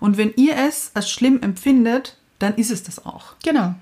Und 0.01 0.17
wenn 0.19 0.33
ihr 0.37 0.57
es 0.57 0.91
als 0.95 1.11
schlimm 1.11 1.41
empfindet, 1.43 2.17
dann 2.39 2.55
ist 2.55 2.71
es 2.71 2.83
das 2.83 3.05
auch. 3.07 3.35
Genau. 3.45 3.75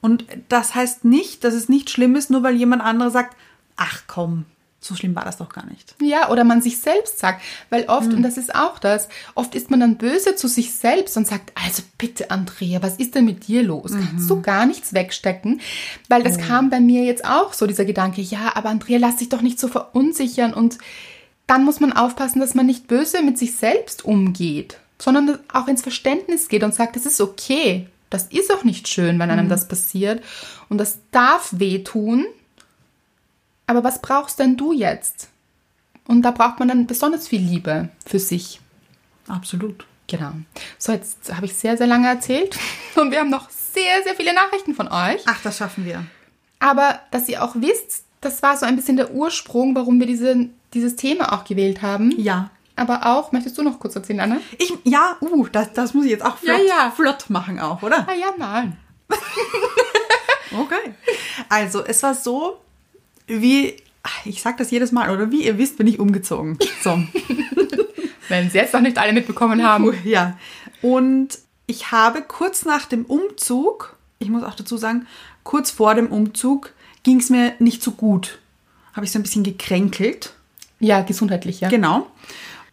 Und 0.00 0.24
das 0.48 0.74
heißt 0.74 1.04
nicht, 1.04 1.44
dass 1.44 1.54
es 1.54 1.68
nicht 1.68 1.88
schlimm 1.90 2.16
ist, 2.16 2.30
nur 2.30 2.42
weil 2.42 2.56
jemand 2.56 2.82
andere 2.82 3.10
sagt, 3.10 3.36
ach 3.76 4.02
komm, 4.06 4.44
so 4.84 4.96
schlimm 4.96 5.14
war 5.14 5.24
das 5.24 5.36
doch 5.36 5.48
gar 5.48 5.64
nicht. 5.66 5.94
Ja, 6.02 6.28
oder 6.28 6.42
man 6.42 6.60
sich 6.60 6.80
selbst 6.80 7.20
sagt. 7.20 7.40
Weil 7.70 7.84
oft, 7.84 8.12
und 8.12 8.22
das 8.22 8.36
ist 8.36 8.52
auch 8.54 8.80
das, 8.80 9.08
oft 9.36 9.54
ist 9.54 9.70
man 9.70 9.78
dann 9.78 9.96
böse 9.96 10.34
zu 10.34 10.48
sich 10.48 10.74
selbst 10.74 11.16
und 11.16 11.26
sagt, 11.26 11.52
also 11.54 11.82
bitte, 11.98 12.32
Andrea, 12.32 12.82
was 12.82 12.96
ist 12.96 13.14
denn 13.14 13.24
mit 13.24 13.46
dir 13.46 13.62
los? 13.62 13.92
Kannst 13.92 14.28
du 14.28 14.42
gar 14.42 14.66
nichts 14.66 14.92
wegstecken? 14.92 15.60
Weil 16.08 16.24
das 16.24 16.36
kam 16.36 16.68
bei 16.68 16.80
mir 16.80 17.04
jetzt 17.04 17.24
auch 17.24 17.52
so, 17.52 17.66
dieser 17.66 17.84
Gedanke, 17.84 18.20
ja, 18.20 18.56
aber 18.56 18.70
Andrea, 18.70 18.98
lass 18.98 19.16
dich 19.16 19.28
doch 19.28 19.40
nicht 19.40 19.60
so 19.60 19.68
verunsichern. 19.68 20.52
Und 20.52 20.78
dann 21.46 21.64
muss 21.64 21.78
man 21.78 21.92
aufpassen, 21.92 22.40
dass 22.40 22.54
man 22.54 22.66
nicht 22.66 22.88
böse 22.88 23.22
mit 23.22 23.38
sich 23.38 23.54
selbst 23.54 24.04
umgeht, 24.04 24.78
sondern 24.98 25.38
auch 25.52 25.68
ins 25.68 25.82
Verständnis 25.82 26.48
geht 26.48 26.64
und 26.64 26.74
sagt, 26.74 26.96
es 26.96 27.06
ist 27.06 27.20
okay. 27.20 27.86
Das 28.10 28.24
ist 28.24 28.52
auch 28.52 28.64
nicht 28.64 28.88
schön, 28.88 29.18
wenn 29.18 29.30
einem 29.30 29.48
das 29.48 29.68
passiert. 29.68 30.22
Und 30.68 30.78
das 30.78 30.98
darf 31.12 31.50
wehtun. 31.52 32.26
Aber 33.66 33.84
was 33.84 34.02
brauchst 34.02 34.38
denn 34.38 34.56
du 34.56 34.72
jetzt? 34.72 35.28
Und 36.06 36.22
da 36.22 36.30
braucht 36.30 36.58
man 36.58 36.68
dann 36.68 36.86
besonders 36.86 37.28
viel 37.28 37.40
Liebe 37.40 37.88
für 38.04 38.18
sich. 38.18 38.60
Absolut. 39.28 39.86
Genau. 40.08 40.32
So, 40.78 40.92
jetzt 40.92 41.34
habe 41.34 41.46
ich 41.46 41.54
sehr, 41.54 41.76
sehr 41.76 41.86
lange 41.86 42.08
erzählt 42.08 42.58
und 42.96 43.10
wir 43.12 43.20
haben 43.20 43.30
noch 43.30 43.48
sehr, 43.50 44.02
sehr 44.04 44.14
viele 44.14 44.34
Nachrichten 44.34 44.74
von 44.74 44.88
euch. 44.88 45.22
Ach, 45.26 45.40
das 45.42 45.58
schaffen 45.58 45.84
wir. 45.84 46.04
Aber 46.58 47.00
dass 47.10 47.28
ihr 47.28 47.42
auch 47.42 47.54
wisst, 47.56 48.04
das 48.20 48.42
war 48.42 48.56
so 48.56 48.66
ein 48.66 48.76
bisschen 48.76 48.96
der 48.96 49.12
Ursprung, 49.12 49.74
warum 49.74 49.98
wir 50.00 50.06
diese, 50.06 50.48
dieses 50.74 50.96
Thema 50.96 51.32
auch 51.32 51.44
gewählt 51.44 51.82
haben. 51.82 52.12
Ja. 52.20 52.50
Aber 52.76 53.06
auch, 53.06 53.32
möchtest 53.32 53.58
du 53.58 53.62
noch 53.62 53.78
kurz 53.78 53.96
erzählen, 53.96 54.20
Anne? 54.20 54.40
Ich, 54.58 54.72
ja, 54.84 55.16
uh, 55.20 55.46
das, 55.48 55.72
das 55.72 55.94
muss 55.94 56.04
ich 56.04 56.10
jetzt 56.10 56.24
auch 56.24 56.36
flott, 56.38 56.58
Ja, 56.58 56.84
ja. 56.84 56.90
flott 56.90 57.30
machen 57.30 57.60
auch, 57.60 57.82
oder? 57.82 58.06
Ah 58.08 58.14
ja, 58.14 58.32
nein. 58.36 58.76
Okay. 60.54 60.94
Also, 61.48 61.82
es 61.82 62.02
war 62.02 62.14
so, 62.14 62.58
wie, 63.26 63.76
ich 64.24 64.42
sag 64.42 64.56
das 64.56 64.70
jedes 64.70 64.92
Mal, 64.92 65.10
oder 65.10 65.30
wie 65.30 65.44
ihr 65.44 65.58
wisst, 65.58 65.78
bin 65.78 65.86
ich 65.86 65.98
umgezogen. 65.98 66.58
So. 66.82 67.02
Wenn 68.28 68.50
sie 68.50 68.58
jetzt 68.58 68.72
noch 68.72 68.80
nicht 68.80 68.98
alle 68.98 69.12
mitbekommen 69.12 69.64
haben. 69.64 69.92
ja. 70.04 70.38
Und 70.80 71.38
ich 71.66 71.92
habe 71.92 72.22
kurz 72.22 72.64
nach 72.64 72.86
dem 72.86 73.04
Umzug, 73.04 73.96
ich 74.18 74.28
muss 74.28 74.42
auch 74.42 74.54
dazu 74.54 74.76
sagen, 74.76 75.06
kurz 75.42 75.70
vor 75.70 75.94
dem 75.94 76.08
Umzug 76.08 76.72
ging 77.02 77.18
es 77.18 77.30
mir 77.30 77.54
nicht 77.58 77.82
so 77.82 77.92
gut. 77.92 78.38
Habe 78.94 79.06
ich 79.06 79.12
so 79.12 79.18
ein 79.18 79.22
bisschen 79.22 79.44
gekränkelt. 79.44 80.34
Ja, 80.80 81.02
gesundheitlich, 81.02 81.60
ja. 81.60 81.68
Genau. 81.68 82.08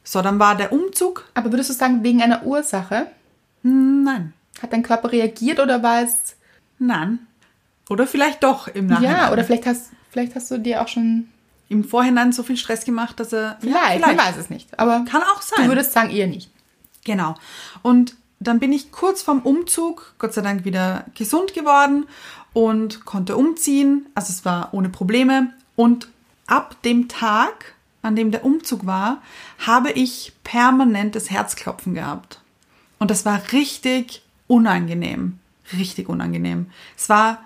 So, 0.04 0.22
dann 0.22 0.40
war 0.40 0.56
der 0.56 0.74
Umzug. 0.74 1.30
Aber 1.34 1.52
würdest 1.52 1.70
du 1.70 1.74
sagen, 1.74 2.04
wegen 2.04 2.22
einer 2.22 2.44
Ursache? 2.46 3.08
Nein. 3.62 4.34
Hat 4.62 4.74
dein 4.74 4.84
Körper 4.84 5.12
reagiert 5.12 5.60
oder 5.60 5.84
war 5.84 6.04
es. 6.04 6.36
Nein. 6.80 7.20
Oder 7.90 8.08
vielleicht 8.08 8.44
doch 8.44 8.68
im 8.68 8.88
Nachhinein. 8.88 9.16
Ja, 9.16 9.32
oder 9.32 9.44
vielleicht 9.44 9.66
hast, 9.66 9.92
vielleicht 10.10 10.36
hast 10.36 10.50
du 10.52 10.60
dir 10.60 10.82
auch 10.82 10.88
schon. 10.88 11.30
im 11.70 11.84
Vorhinein 11.84 12.32
so 12.32 12.44
viel 12.44 12.58
Stress 12.58 12.86
gemacht, 12.86 13.20
dass 13.20 13.34
er. 13.34 13.58
Vielleicht, 13.60 14.02
ja, 14.02 14.08
man 14.08 14.18
weiß 14.18 14.38
es 14.38 14.50
nicht. 14.50 14.78
Aber 14.80 15.06
Kann 15.10 15.22
auch 15.24 15.42
sein. 15.42 15.64
du 15.66 15.70
würdest 15.70 15.94
sagen, 15.94 16.10
eher 16.10 16.28
nicht. 16.28 16.50
Genau. 17.06 17.36
Und 17.82 18.16
dann 18.40 18.60
bin 18.60 18.72
ich 18.74 18.92
kurz 18.92 19.22
vorm 19.22 19.40
Umzug, 19.40 20.14
Gott 20.18 20.34
sei 20.34 20.42
Dank, 20.42 20.64
wieder 20.66 21.06
gesund 21.16 21.54
geworden 21.54 22.06
und 22.54 23.06
konnte 23.06 23.36
umziehen. 23.36 24.06
Also 24.16 24.32
es 24.32 24.46
war 24.46 24.70
ohne 24.74 24.90
Probleme. 24.90 25.54
Und 25.76 26.08
ab 26.48 26.82
dem 26.84 27.08
Tag, 27.08 27.74
an 28.02 28.16
dem 28.16 28.32
der 28.32 28.46
Umzug 28.46 28.86
war, 28.86 29.22
habe 29.60 29.92
ich 29.92 30.34
permanentes 30.44 31.30
Herzklopfen 31.30 31.94
gehabt. 31.94 32.40
Und 32.98 33.12
das 33.12 33.26
war 33.26 33.42
richtig 33.52 34.24
unangenehm. 34.48 35.40
Richtig 35.78 36.10
unangenehm. 36.10 36.68
Es 36.98 37.10
war 37.10 37.44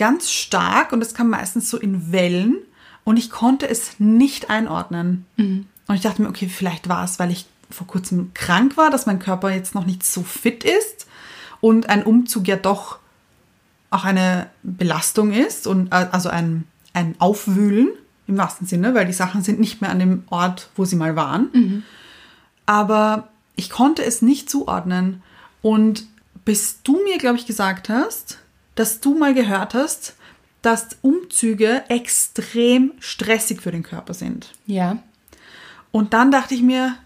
ganz 0.00 0.32
stark 0.32 0.92
und 0.92 1.02
es 1.02 1.12
kam 1.12 1.28
meistens 1.28 1.68
so 1.68 1.76
in 1.78 2.10
Wellen 2.10 2.56
und 3.04 3.18
ich 3.18 3.30
konnte 3.30 3.68
es 3.68 4.00
nicht 4.00 4.48
einordnen. 4.48 5.26
Und 5.88 5.94
ich 5.94 6.00
dachte 6.00 6.22
mir, 6.22 6.28
okay, 6.28 6.48
vielleicht 6.48 6.88
war 6.88 7.04
es, 7.04 7.18
weil 7.18 7.30
ich 7.30 7.44
vor 7.68 7.86
kurzem 7.86 8.32
krank 8.32 8.78
war, 8.78 8.90
dass 8.90 9.04
mein 9.04 9.18
Körper 9.18 9.50
jetzt 9.50 9.74
noch 9.74 9.84
nicht 9.84 10.02
so 10.02 10.22
fit 10.22 10.64
ist 10.64 11.06
und 11.60 11.90
ein 11.90 12.02
Umzug 12.02 12.48
ja 12.48 12.56
doch 12.56 12.98
auch 13.90 14.04
eine 14.04 14.48
Belastung 14.62 15.32
ist 15.32 15.66
und 15.66 15.92
äh, 15.92 16.06
also 16.10 16.30
ein, 16.30 16.64
ein 16.94 17.14
Aufwühlen 17.18 17.90
im 18.26 18.38
wahrsten 18.38 18.66
Sinne, 18.66 18.94
weil 18.94 19.06
die 19.06 19.12
Sachen 19.12 19.42
sind 19.42 19.60
nicht 19.60 19.82
mehr 19.82 19.90
an 19.90 19.98
dem 19.98 20.24
Ort, 20.30 20.70
wo 20.76 20.86
sie 20.86 20.96
mal 20.96 21.14
waren. 21.14 21.50
Aber 22.64 23.28
ich 23.56 23.68
konnte 23.68 24.02
es 24.02 24.22
nicht 24.22 24.48
zuordnen. 24.48 25.22
Und 25.60 26.06
bis 26.46 26.82
du 26.82 27.02
mir, 27.04 27.18
glaube 27.18 27.36
ich, 27.36 27.44
gesagt 27.44 27.90
hast, 27.90 28.38
dass 28.74 29.00
du 29.00 29.14
mal 29.14 29.34
gehört 29.34 29.74
hast, 29.74 30.14
dass 30.62 30.88
Umzüge 31.02 31.84
extrem 31.88 32.92
stressig 33.00 33.62
für 33.62 33.72
den 33.72 33.82
Körper 33.82 34.14
sind. 34.14 34.52
Ja. 34.66 34.98
Und 35.90 36.12
dann 36.12 36.30
dachte 36.30 36.54
ich 36.54 36.62
mir, 36.62 36.96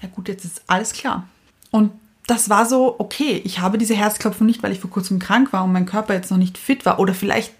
ja 0.00 0.08
gut, 0.08 0.28
jetzt 0.28 0.44
ist 0.44 0.62
alles 0.66 0.92
klar. 0.92 1.28
Und 1.70 1.92
das 2.26 2.48
war 2.48 2.66
so, 2.66 2.96
okay, 2.98 3.40
ich 3.44 3.60
habe 3.60 3.78
diese 3.78 3.94
Herzklopfen 3.94 4.46
nicht, 4.46 4.62
weil 4.62 4.72
ich 4.72 4.80
vor 4.80 4.90
kurzem 4.90 5.18
krank 5.18 5.52
war 5.52 5.64
und 5.64 5.72
mein 5.72 5.86
Körper 5.86 6.14
jetzt 6.14 6.30
noch 6.30 6.38
nicht 6.38 6.56
fit 6.56 6.86
war 6.86 6.98
oder 6.98 7.14
vielleicht 7.14 7.52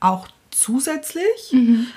auch 0.00 0.28
zusätzlich, 0.50 1.54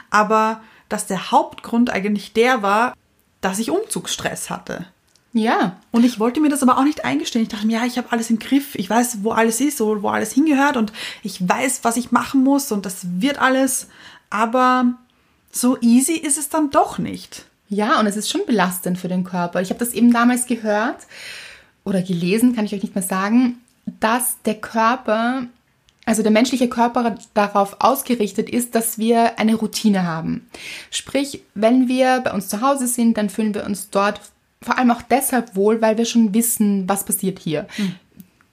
aber 0.10 0.62
dass 0.90 1.08
der 1.08 1.32
Hauptgrund 1.32 1.90
eigentlich 1.90 2.34
der 2.34 2.62
war, 2.62 2.94
dass 3.40 3.60
ich 3.60 3.72
Umzugsstress 3.72 4.50
hatte. 4.50 4.86
Ja. 5.34 5.78
Und 5.92 6.04
ich 6.04 6.20
wollte 6.20 6.42
mir 6.42 6.50
das 6.50 6.64
aber 6.64 6.78
auch 6.78 6.84
nicht 6.84 7.06
eingestehen. 7.06 7.44
Ich 7.44 7.50
dachte 7.50 7.66
mir, 7.66 7.80
ja, 7.80 7.86
ich 7.86 7.98
habe 7.98 8.12
alles 8.12 8.30
im 8.30 8.40
Griff. 8.40 8.76
Ich 8.76 8.90
weiß, 8.90 9.20
wo 9.24 9.32
alles 9.32 9.62
ist, 9.62 9.80
wo 9.80 10.02
wo 10.02 10.10
alles 10.10 10.34
hingehört 10.34 10.78
und 10.78 10.92
ich 11.24 11.48
weiß, 11.48 11.82
was 11.84 11.98
ich 11.98 12.12
machen 12.12 12.44
muss 12.44 12.72
und 12.72 12.86
das 12.86 13.06
wird 13.22 13.40
alles. 13.40 13.88
Aber 14.30 14.94
so 15.52 15.78
easy 15.82 16.14
ist 16.14 16.38
es 16.38 16.50
dann 16.50 16.70
doch 16.70 16.98
nicht. 16.98 17.46
Ja, 17.70 18.00
und 18.00 18.08
es 18.08 18.18
ist 18.18 18.30
schon 18.30 18.46
belastend 18.46 18.98
für 18.98 19.08
den 19.08 19.24
Körper. 19.24 19.62
Ich 19.62 19.70
habe 19.70 19.80
das 19.80 19.94
eben 19.94 20.12
damals 20.12 20.46
gehört 20.46 21.08
oder 21.86 22.02
gelesen, 22.02 22.54
kann 22.54 22.66
ich 22.66 22.74
euch 22.74 22.84
nicht 22.84 22.96
mehr 22.96 23.04
sagen, 23.04 23.60
dass 24.02 24.36
der 24.44 24.56
Körper, 24.56 25.44
also 26.06 26.22
der 26.22 26.32
menschliche 26.32 26.68
Körper 26.68 27.16
darauf 27.34 27.78
ausgerichtet 27.80 28.50
ist, 28.50 28.76
dass 28.76 28.98
wir 28.98 29.40
eine 29.40 29.56
Routine 29.56 30.04
haben. 30.04 30.48
Sprich, 30.90 31.44
wenn 31.56 31.88
wir 31.88 32.20
bei 32.20 32.34
uns 32.34 32.50
zu 32.50 32.62
Hause 32.62 32.88
sind, 32.88 33.18
dann 33.18 33.30
fühlen 33.30 33.54
wir 33.54 33.66
uns 33.66 33.90
dort 33.90 34.20
vor 34.64 34.78
allem 34.78 34.92
auch 34.92 35.02
deshalb 35.02 35.56
wohl, 35.56 35.82
weil 35.82 35.98
wir 35.98 36.06
schon 36.06 36.34
wissen, 36.34 36.88
was 36.88 37.04
passiert 37.04 37.40
hier. 37.40 37.68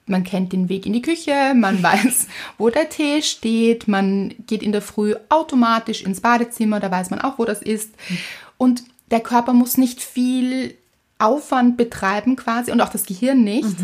Man 0.05 0.23
kennt 0.23 0.53
den 0.53 0.69
Weg 0.69 0.87
in 0.87 0.93
die 0.93 1.03
Küche, 1.03 1.53
man 1.55 1.83
weiß, 1.83 2.27
wo 2.57 2.69
der 2.69 2.89
Tee 2.89 3.21
steht, 3.21 3.87
man 3.87 4.33
geht 4.47 4.63
in 4.63 4.71
der 4.71 4.81
Früh 4.81 5.15
automatisch 5.29 6.01
ins 6.01 6.21
Badezimmer, 6.21 6.79
da 6.79 6.89
weiß 6.89 7.11
man 7.11 7.21
auch, 7.21 7.37
wo 7.37 7.45
das 7.45 7.61
ist. 7.61 7.91
Und 8.57 8.83
der 9.11 9.19
Körper 9.19 9.53
muss 9.53 9.77
nicht 9.77 10.01
viel 10.01 10.75
Aufwand 11.19 11.77
betreiben 11.77 12.35
quasi 12.35 12.71
und 12.71 12.81
auch 12.81 12.89
das 12.89 13.05
Gehirn 13.05 13.43
nicht, 13.43 13.75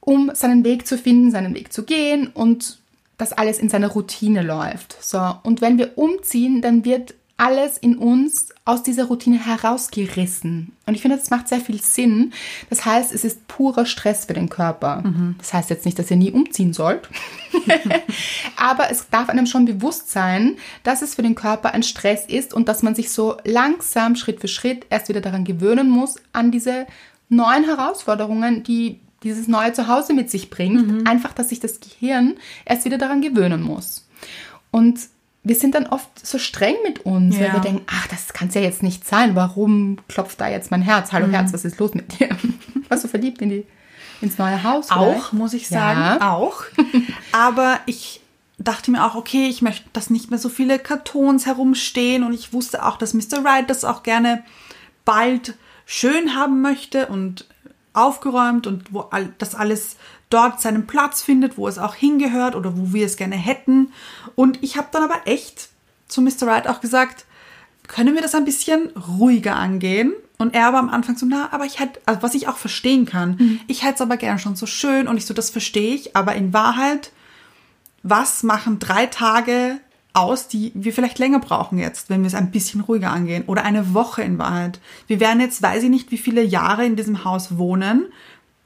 um 0.00 0.30
seinen 0.34 0.64
Weg 0.64 0.86
zu 0.86 0.98
finden, 0.98 1.30
seinen 1.30 1.54
Weg 1.54 1.72
zu 1.72 1.84
gehen 1.84 2.28
und 2.28 2.78
dass 3.16 3.32
alles 3.32 3.58
in 3.58 3.68
seiner 3.68 3.88
Routine 3.88 4.42
läuft. 4.42 4.96
So, 5.02 5.36
und 5.44 5.60
wenn 5.60 5.78
wir 5.78 5.96
umziehen, 5.96 6.60
dann 6.60 6.84
wird 6.84 7.14
alles 7.36 7.78
in 7.78 7.98
uns 7.98 8.50
aus 8.64 8.84
dieser 8.84 9.06
Routine 9.06 9.44
herausgerissen. 9.44 10.72
Und 10.86 10.94
ich 10.94 11.02
finde, 11.02 11.16
das 11.16 11.30
macht 11.30 11.48
sehr 11.48 11.60
viel 11.60 11.82
Sinn. 11.82 12.32
Das 12.70 12.84
heißt, 12.84 13.12
es 13.12 13.24
ist 13.24 13.48
purer 13.48 13.86
Stress 13.86 14.26
für 14.26 14.34
den 14.34 14.48
Körper. 14.48 15.02
Das 15.38 15.52
heißt 15.52 15.68
jetzt 15.68 15.84
nicht, 15.84 15.98
dass 15.98 16.10
ihr 16.10 16.16
nie 16.16 16.30
umziehen 16.30 16.72
sollt. 16.72 17.08
Aber 18.56 18.90
es 18.90 19.08
darf 19.10 19.28
einem 19.28 19.46
schon 19.46 19.64
bewusst 19.64 20.12
sein, 20.12 20.56
dass 20.84 21.02
es 21.02 21.16
für 21.16 21.22
den 21.22 21.34
Körper 21.34 21.74
ein 21.74 21.82
Stress 21.82 22.24
ist 22.26 22.54
und 22.54 22.68
dass 22.68 22.82
man 22.84 22.94
sich 22.94 23.10
so 23.10 23.36
langsam, 23.44 24.14
Schritt 24.14 24.40
für 24.40 24.48
Schritt 24.48 24.86
erst 24.88 25.08
wieder 25.08 25.20
daran 25.20 25.44
gewöhnen 25.44 25.90
muss, 25.90 26.16
an 26.32 26.52
diese 26.52 26.86
neuen 27.28 27.64
Herausforderungen, 27.64 28.62
die 28.62 29.00
dieses 29.24 29.48
neue 29.48 29.72
Zuhause 29.72 30.12
mit 30.12 30.30
sich 30.30 30.50
bringt. 30.50 31.08
Einfach, 31.08 31.32
dass 31.32 31.48
sich 31.48 31.58
das 31.58 31.80
Gehirn 31.80 32.36
erst 32.64 32.84
wieder 32.84 32.98
daran 32.98 33.22
gewöhnen 33.22 33.62
muss. 33.62 34.06
Und 34.70 35.00
wir 35.44 35.54
sind 35.54 35.74
dann 35.74 35.86
oft 35.86 36.26
so 36.26 36.38
streng 36.38 36.74
mit 36.84 37.00
uns, 37.04 37.36
weil 37.36 37.46
Ja. 37.48 37.52
wir 37.52 37.60
denken, 37.60 37.84
ach, 37.86 38.06
das 38.08 38.32
kann 38.32 38.48
es 38.48 38.54
ja 38.54 38.62
jetzt 38.62 38.82
nicht 38.82 39.06
sein. 39.06 39.36
Warum 39.36 39.98
klopft 40.08 40.40
da 40.40 40.48
jetzt 40.48 40.70
mein 40.70 40.82
Herz? 40.82 41.12
Hallo 41.12 41.26
Mhm. 41.26 41.32
Herz, 41.34 41.52
was 41.52 41.64
ist 41.64 41.78
los 41.78 41.94
mit 41.94 42.18
dir? 42.18 42.30
Warst 42.88 43.04
du 43.04 43.08
verliebt 43.08 43.42
in 43.42 43.50
die, 43.50 43.66
ins 44.22 44.38
neue 44.38 44.62
Haus? 44.62 44.90
Auch, 44.90 45.12
vielleicht? 45.12 45.32
muss 45.34 45.52
ich 45.52 45.68
sagen, 45.68 46.00
Ja. 46.00 46.32
auch. 46.32 46.62
Aber 47.32 47.78
ich 47.86 48.20
dachte 48.58 48.90
mir 48.90 49.04
auch, 49.04 49.14
okay, 49.16 49.46
ich 49.48 49.60
möchte, 49.62 49.84
dass 49.92 50.08
nicht 50.10 50.30
mehr 50.30 50.38
so 50.38 50.48
viele 50.48 50.78
Kartons 50.78 51.44
herumstehen 51.44 52.22
und 52.24 52.32
ich 52.32 52.52
wusste 52.52 52.84
auch, 52.86 52.96
dass 52.96 53.12
Mr. 53.12 53.42
Wright 53.44 53.68
das 53.68 53.84
auch 53.84 54.02
gerne 54.02 54.42
bald 55.04 55.54
schön 55.86 56.34
haben 56.34 56.62
möchte 56.62 57.06
und 57.06 57.46
aufgeräumt 57.92 58.66
und 58.66 58.92
wo 58.94 59.00
all, 59.00 59.28
das 59.38 59.54
alles 59.54 59.96
dort 60.34 60.60
seinen 60.60 60.86
Platz 60.86 61.22
findet, 61.22 61.56
wo 61.56 61.68
es 61.68 61.78
auch 61.78 61.94
hingehört 61.94 62.56
oder 62.56 62.76
wo 62.76 62.92
wir 62.92 63.06
es 63.06 63.16
gerne 63.16 63.36
hätten. 63.36 63.92
Und 64.34 64.62
ich 64.62 64.76
habe 64.76 64.88
dann 64.90 65.04
aber 65.04 65.26
echt 65.26 65.68
zu 66.08 66.20
Mr. 66.20 66.42
Wright 66.42 66.68
auch 66.68 66.80
gesagt, 66.80 67.24
können 67.86 68.14
wir 68.14 68.22
das 68.22 68.34
ein 68.34 68.44
bisschen 68.44 68.90
ruhiger 69.18 69.56
angehen? 69.56 70.12
Und 70.38 70.54
er 70.54 70.72
war 70.72 70.80
am 70.80 70.90
Anfang 70.90 71.16
so, 71.16 71.26
na, 71.26 71.52
aber 71.52 71.64
ich 71.64 71.78
hätte, 71.78 72.00
also 72.06 72.22
was 72.22 72.34
ich 72.34 72.48
auch 72.48 72.56
verstehen 72.56 73.06
kann, 73.06 73.60
ich 73.68 73.84
hätte 73.84 73.94
es 73.94 74.00
aber 74.00 74.16
gerne 74.16 74.40
schon 74.40 74.56
so 74.56 74.66
schön 74.66 75.06
und 75.06 75.16
ich 75.16 75.26
so, 75.26 75.34
das 75.34 75.50
verstehe 75.50 75.94
ich, 75.94 76.16
aber 76.16 76.34
in 76.34 76.52
Wahrheit, 76.52 77.12
was 78.02 78.42
machen 78.42 78.80
drei 78.80 79.06
Tage 79.06 79.80
aus, 80.12 80.48
die 80.48 80.72
wir 80.74 80.92
vielleicht 80.92 81.18
länger 81.18 81.40
brauchen 81.40 81.78
jetzt, 81.78 82.10
wenn 82.10 82.22
wir 82.22 82.28
es 82.28 82.34
ein 82.34 82.50
bisschen 82.50 82.80
ruhiger 82.80 83.12
angehen? 83.12 83.44
Oder 83.46 83.64
eine 83.64 83.94
Woche 83.94 84.22
in 84.22 84.38
Wahrheit. 84.38 84.80
Wir 85.06 85.20
werden 85.20 85.40
jetzt, 85.40 85.62
weiß 85.62 85.84
ich 85.84 85.90
nicht, 85.90 86.10
wie 86.10 86.18
viele 86.18 86.42
Jahre 86.42 86.84
in 86.84 86.96
diesem 86.96 87.24
Haus 87.24 87.58
wohnen. 87.58 88.06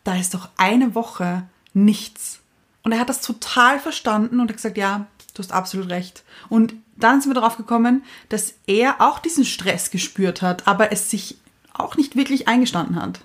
Da 0.04 0.16
ist 0.16 0.34
doch 0.34 0.48
eine 0.56 0.94
Woche 0.94 1.42
nichts. 1.74 2.40
Und 2.82 2.92
er 2.92 3.00
hat 3.00 3.08
das 3.08 3.20
total 3.20 3.80
verstanden 3.80 4.40
und 4.40 4.48
hat 4.48 4.56
gesagt, 4.56 4.78
ja, 4.78 5.06
du 5.34 5.42
hast 5.42 5.52
absolut 5.52 5.90
recht. 5.90 6.22
Und 6.48 6.74
dann 6.96 7.20
sind 7.20 7.30
wir 7.30 7.34
darauf 7.34 7.56
gekommen, 7.56 8.02
dass 8.28 8.54
er 8.66 9.00
auch 9.00 9.18
diesen 9.18 9.44
Stress 9.44 9.90
gespürt 9.90 10.42
hat, 10.42 10.66
aber 10.66 10.92
es 10.92 11.10
sich 11.10 11.38
auch 11.72 11.96
nicht 11.96 12.16
wirklich 12.16 12.48
eingestanden 12.48 12.96
hat. 12.96 13.20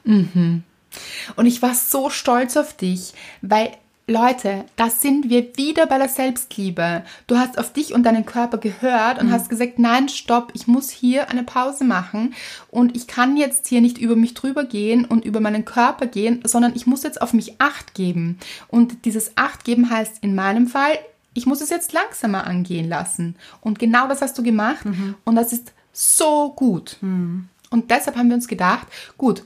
Und 1.36 1.46
ich 1.46 1.62
war 1.62 1.74
so 1.74 2.10
stolz 2.10 2.56
auf 2.56 2.78
dich, 2.78 3.14
weil 3.42 3.76
Leute, 4.06 4.66
da 4.76 4.90
sind 4.90 5.30
wir 5.30 5.56
wieder 5.56 5.86
bei 5.88 5.98
der 5.98 6.10
Selbstliebe. 6.10 7.04
Du 7.26 7.38
hast 7.38 7.58
auf 7.58 7.72
dich 7.72 7.94
und 7.94 8.04
deinen 8.04 8.26
Körper 8.26 8.58
gehört 8.58 9.22
und 9.22 9.32
hast 9.32 9.50
gesagt, 9.50 9.80
nein, 9.80 10.10
stopp, 10.10 10.52
ich 10.54 10.68
muss 10.68 10.90
hier 10.90 11.30
eine 11.30 11.44
Pause 11.44 11.86
machen 11.86 12.34
und 12.70 12.98
ich 12.98 13.08
kann 13.08 13.38
jetzt 13.38 13.68
hier 13.68 13.80
nicht 13.80 13.98
über 13.98 14.18
mich 14.18 14.34
drüber 14.34 14.66
gehen 14.66 15.06
und 15.06 15.24
über 15.24 15.40
meinen 15.40 15.64
Körper 15.64 16.06
gehen, 16.06 16.42
sondern 16.44 16.76
ich 16.76 16.86
muss 16.86 17.04
jetzt 17.04 17.22
auf 17.22 17.32
mich 17.32 17.62
Acht 17.62 17.94
geben. 17.94 18.40
Und 18.68 19.06
dieses 19.06 19.38
Acht 19.38 19.64
geben 19.64 19.90
heißt 19.90 20.18
in 20.20 20.36
meinem 20.36 20.68
Fall, 20.68 21.00
ich 21.34 21.46
muss 21.46 21.62
es 21.62 21.70
jetzt 21.70 21.94
langsamer 21.94 22.46
angehen 22.46 22.90
lassen. 22.90 23.38
Und 23.62 23.80
genau 23.80 24.10
das 24.10 24.22
hast 24.22 24.38
du 24.38 24.44
gemacht 24.44 24.86
und 25.24 25.36
das 25.36 25.54
ist 25.54 25.72
so 25.94 26.52
gut. 26.52 26.98
Und 27.02 27.90
deshalb 27.90 28.18
haben 28.18 28.28
wir 28.28 28.36
uns 28.36 28.50
gedacht, 28.50 28.86
gut, 29.18 29.44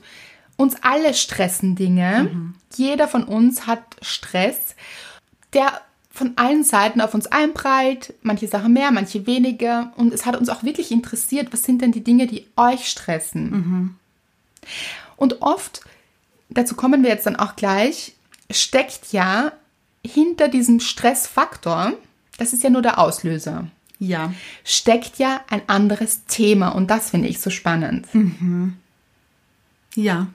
uns 0.58 0.74
alle 0.82 1.14
stressen 1.14 1.74
Dinge. 1.76 2.52
Jeder 2.76 3.08
von 3.08 3.24
uns 3.24 3.66
hat 3.66 3.96
Stress, 4.02 4.74
der 5.54 5.80
von 6.10 6.32
allen 6.36 6.64
Seiten 6.64 7.00
auf 7.00 7.14
uns 7.14 7.28
einprallt. 7.28 8.12
Manche 8.22 8.48
Sachen 8.48 8.72
mehr, 8.72 8.90
manche 8.90 9.26
weniger. 9.26 9.92
Und 9.96 10.12
es 10.12 10.26
hat 10.26 10.36
uns 10.36 10.48
auch 10.50 10.64
wirklich 10.64 10.90
interessiert, 10.90 11.52
was 11.52 11.62
sind 11.62 11.80
denn 11.80 11.92
die 11.92 12.02
Dinge, 12.04 12.26
die 12.26 12.44
euch 12.56 12.88
stressen? 12.90 13.96
Und 15.16 15.42
oft, 15.42 15.80
dazu 16.50 16.74
kommen 16.74 17.02
wir 17.04 17.10
jetzt 17.10 17.26
dann 17.26 17.36
auch 17.36 17.54
gleich, 17.56 18.14
steckt 18.50 19.12
ja 19.12 19.52
hinter 20.04 20.48
diesem 20.48 20.80
Stressfaktor, 20.80 21.92
das 22.36 22.52
ist 22.52 22.62
ja 22.64 22.70
nur 22.70 22.82
der 22.82 22.98
Auslöser 22.98 23.68
Ja. 24.00 24.32
steckt 24.64 25.18
ja 25.18 25.40
ein 25.50 25.62
anderes 25.68 26.24
Thema 26.26 26.70
und 26.70 26.88
das 26.90 27.10
finde 27.10 27.28
ich 27.28 27.40
so 27.40 27.50
spannend. 27.50 28.06
Ja. 29.98 30.28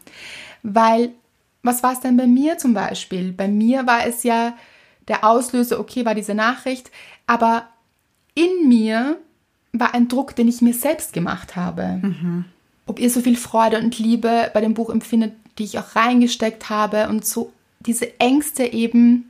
Weil, 0.62 1.12
was 1.63 1.84
war 1.84 1.93
es 1.93 2.02
denn 2.02 2.17
bei 2.17 2.28
mir 2.28 2.58
zum 2.58 2.73
Beispiel? 2.73 3.32
Bei 3.32 3.47
mir 3.47 3.88
war 3.88 4.06
es 4.06 4.23
ja 4.23 4.56
der 5.08 5.23
Auslöser, 5.23 5.80
okay, 5.80 6.06
war 6.06 6.15
diese 6.15 6.36
Nachricht, 6.36 6.91
aber 7.28 7.67
in 8.36 8.67
mir 8.67 9.17
war 9.71 9.93
ein 9.93 10.08
Druck, 10.08 10.36
den 10.36 10.47
ich 10.47 10.62
mir 10.62 10.73
selbst 10.73 11.13
gemacht 11.13 11.56
habe. 11.56 11.99
Ob 12.86 12.99
ihr 12.99 13.10
so 13.10 13.21
viel 13.21 13.38
Freude 13.38 13.80
und 13.80 13.97
Liebe 13.97 14.52
bei 14.54 14.62
dem 14.62 14.73
Buch 14.73 14.89
empfindet, 14.89 15.34
die 15.58 15.63
ich 15.63 15.80
auch 15.80 15.95
reingesteckt 15.95 16.69
habe 16.69 17.10
und 17.10 17.26
so 17.26 17.52
diese 17.80 18.19
Ängste 18.19 18.65
eben 18.65 19.30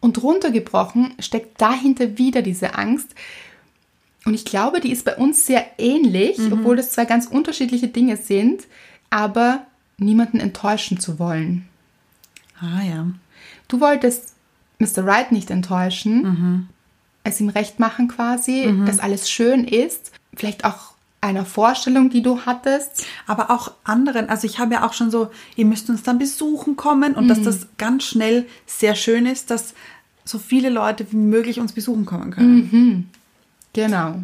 und 0.00 0.22
runtergebrochen 0.22 1.14
steckt 1.18 1.60
dahinter 1.60 2.18
wieder 2.18 2.42
diese 2.42 2.74
Angst. 2.74 3.14
Und 4.24 4.34
ich 4.34 4.44
glaube, 4.44 4.80
die 4.80 4.92
ist 4.92 5.04
bei 5.04 5.16
uns 5.16 5.46
sehr 5.46 5.64
ähnlich, 5.78 6.38
obwohl 6.52 6.76
das 6.76 6.90
zwei 6.90 7.04
ganz 7.04 7.26
unterschiedliche 7.26 7.88
Dinge 7.88 8.16
sind, 8.16 8.64
aber 9.10 9.66
niemanden 9.98 10.40
enttäuschen 10.40 10.98
zu 10.98 11.18
wollen. 11.18 11.66
Ah 12.60 12.82
ja. 12.82 13.06
Du 13.68 13.80
wolltest 13.80 14.34
Mr. 14.78 15.04
Wright 15.04 15.32
nicht 15.32 15.50
enttäuschen, 15.50 16.68
es 17.22 17.40
ihm 17.40 17.50
recht 17.50 17.78
machen 17.78 18.08
quasi, 18.08 18.74
dass 18.86 18.98
alles 18.98 19.30
schön 19.30 19.64
ist, 19.64 20.12
vielleicht 20.34 20.64
auch 20.64 20.94
einer 21.20 21.44
Vorstellung, 21.44 22.08
die 22.08 22.22
du 22.22 22.46
hattest. 22.46 23.04
aber 23.26 23.50
auch 23.50 23.72
anderen. 23.84 24.28
Also 24.30 24.46
ich 24.46 24.58
habe 24.58 24.74
ja 24.74 24.86
auch 24.86 24.94
schon 24.94 25.10
so, 25.10 25.30
ihr 25.54 25.66
müsst 25.66 25.90
uns 25.90 26.02
dann 26.02 26.18
besuchen 26.18 26.76
kommen 26.76 27.14
und 27.14 27.28
dass 27.28 27.42
das 27.42 27.66
ganz 27.76 28.04
schnell 28.04 28.46
sehr 28.66 28.94
schön 28.94 29.26
ist, 29.26 29.50
dass 29.50 29.74
so 30.24 30.38
viele 30.38 30.70
Leute 30.70 31.10
wie 31.12 31.16
möglich 31.16 31.60
uns 31.60 31.72
besuchen 31.72 32.06
kommen 32.06 32.30
können. 32.30 33.08
Genau. 33.72 34.22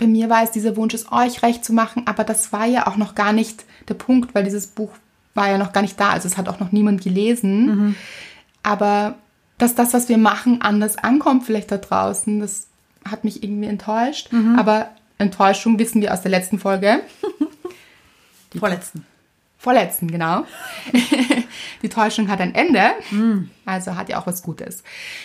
Bei 0.00 0.06
mir 0.06 0.30
war 0.30 0.42
es 0.42 0.50
dieser 0.50 0.76
Wunsch, 0.76 0.94
es 0.94 1.12
euch 1.12 1.42
recht 1.42 1.62
zu 1.62 1.74
machen, 1.74 2.06
aber 2.06 2.24
das 2.24 2.54
war 2.54 2.64
ja 2.64 2.86
auch 2.86 2.96
noch 2.96 3.14
gar 3.14 3.34
nicht 3.34 3.64
der 3.90 3.94
Punkt, 3.94 4.34
weil 4.34 4.44
dieses 4.44 4.66
Buch 4.66 4.90
war 5.34 5.50
ja 5.50 5.58
noch 5.58 5.72
gar 5.72 5.82
nicht 5.82 6.00
da. 6.00 6.08
Also 6.08 6.26
es 6.26 6.38
hat 6.38 6.48
auch 6.48 6.58
noch 6.58 6.72
niemand 6.72 7.02
gelesen. 7.02 7.94
Aber 8.62 9.16
dass 9.58 9.74
das, 9.74 9.92
was 9.92 10.08
wir 10.08 10.16
machen, 10.16 10.62
anders 10.62 10.96
ankommt 10.96 11.44
vielleicht 11.44 11.70
da 11.70 11.76
draußen, 11.76 12.40
das 12.40 12.68
hat 13.06 13.24
mich 13.24 13.42
irgendwie 13.42 13.68
enttäuscht. 13.68 14.30
Aber 14.56 14.88
Enttäuschung 15.18 15.78
wissen 15.78 16.00
wir 16.00 16.14
aus 16.14 16.22
der 16.22 16.30
letzten 16.30 16.58
Folge. 16.58 17.02
Vorletzten. 18.58 19.04
Vorletzten, 19.58 20.10
genau. 20.10 20.46
Die 21.82 21.90
Täuschung 21.90 22.28
hat 22.28 22.40
ein 22.40 22.54
Ende, 22.54 22.92
also 23.66 23.96
hat 23.96 24.08
ja 24.08 24.18
auch 24.18 24.26
was 24.26 24.42
Gutes. 24.42 24.82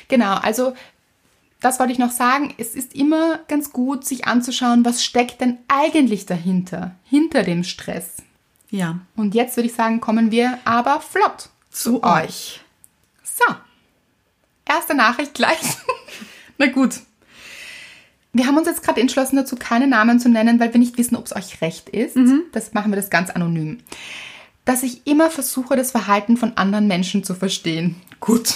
Genau, 0.10 0.36
also 0.36 0.74
das 1.62 1.80
wollte 1.80 1.94
ich 1.94 2.00
noch 2.00 2.12
sagen. 2.12 2.54
Es 2.58 2.76
ist 2.76 2.96
immer 2.96 3.40
ganz 3.48 3.72
gut, 3.72 4.06
sich 4.06 4.28
anzuschauen, 4.28 4.86
was 4.86 5.04
steckt 5.04 5.42
denn 5.42 5.58
eigentlich 5.68 6.26
dahinter, 6.26 6.96
hinter 7.04 7.44
dem 7.44 7.64
Stress. 7.64 8.18
Ja. 8.70 9.00
Und 9.16 9.36
jetzt 9.36 9.56
würde 9.58 9.68
ich 9.68 9.74
sagen, 9.74 10.02
kommen 10.02 10.32
wir 10.32 10.60
aber 10.66 11.02
flott 11.02 11.50
zu, 11.72 12.04
euch. 12.04 12.62
So, 13.24 13.56
erste 14.66 14.96
Nachricht 14.96 15.34
gleich. 15.34 15.60
Na 16.58 16.68
gut. 16.68 17.00
Wir 18.34 18.48
haben 18.48 18.58
uns 18.58 18.68
jetzt 18.68 18.84
gerade 18.84 19.00
entschlossen 19.00 19.38
dazu, 19.38 19.56
keine 19.56 19.88
Namen 19.88 20.20
zu 20.20 20.28
nennen, 20.28 20.60
weil 20.60 20.74
wir 20.74 20.80
nicht 20.80 20.98
wissen, 20.98 21.16
ob 21.16 21.26
es 21.26 21.36
euch 21.36 21.62
recht 21.62 21.88
ist. 21.88 22.18
Das 22.52 22.74
machen 22.74 22.92
wir 22.92 22.98
das 22.98 23.10
ganz 23.10 23.30
anonym. 23.30 23.80
Dass 24.66 24.84
ich 24.84 25.08
immer 25.08 25.32
versuche, 25.32 25.78
das 25.78 25.92
Verhalten 25.92 26.36
von 26.36 26.58
anderen 26.58 26.88
Menschen 26.88 27.24
zu 27.24 27.34
verstehen. 27.34 27.96
Gut. 28.20 28.56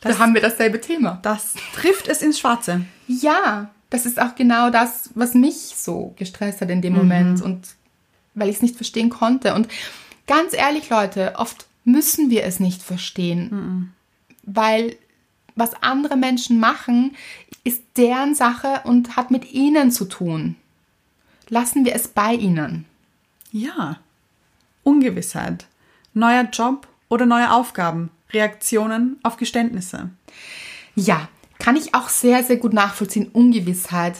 Das- 0.00 0.16
da 0.16 0.22
haben 0.22 0.34
wir 0.34 0.40
dasselbe 0.42 0.80
Thema. 0.80 1.18
Das 1.22 1.54
trifft 1.74 2.08
es 2.08 2.22
ins 2.22 2.38
Schwarze. 2.38 2.84
Ja, 3.08 3.70
das 3.90 4.04
ist 4.06 4.20
auch 4.20 4.34
genau 4.34 4.70
das, 4.70 5.10
was 5.14 5.34
mich 5.34 5.54
so 5.56 6.14
gestresst 6.18 6.60
hat 6.60 6.70
in 6.70 6.82
dem 6.82 6.94
Moment 6.94 7.40
und 7.42 7.68
weil 8.34 8.48
ich 8.48 8.56
es 8.56 8.62
nicht 8.62 8.76
verstehen 8.76 9.08
konnte. 9.10 9.54
Und 9.54 9.68
ganz 10.26 10.52
ehrlich, 10.52 10.90
Leute, 10.90 11.34
oft 11.36 11.66
müssen 11.84 12.30
wir 12.30 12.44
es 12.44 12.60
nicht 12.60 12.82
verstehen, 12.82 13.92
weil 14.42 14.96
was 15.54 15.72
andere 15.82 16.16
Menschen 16.16 16.60
machen, 16.60 17.16
ist 17.64 17.80
deren 17.96 18.34
Sache 18.34 18.82
und 18.84 19.16
hat 19.16 19.30
mit 19.30 19.52
ihnen 19.52 19.90
zu 19.90 20.04
tun. 20.04 20.56
Lassen 21.48 21.84
wir 21.86 21.94
es 21.94 22.08
bei 22.08 22.34
ihnen. 22.34 22.84
Ja. 23.52 23.98
Ungewissheit. 24.82 25.66
Neuer 26.12 26.44
Job 26.52 26.86
oder 27.08 27.24
neue 27.26 27.50
Aufgaben. 27.52 28.10
Reaktionen 28.32 29.18
auf 29.22 29.36
Geständnisse. 29.36 30.10
Ja, 30.94 31.28
kann 31.58 31.76
ich 31.76 31.94
auch 31.94 32.08
sehr, 32.08 32.42
sehr 32.44 32.56
gut 32.56 32.72
nachvollziehen. 32.72 33.28
Ungewissheit. 33.32 34.14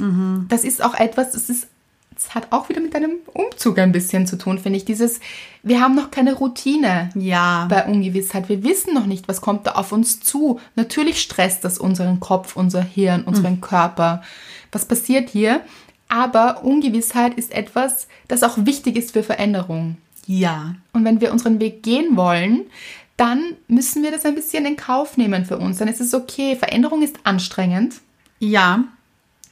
Das 0.49 0.65
ist 0.65 0.83
auch 0.83 0.95
etwas, 0.95 1.33
das 1.33 1.51
ist, 1.51 1.69
das 2.15 2.35
hat 2.35 2.49
auch 2.51 2.69
wieder 2.69 2.81
mit 2.81 2.95
deinem 2.95 3.17
Umzug 3.33 3.79
ein 3.79 3.93
bisschen 3.93 4.27
zu 4.27 4.39
tun, 4.39 4.59
finde 4.59 4.79
ich. 4.79 4.85
Dieses, 4.87 5.21
wir 5.63 5.81
haben 5.81 5.95
noch 5.95 6.11
keine 6.11 6.33
Routine 6.35 7.11
Ja. 7.15 7.67
bei 7.69 7.85
Ungewissheit. 7.87 8.49
Wir 8.49 8.65
wissen 8.65 8.95
noch 8.95 9.07
nicht, 9.07 9.29
was 9.29 9.41
kommt 9.43 9.67
da 9.67 9.73
auf 9.73 9.93
uns 9.93 10.21
zu. 10.21 10.61
Natürlich 10.77 11.21
stresst 11.21 11.65
das 11.65 11.79
unseren 11.79 12.21
Kopf, 12.21 12.57
unser 12.57 12.83
Hirn, 12.83 13.25
unseren 13.25 13.61
Körper. 13.61 14.23
Was 14.73 14.87
passiert 14.87 15.29
hier? 15.29 15.61
Aber 16.09 16.63
Ungewissheit 16.65 17.35
ist 17.35 17.53
etwas, 17.53 18.07
das 18.29 18.43
auch 18.43 18.57
wichtig 18.59 18.97
ist 18.97 19.13
für 19.13 19.23
Veränderung. 19.23 19.99
Ja. 20.27 20.75
Und 20.93 21.05
wenn 21.05 21.21
wir 21.21 21.33
unseren 21.33 21.61
Weg 21.61 21.83
gehen 21.83 22.17
wollen, 22.17 22.63
dann 23.17 23.57
müssen 23.69 24.03
wir 24.03 24.11
das 24.11 24.25
ein 24.25 24.35
bisschen 24.35 24.67
in 24.67 24.77
Kauf 24.77 25.17
nehmen 25.17 25.45
für 25.47 25.57
uns. 25.59 25.79
Dann 25.79 25.89
ist 25.89 26.01
es 26.01 26.13
okay. 26.15 26.57
Veränderung 26.57 27.03
ist 27.03 27.17
anstrengend. 27.25 27.95
Ja. 28.39 28.85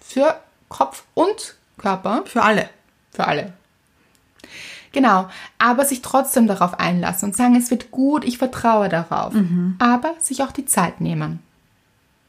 für 0.06 0.38
Kopf 0.68 1.04
und 1.14 1.56
Körper, 1.78 2.22
Für 2.26 2.42
alle. 2.42 2.68
für 3.12 3.26
alle. 3.26 3.52
Genau, 4.92 5.28
aber 5.58 5.84
sich 5.84 6.02
trotzdem 6.02 6.46
darauf 6.46 6.78
einlassen 6.78 7.30
und 7.30 7.36
sagen, 7.36 7.56
es 7.56 7.70
wird 7.70 7.90
gut, 7.90 8.24
ich 8.24 8.38
vertraue 8.38 8.88
darauf. 8.88 9.34
Aber 9.78 10.14
sich 10.20 10.42
auch 10.42 10.52
die 10.52 10.66
Zeit 10.66 11.00
nehmen. 11.00 11.40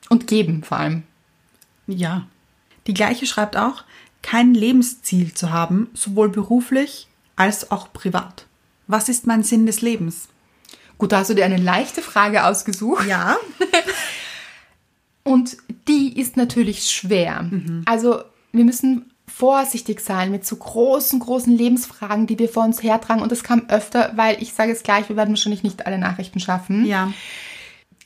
Und 0.10 0.26
geben 0.28 0.64
vor 0.64 0.78
allem. 0.78 1.04
Ja. 1.88 2.26
Die 2.88 2.94
gleiche 2.94 3.26
schreibt 3.26 3.58
auch, 3.58 3.84
kein 4.22 4.54
Lebensziel 4.56 5.34
zu 5.34 5.52
haben, 5.52 5.90
sowohl 5.94 6.30
beruflich 6.30 7.08
als 7.36 7.70
auch 7.72 7.92
privat. 7.94 8.46
Was 8.88 9.10
ist 9.10 9.28
mein 9.28 9.44
Sinn 9.44 9.66
des 9.66 9.82
Lebens? 9.82 10.28
Gut, 10.98 11.12
da 11.12 11.20
hast 11.20 11.30
du 11.30 11.34
dir 11.34 11.46
eine 11.46 11.58
leichte 11.58 12.02
Frage 12.02 12.46
ausgesucht. 12.46 13.06
Ja. 13.08 13.38
Und 15.24 15.58
die 15.88 16.20
ist 16.20 16.38
natürlich 16.38 16.90
schwer. 16.90 17.50
Also 17.86 18.22
wir 18.52 18.64
müssen 18.64 19.12
vorsichtig 19.28 20.00
sein 20.00 20.32
mit 20.32 20.46
so 20.46 20.56
großen, 20.56 21.20
großen 21.20 21.56
Lebensfragen, 21.56 22.28
die 22.28 22.40
wir 22.40 22.48
vor 22.48 22.64
uns 22.64 22.84
hertragen. 22.84 23.22
Und 23.22 23.32
das 23.32 23.44
kam 23.44 23.68
öfter, 23.70 24.14
weil 24.16 24.42
ich 24.42 24.54
sage 24.54 24.72
es 24.72 24.84
gleich, 24.84 25.10
wir 25.10 25.16
werden 25.16 25.32
wahrscheinlich 25.32 25.64
nicht 25.64 25.86
alle 25.88 25.98
Nachrichten 25.98 26.40
schaffen. 26.40 26.86
Ja. 26.86 27.12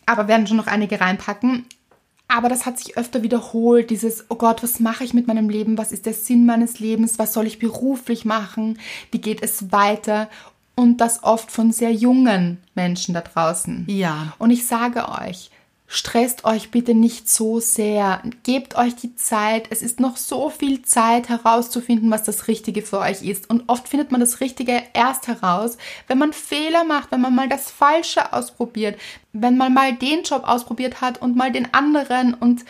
aber 0.06 0.28
werden 0.28 0.48
schon 0.48 0.58
noch 0.58 0.68
einige 0.68 1.00
reinpacken. 1.00 1.66
Aber 2.28 2.48
das 2.48 2.66
hat 2.66 2.80
sich 2.80 2.96
öfter 2.98 3.22
wiederholt, 3.24 3.90
dieses, 3.90 4.26
oh 4.30 4.36
Gott, 4.36 4.64
was 4.64 4.80
mache 4.80 5.04
ich 5.04 5.14
mit 5.14 5.28
meinem 5.28 5.50
Leben? 5.50 5.78
Was 5.78 5.92
ist 5.92 6.06
der 6.06 6.14
Sinn 6.14 6.46
meines 6.46 6.80
Lebens? 6.80 7.20
Was 7.20 7.34
soll 7.34 7.48
ich 7.48 7.60
beruflich 7.60 8.24
machen? 8.24 8.80
Wie 9.12 9.20
geht 9.20 9.42
es 9.44 9.72
weiter? 9.72 10.30
Und 10.80 11.02
das 11.02 11.24
oft 11.26 11.52
von 11.52 11.74
sehr 11.74 11.92
jungen 11.92 12.58
Menschen 12.74 13.14
da 13.14 13.20
draußen. 13.20 13.84
Ja. 13.90 14.34
Und 14.40 14.50
ich 14.50 14.66
sage 14.66 15.10
euch, 15.10 15.52
stresst 15.88 16.46
euch 16.46 16.72
bitte 16.72 16.94
nicht 16.94 17.30
so 17.30 17.60
sehr. 17.60 18.22
Gebt 18.44 18.78
euch 18.78 18.96
die 18.96 19.14
Zeit. 19.14 19.68
Es 19.72 19.82
ist 19.82 20.00
noch 20.00 20.16
so 20.16 20.50
viel 20.50 20.82
Zeit 20.84 21.28
herauszufinden, 21.28 22.10
was 22.12 22.24
das 22.24 22.48
Richtige 22.48 22.82
für 22.82 23.00
euch 23.00 23.24
ist. 23.24 23.50
Und 23.50 23.66
oft 23.68 23.90
findet 23.90 24.14
man 24.14 24.22
das 24.22 24.40
Richtige 24.40 24.82
erst 24.94 25.28
heraus, 25.28 25.78
wenn 26.08 26.18
man 26.18 26.32
Fehler 26.32 26.86
macht, 26.86 27.12
wenn 27.12 27.20
man 27.20 27.36
mal 27.36 27.50
das 27.50 27.70
Falsche 27.70 28.32
ausprobiert, 28.32 28.98
wenn 29.34 29.58
man 29.58 29.74
mal 29.74 29.94
den 29.94 30.24
Job 30.24 30.44
ausprobiert 30.48 31.02
hat 31.02 31.22
und 31.22 31.36
mal 31.36 31.52
den 31.52 31.74
anderen 31.74 32.34
und 32.34 32.64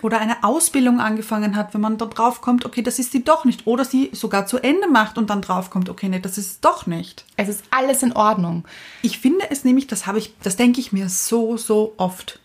Oder 0.00 0.20
eine 0.20 0.44
Ausbildung 0.44 1.00
angefangen 1.00 1.56
hat, 1.56 1.74
wenn 1.74 1.80
man 1.80 1.98
da 1.98 2.06
drauf 2.06 2.40
kommt, 2.40 2.64
okay, 2.64 2.82
das 2.82 2.98
ist 3.00 3.10
sie 3.10 3.24
doch 3.24 3.44
nicht. 3.44 3.66
Oder 3.66 3.84
sie 3.84 4.10
sogar 4.12 4.46
zu 4.46 4.58
Ende 4.58 4.88
macht 4.88 5.18
und 5.18 5.28
dann 5.28 5.42
drauf 5.42 5.70
kommt, 5.70 5.88
okay, 5.88 6.08
nee, 6.08 6.20
das 6.20 6.38
ist 6.38 6.46
es 6.46 6.60
doch 6.60 6.86
nicht. 6.86 7.24
es 7.36 7.48
ist 7.48 7.64
alles 7.70 8.02
in 8.02 8.12
Ordnung. 8.12 8.64
Ich 9.02 9.18
finde 9.18 9.50
es 9.50 9.64
nämlich, 9.64 9.88
das 9.88 10.06
habe 10.06 10.18
ich, 10.18 10.34
das 10.42 10.56
denke 10.56 10.80
ich 10.80 10.92
mir 10.92 11.08
so, 11.08 11.56
so 11.56 11.94
oft. 11.96 12.38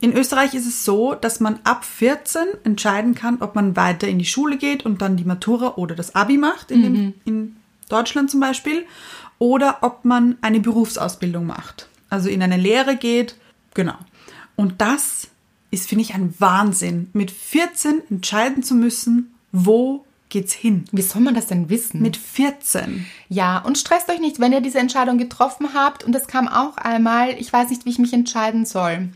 In 0.00 0.14
Österreich 0.14 0.54
ist 0.54 0.66
es 0.66 0.84
so, 0.84 1.14
dass 1.14 1.40
man 1.40 1.60
ab 1.64 1.84
14 1.84 2.42
entscheiden 2.64 3.14
kann, 3.14 3.38
ob 3.40 3.54
man 3.54 3.76
weiter 3.76 4.08
in 4.08 4.18
die 4.18 4.24
Schule 4.24 4.56
geht 4.56 4.84
und 4.84 5.02
dann 5.02 5.16
die 5.16 5.24
Matura 5.24 5.74
oder 5.76 5.94
das 5.94 6.14
Abi 6.14 6.38
macht, 6.38 6.70
in, 6.70 6.82
dem, 6.82 7.14
in 7.26 7.56
Deutschland 7.90 8.30
zum 8.30 8.40
Beispiel, 8.40 8.86
oder 9.38 9.78
ob 9.82 10.04
man 10.06 10.38
eine 10.40 10.60
Berufsausbildung 10.60 11.46
macht, 11.46 11.88
also 12.08 12.30
in 12.30 12.42
eine 12.42 12.56
Lehre 12.56 12.96
geht, 12.96 13.36
genau. 13.74 13.96
Und 14.56 14.80
das 14.80 15.28
ist, 15.70 15.88
finde 15.88 16.02
ich, 16.02 16.14
ein 16.14 16.34
Wahnsinn, 16.38 17.10
mit 17.12 17.30
14 17.30 18.02
entscheiden 18.10 18.62
zu 18.62 18.74
müssen, 18.74 19.34
wo 19.52 20.04
geht's 20.28 20.52
hin. 20.52 20.84
Wie 20.92 21.02
soll 21.02 21.22
man 21.22 21.34
das 21.34 21.46
denn 21.46 21.68
wissen? 21.68 22.00
Mit 22.00 22.16
14. 22.16 23.06
Ja, 23.28 23.58
und 23.58 23.78
stresst 23.78 24.08
euch 24.08 24.20
nicht, 24.20 24.40
wenn 24.40 24.52
ihr 24.52 24.60
diese 24.60 24.78
Entscheidung 24.78 25.18
getroffen 25.18 25.74
habt 25.74 26.04
und 26.04 26.14
es 26.14 26.26
kam 26.26 26.48
auch 26.48 26.76
einmal, 26.76 27.30
ich 27.38 27.52
weiß 27.52 27.70
nicht, 27.70 27.84
wie 27.84 27.90
ich 27.90 27.98
mich 27.98 28.12
entscheiden 28.12 28.64
soll. 28.64 29.08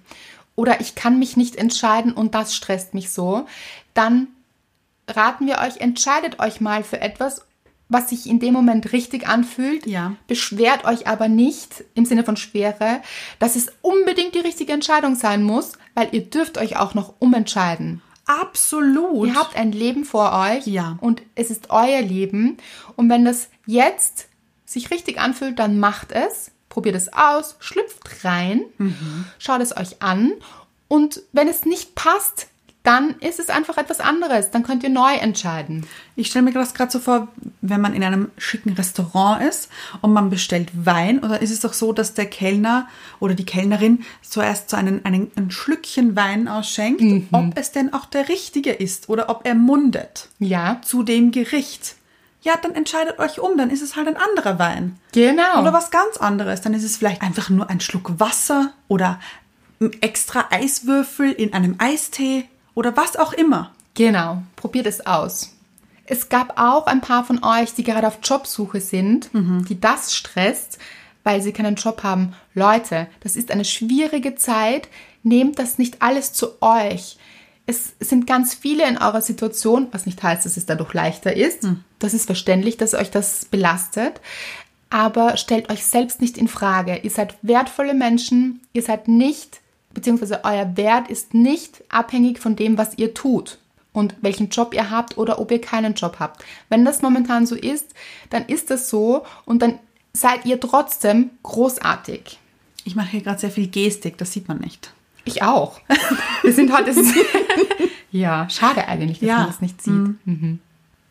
Oder 0.57 0.81
ich 0.81 0.95
kann 0.95 1.19
mich 1.19 1.37
nicht 1.37 1.57
entscheiden 1.57 2.13
und 2.13 2.35
das 2.35 2.55
stresst 2.55 2.95
mich 2.95 3.11
so. 3.11 3.47
Dann 3.95 4.29
raten 5.09 5.47
wir 5.47 5.59
euch, 5.59 5.79
entscheidet 5.79 6.39
euch 6.41 6.61
mal 6.61 6.85
für 6.85 7.01
etwas, 7.01 7.43
was 7.89 8.11
sich 8.11 8.27
in 8.27 8.41
dem 8.41 8.55
Moment 8.55 8.93
richtig 8.93 9.29
anfühlt. 9.29 9.87
Ja. 9.87 10.15
Beschwert 10.27 10.85
euch 10.85 11.07
aber 11.07 11.29
nicht 11.29 11.85
im 11.95 12.05
Sinne 12.05 12.25
von 12.25 12.37
Schwere, 12.37 13.03
dass 13.39 13.57
es 13.57 13.73
unbedingt 13.83 14.35
die 14.35 14.41
richtige 14.41 14.73
Entscheidung 14.73 15.17
sein 15.17 15.43
muss, 15.43 15.73
weil 15.95 16.09
ihr 16.13 16.23
dürft 16.29 16.59
euch 16.59 16.77
auch 16.77 16.95
noch 16.95 17.15
umentscheiden. 17.19 18.03
Absolut. 18.27 19.29
Ihr 19.29 19.35
habt 19.35 19.57
ein 19.57 19.73
Leben 19.73 20.05
vor 20.05 20.33
euch 20.33 20.67
Ja. 20.67 20.97
und 21.01 21.23
es 21.35 21.51
ist 21.51 21.71
euer 21.71 22.01
Leben. 22.03 22.57
Und 22.97 23.09
wenn 23.11 23.25
das 23.25 23.49
jetzt 23.67 24.29
sich 24.65 24.91
richtig 24.91 25.19
anfühlt, 25.19 25.59
dann 25.59 25.79
macht 25.79 26.11
es, 26.13 26.51
probiert 26.69 26.97
es 26.97 27.13
aus, 27.13 27.57
schlüpft 27.61 28.25
rein, 28.25 28.63
schaut 29.39 29.61
es 29.61 29.77
euch 29.77 30.03
an 30.03 30.33
und 30.89 31.23
wenn 31.33 31.49
es 31.49 31.65
nicht 31.65 31.95
passt, 31.95 32.49
dann 32.85 33.15
ist 33.21 33.41
es 33.41 33.49
einfach 33.49 33.79
etwas 33.79 33.99
anderes. 33.99 34.51
Dann 34.51 34.63
könnt 34.63 34.83
ihr 34.83 34.91
neu 34.91 35.15
entscheiden. 35.15 35.87
Ich 36.17 36.29
stelle 36.29 36.45
mir 36.45 36.53
das 36.53 36.75
gerade 36.75 36.93
so 36.93 36.99
vor, 37.01 37.29
wenn 37.63 37.81
man 37.81 37.95
in 37.95 38.05
einem 38.05 38.31
schicken 38.37 38.75
Restaurant 38.75 39.43
ist 39.43 39.71
und 40.03 40.13
man 40.13 40.29
bestellt 40.29 40.69
Wein, 40.75 41.25
oder 41.25 41.41
ist 41.41 41.51
es 41.51 41.61
doch 41.61 41.73
so, 41.73 41.95
dass 41.95 42.13
der 42.13 42.27
Kellner 42.27 42.87
oder 43.21 43.35
die 43.35 43.47
Kellnerin 43.47 44.05
zuerst 44.21 44.69
so 44.69 44.77
einen, 44.77 45.03
einen, 45.07 45.33
ein 45.35 45.51
Schlückchen 45.51 46.15
Wein 46.15 46.47
ausschenkt, 46.47 47.03
ob 47.33 47.59
es 47.59 47.73
denn 47.73 47.95
auch 47.95 48.05
der 48.05 48.29
richtige 48.29 48.73
ist 48.73 49.09
oder 49.09 49.31
ob 49.31 49.47
er 49.47 49.55
mundet 49.55 50.29
Ja, 50.39 50.81
zu 50.85 51.03
dem 51.03 51.33
Gericht. 51.33 51.97
Ja, 52.43 52.53
dann 52.61 52.75
entscheidet 52.75 53.19
euch 53.19 53.41
um, 53.41 53.57
dann 53.57 53.71
ist 53.71 53.81
es 53.81 53.97
halt 53.97 54.09
ein 54.09 54.19
anderer 54.19 54.59
Wein. 54.59 54.99
genau. 55.13 55.63
Oder 55.63 55.73
was 55.73 55.91
ganz 55.91 56.19
anderes. 56.19 56.61
Dann 56.61 56.75
ist 56.75 56.85
es 56.85 56.99
vielleicht 56.99 57.23
einfach 57.23 57.49
nur 57.49 57.71
ein 57.71 57.81
Schluck 57.81 58.21
Wasser 58.21 58.75
oder 58.89 59.19
ein 59.81 59.91
extra 60.03 60.49
Eiswürfel 60.51 61.33
in 61.33 61.55
einem 61.55 61.77
Eistee 61.79 62.45
oder 62.75 62.97
was 62.97 63.17
auch 63.17 63.33
immer. 63.33 63.73
Genau, 63.95 64.43
probiert 64.57 64.87
es 64.87 65.07
aus. 65.07 65.57
Es 66.07 66.29
gab 66.29 66.61
auch 66.61 66.87
ein 66.87 67.01
paar 67.01 67.25
von 67.25 67.43
euch, 67.43 67.75
die 67.75 67.85
gerade 67.85 68.07
auf 68.07 68.19
Jobsuche 68.23 68.81
sind, 68.81 69.31
die 69.33 69.81
das 69.81 70.15
stresst, 70.15 70.79
weil 71.23 71.41
sie 71.41 71.53
keinen 71.53 71.77
Job 71.77 72.03
haben. 72.03 72.35
Leute, 72.53 73.07
das 73.21 73.37
ist 73.37 73.51
eine 73.51 73.65
schwierige 73.65 74.35
Zeit. 74.35 74.89
Nehmt 75.23 75.59
das 75.59 75.79
nicht 75.79 76.03
alles 76.03 76.35
zu 76.35 76.61
euch. 76.61 77.17
Es 77.67 77.95
sind 78.01 78.27
ganz 78.27 78.53
viele 78.53 78.87
in 78.87 78.99
eurer 78.99 79.23
Situation, 79.23 79.89
was 79.93 80.05
nicht 80.05 80.23
heißt, 80.23 80.45
dass 80.45 80.59
es 80.59 80.67
dadurch 80.67 80.93
leichter 80.93 81.35
ist. 81.35 81.67
Das 81.99 82.13
ist 82.13 82.27
verständlich, 82.27 82.77
dass 82.77 82.93
euch 82.93 83.11
das 83.11 83.47
belastet. 83.47 84.21
Aber 84.91 85.39
stellt 85.39 85.71
euch 85.71 85.87
selbst 85.87 86.21
nicht 86.21 86.37
in 86.37 86.49
Frage. 86.49 86.99
Ihr 86.99 87.11
seid 87.11 87.37
wertvolle 87.41 87.95
Menschen. 87.95 88.61
Ihr 88.75 88.83
seid 88.83 89.09
nicht 89.09 89.63
beziehungsweise 89.95 90.45
euer 90.45 90.77
Wert 90.77 91.09
ist 91.09 91.35
nicht 91.35 91.83
abhängig 91.89 92.39
von 92.39 92.57
dem, 92.57 92.77
was 92.79 92.99
ihr 92.99 93.15
tut 93.15 93.59
und 93.93 94.15
welchen 94.21 94.49
Job 94.49 94.75
ihr 94.75 94.91
habt 94.91 95.17
oder 95.19 95.39
ob 95.39 95.51
ihr 95.51 95.61
keinen 95.61 95.95
Job 95.95 96.17
habt. 96.19 96.45
Wenn 96.69 96.85
das 96.85 97.01
momentan 97.03 97.47
so 97.47 97.55
ist, 97.55 97.95
dann 98.31 98.45
ist 98.47 98.71
das 98.71 98.91
so 98.91 99.25
und 99.45 99.63
dann 99.63 99.79
seid 100.13 100.45
ihr 100.47 100.61
trotzdem 100.61 101.31
großartig. 101.43 102.39
Ich 102.85 102.97
mache 102.97 103.09
hier 103.09 103.23
gerade 103.23 103.41
sehr 103.41 103.51
viel 103.51 103.69
Gestik, 103.69 104.19
das 104.19 104.33
sieht 104.33 104.49
man 104.49 104.59
nicht. 104.59 104.93
Ich 105.25 105.43
auch. 105.43 105.81
Wir 106.43 106.53
sind 106.53 106.77
heute. 106.77 106.93
ja, 108.11 108.49
schade 108.51 108.87
eigentlich, 108.89 109.21
dass 109.21 109.29
Ja. 109.29 109.39
man 109.39 109.47
das 109.47 109.61
nicht 109.63 109.81
sieht. 109.81 110.15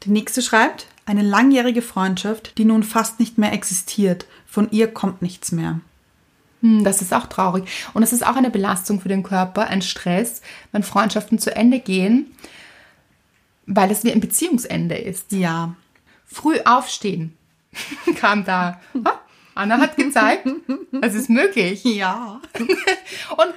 Die 0.04 0.10
nächste 0.10 0.41
schreibt, 0.41 0.88
eine 1.06 1.24
langjährige 1.24 1.82
Freundschaft, 1.82 2.58
die 2.58 2.65
nun 2.65 2.84
fast 2.84 3.19
nicht 3.19 3.38
mehr 3.38 3.54
existiert. 3.54 4.26
Von 4.46 4.69
ihr 4.72 4.88
kommt 4.88 5.22
nichts 5.22 5.52
mehr. 5.52 5.80
Hm, 6.63 6.84
Das 6.84 7.02
ist 7.02 7.13
auch 7.13 7.28
traurig. 7.28 7.65
Und 7.93 8.02
es 8.02 8.13
ist 8.13 8.26
auch 8.26 8.36
eine 8.38 8.49
Belastung 8.49 8.99
für 9.02 9.10
den 9.10 9.21
Körper, 9.21 9.67
ein 9.67 9.82
Stress, 9.84 10.41
wenn 10.71 10.82
Freundschaften 10.82 11.38
zu 11.38 11.56
Ende 11.56 11.80
gehen, 11.80 12.32
weil 13.67 13.91
es 13.91 14.04
wie 14.04 14.12
ein 14.12 14.21
Beziehungsende 14.21 14.95
ist. 14.95 15.32
Ja. 15.34 15.76
Früh 16.26 16.58
aufstehen 16.65 17.38
kam 18.15 18.43
da. 18.45 18.80
Anna 19.56 19.78
hat 19.78 19.97
gezeigt, 19.97 20.47
es 21.02 21.13
ist 21.13 21.30
möglich. 21.30 21.84
Ja. 21.84 22.41
Und 22.58 23.54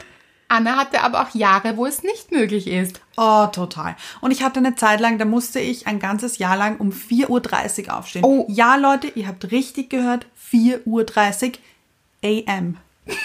Anna 0.49 0.77
hatte 0.77 1.01
aber 1.03 1.23
auch 1.23 1.35
Jahre, 1.35 1.77
wo 1.77 1.87
es 1.87 2.03
nicht 2.03 2.33
möglich 2.33 2.67
ist. 2.67 3.01
Oh, 3.17 3.47
total. 3.47 3.97
Und 4.21 4.31
ich 4.31 4.43
hatte 4.43 4.59
eine 4.61 4.75
Zeit 4.75 5.01
lang, 5.01 5.19
da 5.19 5.25
musste 5.25 5.59
ich 5.59 5.87
ein 5.87 5.99
ganzes 5.99 6.39
Jahr 6.39 6.57
lang 6.57 6.77
um 6.79 6.91
4.30 6.91 7.87
Uhr 7.89 7.97
aufstehen. 7.97 8.25
Oh. 8.25 8.47
Ja, 8.49 8.77
Leute, 8.77 9.09
ihr 9.09 9.27
habt 9.27 9.51
richtig 9.51 9.89
gehört, 9.91 10.27
4.30 10.53 11.55
Uhr 11.55 12.47
AM. 12.49 12.77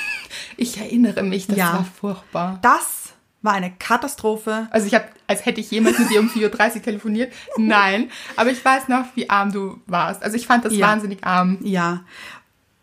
Ich 0.58 0.78
erinnere 0.78 1.24
mich, 1.24 1.48
das 1.48 1.58
Ja. 1.58 1.74
war 1.74 1.86
furchtbar. 1.86 2.60
Das 2.62 3.14
war 3.42 3.54
eine 3.54 3.72
Katastrophe. 3.72 4.68
Also 4.72 4.86
ich 4.86 4.94
habe, 4.94 5.06
als 5.26 5.46
hätte 5.46 5.60
ich 5.62 5.72
jemals 5.72 5.98
mit 5.98 6.10
dir 6.12 6.20
um 6.20 6.30
4.30 6.30 6.76
Uhr 6.76 6.82
telefoniert. 6.84 7.34
Nein, 7.58 8.12
aber 8.36 8.52
ich 8.52 8.64
weiß 8.64 8.88
noch, 8.88 9.06
wie 9.16 9.30
arm 9.30 9.52
du 9.52 9.80
warst. 9.88 10.22
Also 10.22 10.36
ich 10.38 10.46
fand 10.46 10.64
das 10.66 10.76
Ja. 10.76 10.88
wahnsinnig 10.88 11.24
arm. 11.24 11.58
Ja. 11.64 12.02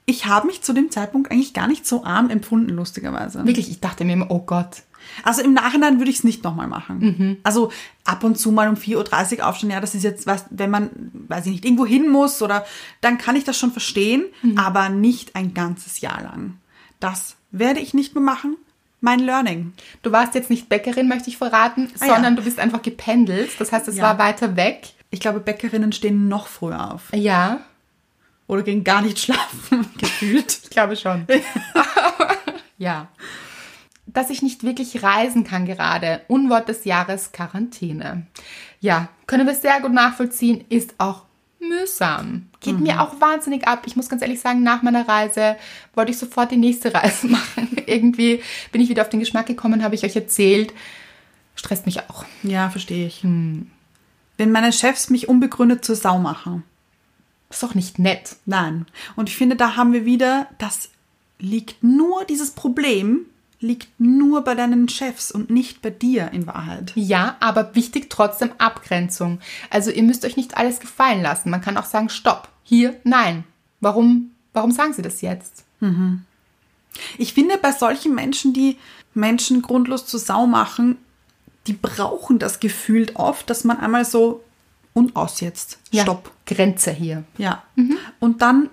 Ich 0.07 0.26
habe 0.26 0.46
mich 0.49 0.62
zu 0.62 0.72
dem 0.72 0.90
Zeitpunkt 0.90 1.30
eigentlich 1.30 1.53
gar 1.55 1.68
nicht 1.68 1.86
so 1.86 2.03
arm 2.05 2.30
empfunden, 2.30 2.70
lustigerweise. 2.70 3.46
Wirklich, 3.46 3.70
ich 3.70 3.80
dachte 3.80 4.05
mir 4.05 4.14
immer, 4.14 4.30
oh 4.30 4.40
Gott. 4.40 4.82
Also 5.22 5.42
im 5.42 5.53
Nachhinein 5.55 5.99
würde 5.99 6.11
ich 6.11 6.18
es 6.18 6.24
nicht 6.24 6.42
nochmal 6.42 6.66
machen. 6.66 6.99
Mhm. 6.99 7.36
Also 7.44 7.70
ab 8.05 8.24
und 8.24 8.38
zu 8.38 8.51
mal 8.51 8.68
um 8.68 8.74
4.30 8.74 9.38
Uhr 9.38 9.46
aufstehen, 9.46 9.70
ja, 9.70 9.80
das 9.80 9.94
ist 9.94 10.03
jetzt 10.03 10.26
was, 10.26 10.46
wenn 10.51 10.70
man, 10.70 10.90
weiß 11.28 11.46
ich 11.46 11.53
nicht, 11.53 11.64
irgendwo 11.64 11.86
hin 11.86 12.09
muss 12.11 12.42
oder 12.42 12.64
dann 13.03 13.18
kann 13.18 13.36
ich 13.36 13.44
das 13.44 13.57
schon 13.59 13.70
verstehen, 13.70 14.24
Mhm. 14.42 14.59
aber 14.59 14.88
nicht 14.88 15.36
ein 15.36 15.55
ganzes 15.55 16.01
Jahr 16.01 16.22
lang. 16.22 16.55
Das 17.01 17.36
werde 17.51 17.80
ich 17.80 17.94
nicht 17.94 18.14
mehr 18.14 18.22
machen. 18.24 18.57
mein 19.01 19.20
Learning. 19.20 19.74
Du 20.03 20.11
warst 20.11 20.34
jetzt 20.34 20.51
nicht 20.51 20.68
Bäckerin, 20.68 21.07
möchte 21.07 21.30
ich 21.30 21.36
verraten, 21.38 21.88
Ah, 22.01 22.07
ja. 22.07 22.14
sondern 22.14 22.34
du 22.34 22.42
bist 22.42 22.59
einfach 22.59 22.82
gependelt. 22.82 23.51
Das 23.61 23.70
heißt, 23.70 23.86
es 23.86 23.96
Ja. 23.96 24.03
war 24.03 24.18
weiter 24.18 24.57
weg. 24.57 24.88
Ich 25.11 25.20
glaube, 25.20 25.38
Bäckerinnen 25.38 25.92
stehen 25.92 26.26
noch 26.26 26.49
früher 26.49 26.92
auf. 26.94 27.12
Ja, 27.14 27.61
Oder 28.49 28.62
gehen 28.62 28.82
gar 28.82 29.01
nicht 29.03 29.20
schlafen, 29.20 29.88
gefühlt. 29.99 30.61
ich 30.64 30.70
glaube 30.70 30.96
schon. 30.96 31.26
ja. 32.78 33.07
Dass 34.07 34.30
ich 34.30 34.42
nicht 34.42 34.64
wirklich 34.64 35.03
reisen 35.03 35.44
kann 35.44 35.66
gerade. 35.66 36.22
Unwort 36.28 36.68
des 36.68 36.84
Jahres 36.84 37.30
Quarantäne. 37.32 38.26
Ja, 38.80 39.09
können 39.26 39.46
wir 39.46 39.55
sehr 39.55 39.80
gut 39.80 39.92
nachvollziehen, 39.92 40.64
ist 40.70 40.94
auch 40.99 41.22
mühsam. 41.61 42.47
Geht 42.61 42.80
mir 42.80 43.00
auch 43.00 43.20
wahnsinnig 43.20 43.68
ab. 43.68 43.84
Ich 43.86 43.94
muss 43.94 44.09
ganz 44.09 44.20
ehrlich 44.20 44.40
sagen, 44.40 44.64
nach 44.64 44.82
meiner 44.82 45.06
Reise 45.06 45.56
wollte 45.94 46.11
ich 46.11 46.18
sofort 46.18 46.50
die 46.50 46.56
nächste 46.56 46.92
Reise 46.94 47.28
machen. 47.28 47.76
Irgendwie 47.86 48.42
bin 48.72 48.80
ich 48.80 48.88
wieder 48.88 49.02
auf 49.02 49.09
den 49.09 49.20
Geschmack 49.20 49.46
gekommen, 49.46 49.84
habe 49.84 49.94
ich 49.94 50.04
euch 50.04 50.16
erzählt. 50.16 50.72
Stresst 51.54 51.86
mich 51.86 52.00
auch. 52.09 52.24
Ja, 52.42 52.70
verstehe 52.70 53.06
ich. 53.06 53.22
Wenn 53.22 53.70
meine 54.52 54.72
Chefs 54.72 55.11
mich 55.11 55.28
unbegründet 55.28 55.84
zur 55.84 55.96
Sau 55.96 56.18
machen. 56.18 56.64
Ist 57.50 57.62
doch 57.62 57.74
nicht 57.74 57.98
nett. 57.98 58.36
Nein. 58.44 58.86
Und 59.16 59.28
ich 59.28 59.36
finde, 59.36 59.56
da 59.56 59.76
haben 59.76 59.92
wir 59.92 60.04
wieder, 60.04 60.48
das 60.59 60.90
liegt 61.38 61.82
nur, 61.82 62.24
dieses 62.24 62.50
Problem 62.50 63.26
liegt 63.61 63.88
nur 63.98 64.44
bei 64.44 64.54
deinen 64.54 64.88
Chefs 64.88 65.32
und 65.32 65.50
nicht 65.50 65.82
bei 65.82 65.90
dir 65.90 66.30
in 66.32 66.46
Wahrheit. 66.46 66.92
Ja, 66.94 67.36
aber 67.40 67.74
wichtig 67.74 68.09
trotzdem 68.09 68.52
Abgrenzung. 68.59 69.40
Also 69.70 69.90
ihr 69.90 70.02
müsst 70.04 70.24
euch 70.24 70.36
nicht 70.36 70.56
alles 70.56 70.80
gefallen 70.80 71.22
lassen. 71.22 71.50
Man 71.50 71.61
kann 71.61 71.76
auch 71.76 71.84
sagen, 71.84 72.09
stopp, 72.09 72.48
hier, 72.62 72.94
nein. 73.04 73.44
Warum, 73.80 74.30
warum 74.52 74.70
sagen 74.70 74.92
sie 74.92 75.02
das 75.02 75.20
jetzt? 75.20 75.64
Ich 77.18 77.34
finde, 77.34 77.59
bei 77.59 77.72
solchen 77.72 78.14
Menschen, 78.14 78.52
die 78.52 78.76
Menschen 79.14 79.62
grundlos 79.62 80.06
zur 80.06 80.20
Sau 80.20 80.46
machen, 80.46 80.96
die 81.66 81.72
brauchen 81.72 82.38
das 82.38 82.61
gefühlt 82.61 83.16
oft, 83.16 83.50
dass 83.50 83.64
man 83.64 83.78
einmal 83.78 84.04
so 84.04 84.42
und 84.94 85.16
aus 85.16 85.40
jetzt. 85.40 85.78
Ja, 85.90 86.02
Stopp. 86.02 86.32
Grenze 86.46 86.90
hier. 86.90 87.24
Ja. 87.36 87.62
Und 88.20 88.42
dann 88.42 88.70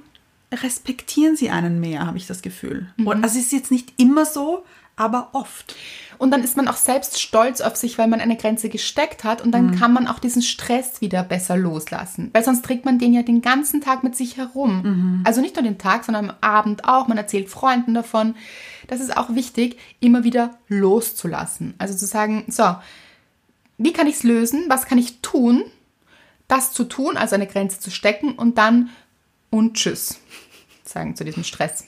respektieren 0.63 1.35
sie 1.35 1.49
einen 1.49 1.79
mehr, 1.79 2.05
habe 2.05 2.17
ich 2.17 2.27
das 2.27 2.41
Gefühl. 2.41 2.87
Und 2.97 3.23
Also 3.23 3.39
es 3.39 3.45
ist 3.45 3.51
jetzt 3.51 3.71
nicht 3.71 3.93
immer 3.97 4.25
so, 4.25 4.63
aber 4.95 5.29
oft. 5.33 5.75
Und 6.17 6.31
dann 6.31 6.43
ist 6.43 6.55
man 6.55 6.67
auch 6.69 6.77
selbst 6.77 7.19
stolz 7.19 7.59
auf 7.59 7.75
sich, 7.75 7.97
weil 7.97 8.07
man 8.07 8.21
eine 8.21 8.37
Grenze 8.37 8.69
gesteckt 8.69 9.23
hat 9.23 9.41
und 9.41 9.51
dann 9.51 9.77
kann 9.77 9.91
man 9.91 10.07
auch 10.07 10.19
diesen 10.19 10.41
Stress 10.41 11.01
wieder 11.01 11.23
besser 11.23 11.57
loslassen. 11.57 12.29
Weil 12.33 12.43
sonst 12.43 12.63
trägt 12.63 12.85
man 12.85 12.99
den 12.99 13.13
ja 13.13 13.21
den 13.21 13.41
ganzen 13.41 13.81
Tag 13.81 14.03
mit 14.03 14.15
sich 14.15 14.37
herum. 14.37 15.21
Also 15.25 15.41
nicht 15.41 15.55
nur 15.55 15.63
den 15.63 15.77
Tag, 15.77 16.05
sondern 16.05 16.29
am 16.29 16.35
Abend 16.39 16.85
auch. 16.85 17.07
Man 17.07 17.17
erzählt 17.17 17.49
Freunden 17.49 17.93
davon. 17.93 18.35
Das 18.87 19.01
ist 19.01 19.17
auch 19.17 19.35
wichtig, 19.35 19.77
immer 19.99 20.23
wieder 20.23 20.57
loszulassen. 20.69 21.73
Also 21.77 21.95
zu 21.95 22.05
sagen, 22.05 22.45
so, 22.47 22.75
wie 23.77 23.91
kann 23.91 24.07
ich 24.07 24.15
es 24.15 24.23
lösen? 24.23 24.65
Was 24.69 24.85
kann 24.85 24.97
ich 24.97 25.19
tun? 25.21 25.63
Das 26.47 26.71
zu 26.71 26.85
tun, 26.85 27.17
also 27.17 27.35
eine 27.35 27.47
Grenze 27.47 27.79
zu 27.79 27.91
stecken 27.91 28.33
und 28.33 28.57
dann 28.57 28.89
und 29.49 29.75
tschüss 29.75 30.19
sagen 30.87 31.15
zu 31.15 31.23
diesem 31.23 31.43
Stress. 31.43 31.85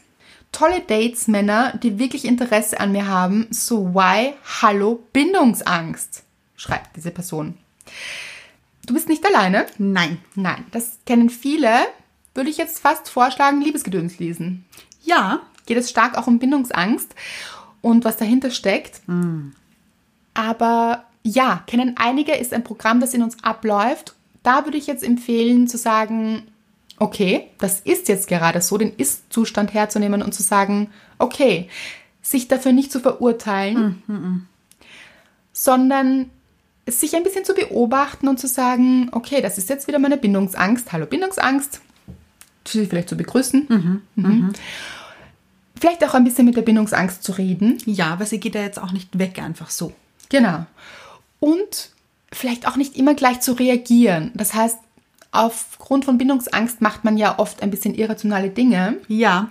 Tolle 0.51 0.81
Dates, 0.81 1.27
Männer, 1.27 1.77
die 1.81 1.99
wirklich 1.99 2.25
Interesse 2.25 2.79
an 2.79 2.91
mir 2.91 3.07
haben. 3.07 3.47
So, 3.51 3.93
why? 3.93 4.33
Hallo, 4.61 5.03
Bindungsangst, 5.13 6.23
schreibt 6.55 6.95
diese 6.95 7.11
Person. 7.11 7.57
Du 8.85 8.93
bist 8.93 9.09
nicht 9.09 9.25
alleine? 9.25 9.65
Nein. 9.77 10.19
Nein, 10.35 10.65
das 10.71 10.99
kennen 11.05 11.29
viele. 11.29 11.69
Würde 12.33 12.49
ich 12.49 12.57
jetzt 12.57 12.79
fast 12.79 13.09
vorschlagen, 13.09 13.61
Liebesgedöns 13.61 14.19
lesen. 14.19 14.65
Ja, 15.03 15.41
Geht 15.67 15.77
es 15.77 15.89
stark 15.89 16.17
auch 16.17 16.27
um 16.27 16.39
Bindungsangst 16.39 17.13
und 17.81 18.05
was 18.05 18.17
dahinter 18.17 18.49
steckt. 18.49 19.01
Aber 20.33 21.03
ja, 21.23 21.61
kennen 21.67 21.95
einige, 21.97 22.33
ist 22.33 22.53
ein 22.53 22.63
Programm, 22.63 23.01
das 23.01 23.13
in 23.13 23.21
uns 23.21 23.43
abläuft. 23.43 24.15
Da 24.43 24.65
würde 24.65 24.77
ich 24.77 24.87
jetzt 24.87 25.03
empfehlen 25.03 25.67
zu 25.67 25.77
sagen, 25.77 26.47
okay, 26.99 27.47
das 27.59 27.79
ist 27.79 28.07
jetzt 28.07 28.27
gerade 28.27 28.61
so, 28.61 28.77
den 28.77 28.93
Ist-Zustand 28.95 29.73
herzunehmen 29.73 30.21
und 30.21 30.33
zu 30.33 30.43
sagen, 30.43 30.89
okay, 31.19 31.69
sich 32.21 32.47
dafür 32.47 32.73
nicht 32.73 32.91
zu 32.91 32.99
verurteilen, 32.99 34.47
sondern 35.53 36.29
sich 36.85 37.15
ein 37.15 37.23
bisschen 37.23 37.45
zu 37.45 37.53
beobachten 37.53 38.27
und 38.27 38.39
zu 38.39 38.47
sagen, 38.47 39.09
okay, 39.11 39.41
das 39.41 39.57
ist 39.57 39.69
jetzt 39.69 39.87
wieder 39.87 39.99
meine 39.99 40.17
Bindungsangst. 40.17 40.91
Hallo 40.91 41.05
Bindungsangst. 41.05 41.81
Sie 42.67 42.85
vielleicht 42.85 43.09
zu 43.09 43.17
begrüßen. 43.17 44.01
Mhm. 44.15 44.53
Vielleicht 45.79 46.03
auch 46.03 46.13
ein 46.15 46.23
bisschen 46.23 46.45
mit 46.45 46.57
der 46.57 46.63
Bindungsangst 46.63 47.23
zu 47.23 47.33
reden. 47.33 47.77
ja, 47.85 48.07
aber 48.07 48.25
sie 48.25 48.39
geht 48.39 48.55
ja 48.55 48.61
jetzt 48.61 48.81
auch 48.81 48.91
nicht 48.91 49.19
weg 49.19 49.39
einfach 49.41 49.69
so. 49.69 49.93
Genau. 50.29 50.65
Und 51.39 51.91
vielleicht 52.31 52.67
auch 52.67 52.75
nicht 52.75 52.97
immer 52.97 53.13
gleich 53.13 53.41
zu 53.41 53.53
reagieren. 53.53 54.31
Das 54.33 54.53
heißt, 54.53 54.77
aufgrund 55.31 56.05
von 56.05 56.17
Bindungsangst 56.17 56.81
macht 56.81 57.03
man 57.03 57.17
ja 57.17 57.37
oft 57.39 57.61
ein 57.61 57.71
bisschen 57.71 57.95
irrationale 57.95 58.49
Dinge. 58.49 58.97
Ja, 59.07 59.49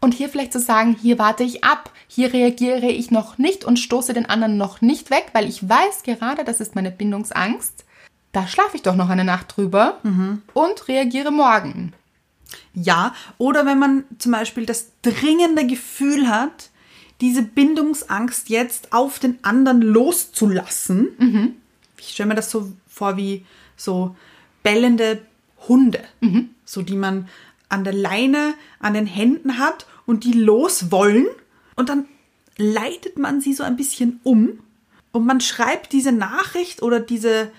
Und 0.00 0.12
hier 0.14 0.28
vielleicht 0.28 0.52
zu 0.52 0.60
sagen, 0.60 0.96
hier 1.00 1.18
warte 1.18 1.42
ich 1.42 1.64
ab, 1.64 1.90
hier 2.06 2.32
reagiere 2.32 2.86
ich 2.86 3.10
noch 3.10 3.38
nicht 3.38 3.64
und 3.64 3.78
stoße 3.78 4.12
den 4.12 4.26
anderen 4.26 4.56
noch 4.58 4.80
nicht 4.82 5.10
weg, 5.10 5.30
weil 5.32 5.48
ich 5.48 5.66
weiß 5.68 6.02
gerade, 6.04 6.44
das 6.44 6.60
ist 6.60 6.74
meine 6.74 6.90
Bindungsangst. 6.90 7.84
Da 8.32 8.46
schlafe 8.46 8.76
ich 8.76 8.82
doch 8.82 8.94
noch 8.94 9.08
eine 9.08 9.24
Nacht 9.24 9.56
drüber 9.56 9.98
und 10.52 10.88
reagiere 10.88 11.30
morgen. 11.32 11.94
ja. 12.74 13.14
Oder 13.38 13.64
wenn 13.64 13.78
man 13.78 14.04
zum 14.18 14.32
Beispiel 14.32 14.66
das 14.66 14.88
dringende 15.02 15.66
Gefühl 15.66 16.28
hat, 16.28 16.70
diese 17.22 17.40
Bindungsangst 17.42 18.50
jetzt 18.50 18.92
auf 18.92 19.18
den 19.18 19.42
anderen 19.42 19.80
loszulassen. 19.80 21.08
Ich 21.98 22.10
stelle 22.10 22.28
mir 22.28 22.34
das 22.34 22.50
so 22.50 22.70
vor 22.86 23.16
wie 23.16 23.46
so 23.76 24.14
bellende 24.66 25.20
Hunde, 25.68 26.02
so 26.64 26.82
die 26.82 26.96
man 26.96 27.28
an 27.68 27.84
der 27.84 27.92
Leine, 27.92 28.54
an 28.80 28.94
den 28.94 29.06
Händen 29.06 29.58
hat 29.58 29.86
und 30.06 30.24
die 30.24 30.32
los 30.32 30.90
wollen. 30.90 31.26
Und 31.76 31.88
dann 31.88 32.06
leitet 32.56 33.18
man 33.18 33.40
sie 33.40 33.54
so 33.54 33.62
ein 33.62 33.76
bisschen 33.76 34.20
um 34.24 34.60
und 35.12 35.24
man 35.24 35.40
schreibt 35.40 35.92
diese 35.92 36.12
Nachricht 36.12 36.82
oder 36.82 37.00
diese, 37.00 37.50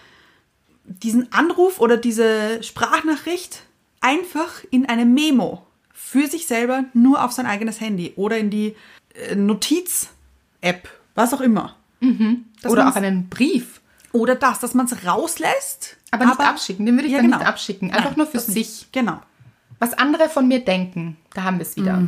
diesen 0.83 1.31
Anruf 1.31 1.79
oder 1.79 1.97
diese 1.97 2.61
Sprachnachricht 2.61 3.63
einfach 4.01 4.63
in 4.69 4.85
eine 4.87 5.05
Memo 5.05 5.65
für 5.93 6.27
sich 6.27 6.45
selber 6.47 6.85
nur 6.93 7.23
auf 7.23 7.31
sein 7.31 7.45
eigenes 7.45 7.81
Handy 7.81 8.13
oder 8.15 8.37
in 8.37 8.49
die 8.49 8.75
äh, 9.13 9.35
Notiz-App, 9.35 10.87
was 11.15 11.33
auch 11.33 11.41
immer. 11.41 11.75
Dass 12.61 12.71
Oder 12.71 12.89
auch 12.89 12.95
einen 12.95 13.27
Brief. 13.27 13.81
oder 14.11 14.35
das, 14.35 14.59
dass 14.59 14.73
man 14.73 14.85
es 14.85 15.05
rauslässt. 15.05 15.96
Aber 16.11 16.25
nicht 16.25 16.39
abschicken, 16.39 16.85
den 16.85 16.95
würde 16.95 17.07
ich 17.07 17.11
Ja, 17.13 17.17
dann 17.19 17.27
genau. 17.27 17.37
nicht 17.39 17.47
abschicken. 17.47 17.91
Einfach 17.91 18.11
Nein, 18.11 18.17
nur 18.17 18.27
für 18.27 18.37
das 18.37 18.47
sich. 18.47 18.87
Genau. 18.91 19.19
Was 19.79 19.93
andere 19.93 20.29
von 20.29 20.47
mir 20.47 20.63
denken, 20.63 21.17
da 21.33 21.43
haben 21.43 21.57
wir 21.57 21.63
es 21.63 21.75
wieder. 21.75 22.07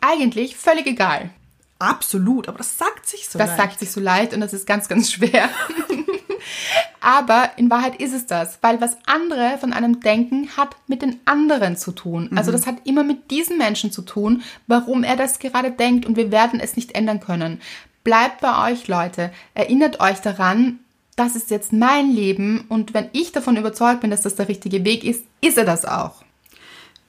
Eigentlich 0.00 0.56
völlig 0.56 0.86
egal. 0.86 1.30
Absolut, 1.78 2.48
aber 2.48 2.58
das 2.58 2.78
sagt 2.78 3.06
sich 3.06 3.28
so. 3.28 3.38
Das 3.38 3.48
leicht. 3.48 3.60
sagt 3.60 3.78
sich 3.80 3.90
so 3.90 4.00
leicht 4.00 4.32
und 4.32 4.40
das 4.40 4.52
ist 4.54 4.66
ganz, 4.66 4.88
ganz 4.88 5.12
schwer. 5.12 5.48
Aber 7.00 7.50
in 7.56 7.70
Wahrheit 7.70 8.00
ist 8.00 8.12
es 8.14 8.26
das, 8.26 8.58
weil 8.62 8.80
was 8.80 8.96
andere 9.06 9.58
von 9.58 9.72
einem 9.72 10.00
denken, 10.00 10.48
hat 10.56 10.76
mit 10.86 11.02
den 11.02 11.20
anderen 11.24 11.76
zu 11.76 11.92
tun. 11.92 12.30
Also 12.36 12.50
das 12.50 12.66
hat 12.66 12.76
immer 12.84 13.04
mit 13.04 13.30
diesen 13.30 13.58
Menschen 13.58 13.92
zu 13.92 14.02
tun, 14.02 14.42
warum 14.66 15.04
er 15.04 15.16
das 15.16 15.38
gerade 15.38 15.70
denkt 15.70 16.06
und 16.06 16.16
wir 16.16 16.30
werden 16.32 16.58
es 16.60 16.76
nicht 16.76 16.92
ändern 16.92 17.20
können. 17.20 17.60
Bleibt 18.04 18.40
bei 18.40 18.70
euch, 18.72 18.88
Leute. 18.88 19.32
Erinnert 19.54 20.00
euch 20.00 20.20
daran, 20.20 20.80
das 21.16 21.34
ist 21.34 21.50
jetzt 21.50 21.72
mein 21.72 22.10
Leben 22.10 22.66
und 22.68 22.94
wenn 22.94 23.08
ich 23.12 23.32
davon 23.32 23.56
überzeugt 23.56 24.02
bin, 24.02 24.10
dass 24.10 24.22
das 24.22 24.36
der 24.36 24.48
richtige 24.48 24.84
Weg 24.84 25.02
ist, 25.02 25.24
ist 25.40 25.58
er 25.58 25.64
das 25.64 25.84
auch. 25.84 26.22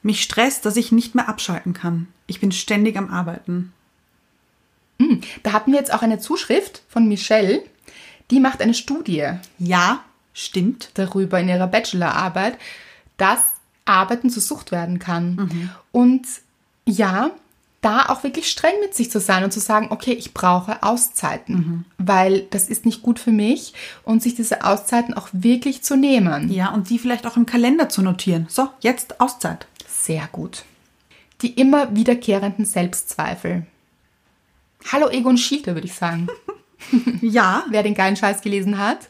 Mich 0.02 0.24
stresst, 0.24 0.66
dass 0.66 0.78
ich 0.78 0.92
nicht 0.92 1.14
mehr 1.14 1.28
abschalten 1.28 1.74
kann. 1.74 2.08
Ich 2.26 2.40
bin 2.40 2.52
ständig 2.52 2.98
am 2.98 3.10
Arbeiten. 3.10 3.74
Da 5.44 5.54
hatten 5.54 5.72
wir 5.72 5.80
jetzt 5.80 5.94
auch 5.94 6.02
eine 6.02 6.20
Zuschrift 6.20 6.84
von 6.88 7.08
Michelle, 7.08 7.64
die 8.32 8.40
macht 8.40 8.62
eine 8.62 8.74
Studie. 8.74 9.30
Ja, 9.60 10.04
stimmt. 10.34 10.90
darüber 10.96 11.40
in 11.40 11.50
ihrer 11.50 11.68
Bachelorarbeit, 11.68 12.58
dass 13.18 13.40
Arbeiten 13.86 14.30
zur 14.30 14.42
Sucht 14.42 14.72
werden 14.72 15.00
kann. 15.00 15.38
Und 15.92 16.26
ja, 16.86 17.32
da 17.88 18.10
auch 18.10 18.24
wirklich 18.24 18.52
streng 18.52 18.74
mit 18.82 18.94
sich 18.94 19.10
zu 19.10 19.22
sein 19.22 19.46
und 19.46 19.54
zu 19.54 19.62
sagen, 19.62 19.88
okay, 19.92 20.12
ich 20.12 20.34
brauche 20.34 20.84
Auszeiten, 20.84 21.86
weil 21.98 22.42
das 22.50 22.68
ist 22.68 22.86
nicht 22.86 23.02
gut 23.02 23.18
für 23.18 23.32
mich 23.32 23.74
und 24.04 24.22
sich 24.22 24.36
diese 24.36 24.66
Auszeiten 24.66 25.14
auch 25.14 25.30
wirklich 25.32 25.84
zu 25.84 25.96
nehmen. 25.96 26.52
Ja, 26.52 26.74
und 26.74 26.90
die 26.90 27.00
vielleicht 27.00 27.26
auch 27.26 27.38
im 27.38 27.46
Kalender 27.46 27.88
zu 27.88 28.02
notieren. 28.02 28.46
So, 28.50 28.68
jetzt 28.82 29.22
Auszeit. 29.22 29.68
Sehr 29.88 30.28
gut. 30.34 30.66
Die 31.42 31.54
immer 31.54 31.96
wiederkehrenden 31.96 32.66
Selbstzweifel. 32.66 33.66
Hallo 34.92 35.08
Egon 35.10 35.38
Schielter, 35.38 35.74
würde 35.74 35.88
ich 35.88 35.94
sagen. 35.94 36.28
Ja, 37.22 37.66
wer 37.70 37.82
den 37.82 37.96
geilen 37.96 38.16
Scheiß 38.16 38.42
gelesen 38.42 38.78
hat. 38.78 39.10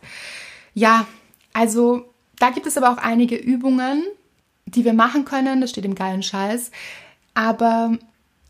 Ja, 0.73 1.05
also 1.51 2.05
da 2.39 2.49
gibt 2.51 2.65
es 2.65 2.78
aber 2.78 2.91
auch 2.91 2.97
einige 2.97 3.36
Übungen, 3.36 4.03
die 4.65 4.86
wir 4.86 4.93
machen 4.93 5.25
können. 5.25 5.59
Das 5.59 5.71
steht 5.71 5.84
im 5.84 5.93
geilen 5.93 6.23
Scheiß. 6.23 6.71
Aber 7.34 7.97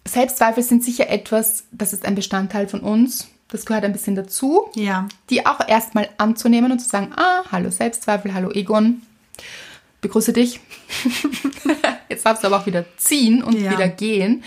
Selbstzweifel 0.08 0.64
sind 0.64 0.84
sicher 0.84 1.10
etwas, 1.10 1.66
das 1.72 1.94
ist 1.94 2.06
ein 2.06 2.16
Bestandteil 2.16 2.68
von 2.68 2.80
uns. 2.82 3.28
Das 3.50 3.66
gehört 3.66 3.86
ein 3.86 3.94
bisschen 3.94 4.16
dazu. 4.16 4.64
Ja. 4.76 5.08
Die 5.30 5.46
auch 5.46 5.66
erstmal 5.68 6.10
anzunehmen 6.18 6.72
und 6.72 6.80
zu 6.80 6.90
sagen, 6.90 7.12
ah, 7.16 7.44
hallo 7.52 7.70
Selbstzweifel, 7.70 8.34
hallo 8.34 8.52
Egon, 8.52 9.02
begrüße 10.02 10.34
dich. 10.34 10.60
Jetzt 12.10 12.26
darfst 12.26 12.44
du 12.44 12.48
aber 12.48 12.58
auch 12.62 12.66
wieder 12.66 12.86
ziehen 12.98 13.44
und 13.44 13.60
Ja. 13.60 13.72
wieder 13.72 13.88
gehen, 13.88 14.44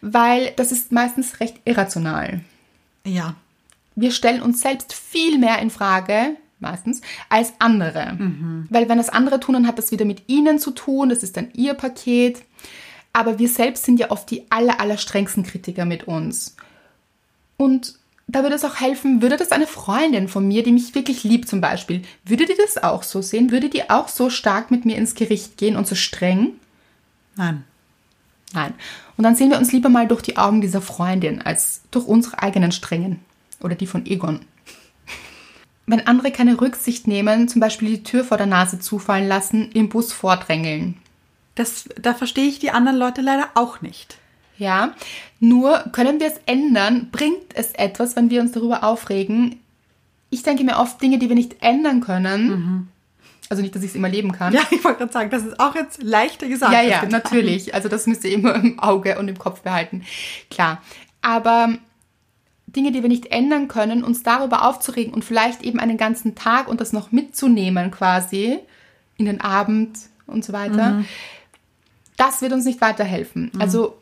weil 0.00 0.52
das 0.56 0.72
ist 0.72 0.92
meistens 0.92 1.40
recht 1.40 1.56
irrational. 1.64 2.40
Ja. 3.06 3.36
Wir 3.96 4.10
stellen 4.10 4.42
uns 4.42 4.60
selbst 4.60 4.92
viel 4.92 5.38
mehr 5.38 5.60
in 5.60 5.70
Frage, 5.70 6.36
meistens, 6.58 7.00
als 7.28 7.52
andere. 7.60 8.18
Weil 8.70 8.88
wenn 8.88 8.98
das 8.98 9.08
andere 9.08 9.38
tun, 9.38 9.52
dann 9.54 9.66
hat 9.68 9.78
das 9.78 9.92
wieder 9.92 10.04
mit 10.04 10.24
ihnen 10.28 10.58
zu 10.58 10.72
tun, 10.72 11.10
das 11.10 11.22
ist 11.22 11.36
dann 11.36 11.50
ihr 11.52 11.74
Paket. 11.74 12.42
Aber 13.14 13.38
wir 13.38 13.48
selbst 13.48 13.84
sind 13.84 14.00
ja 14.00 14.10
oft 14.10 14.28
die 14.30 14.44
aller, 14.50 14.80
aller 14.80 14.98
strengsten 14.98 15.44
Kritiker 15.44 15.84
mit 15.84 16.04
uns. 16.04 16.56
Und 17.56 17.94
da 18.26 18.42
würde 18.42 18.56
es 18.56 18.64
auch 18.64 18.80
helfen, 18.80 19.22
würde 19.22 19.36
das 19.36 19.52
eine 19.52 19.68
Freundin 19.68 20.26
von 20.26 20.46
mir, 20.48 20.64
die 20.64 20.72
mich 20.72 20.94
wirklich 20.96 21.22
liebt 21.22 21.48
zum 21.48 21.60
Beispiel, 21.60 22.02
würde 22.24 22.44
die 22.44 22.56
das 22.56 22.82
auch 22.82 23.04
so 23.04 23.22
sehen? 23.22 23.52
Würde 23.52 23.68
die 23.68 23.88
auch 23.88 24.08
so 24.08 24.30
stark 24.30 24.72
mit 24.72 24.84
mir 24.84 24.96
ins 24.96 25.14
Gericht 25.14 25.56
gehen 25.56 25.76
und 25.76 25.86
so 25.86 25.94
streng? 25.94 26.54
Nein. 27.36 27.62
Nein. 28.52 28.74
Und 29.16 29.22
dann 29.22 29.36
sehen 29.36 29.50
wir 29.50 29.58
uns 29.58 29.72
lieber 29.72 29.88
mal 29.88 30.08
durch 30.08 30.22
die 30.22 30.36
Augen 30.36 30.60
dieser 30.60 30.80
Freundin 30.80 31.40
als 31.40 31.82
durch 31.92 32.06
unsere 32.06 32.42
eigenen 32.42 32.72
Strengen 32.72 33.20
oder 33.60 33.76
die 33.76 33.86
von 33.86 34.06
Egon. 34.06 34.40
Wenn 35.86 36.06
andere 36.08 36.32
keine 36.32 36.60
Rücksicht 36.60 37.06
nehmen, 37.06 37.46
zum 37.46 37.60
Beispiel 37.60 37.90
die 37.90 38.02
Tür 38.02 38.24
vor 38.24 38.38
der 38.38 38.46
Nase 38.46 38.80
zufallen 38.80 39.28
lassen, 39.28 39.70
im 39.72 39.88
Bus 39.88 40.12
vordrängeln. 40.12 40.96
Das, 41.54 41.88
da 42.00 42.14
verstehe 42.14 42.46
ich 42.46 42.58
die 42.58 42.70
anderen 42.70 42.98
Leute 42.98 43.20
leider 43.20 43.48
auch 43.54 43.80
nicht. 43.80 44.18
Ja, 44.56 44.94
nur 45.40 45.78
können 45.92 46.20
wir 46.20 46.28
es 46.28 46.40
ändern? 46.46 47.08
Bringt 47.10 47.54
es 47.54 47.72
etwas, 47.72 48.16
wenn 48.16 48.30
wir 48.30 48.40
uns 48.40 48.52
darüber 48.52 48.84
aufregen? 48.84 49.60
Ich 50.30 50.42
denke 50.42 50.64
mir 50.64 50.78
oft 50.78 51.00
Dinge, 51.02 51.18
die 51.18 51.28
wir 51.28 51.36
nicht 51.36 51.62
ändern 51.62 52.00
können. 52.00 52.88
Also 53.50 53.62
nicht, 53.62 53.74
dass 53.74 53.82
ich 53.82 53.90
es 53.90 53.94
immer 53.94 54.08
leben 54.08 54.32
kann. 54.32 54.52
Ja, 54.52 54.62
ich 54.70 54.82
wollte 54.84 54.98
gerade 54.98 55.12
sagen, 55.12 55.30
das 55.30 55.44
ist 55.44 55.60
auch 55.60 55.74
jetzt 55.74 56.02
leichter 56.02 56.48
gesagt. 56.48 56.72
Ja, 56.72 56.82
ja, 56.82 57.04
natürlich. 57.04 57.74
Also 57.74 57.88
das 57.88 58.06
müsst 58.06 58.24
ihr 58.24 58.32
immer 58.32 58.54
im 58.54 58.78
Auge 58.78 59.18
und 59.18 59.28
im 59.28 59.38
Kopf 59.38 59.60
behalten. 59.60 60.02
Klar. 60.50 60.82
Aber 61.20 61.74
Dinge, 62.66 62.90
die 62.90 63.02
wir 63.02 63.08
nicht 63.08 63.26
ändern 63.26 63.68
können, 63.68 64.02
uns 64.02 64.22
darüber 64.22 64.66
aufzuregen 64.66 65.14
und 65.14 65.24
vielleicht 65.24 65.62
eben 65.62 65.78
einen 65.78 65.96
ganzen 65.96 66.34
Tag 66.34 66.68
und 66.68 66.80
das 66.80 66.92
noch 66.92 67.12
mitzunehmen 67.12 67.90
quasi 67.90 68.58
in 69.16 69.26
den 69.26 69.40
Abend 69.40 69.98
und 70.26 70.44
so 70.44 70.52
weiter, 70.52 71.04
das 72.16 72.42
wird 72.42 72.52
uns 72.52 72.64
nicht 72.64 72.80
weiterhelfen. 72.80 73.50
Also 73.58 73.98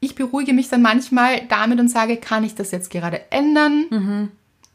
ich 0.00 0.14
beruhige 0.14 0.52
mich 0.52 0.68
dann 0.68 0.82
manchmal 0.82 1.46
damit 1.48 1.80
und 1.80 1.88
sage, 1.88 2.16
kann 2.16 2.44
ich 2.44 2.54
das 2.54 2.70
jetzt 2.70 2.90
gerade 2.90 3.30
ändern? 3.30 4.30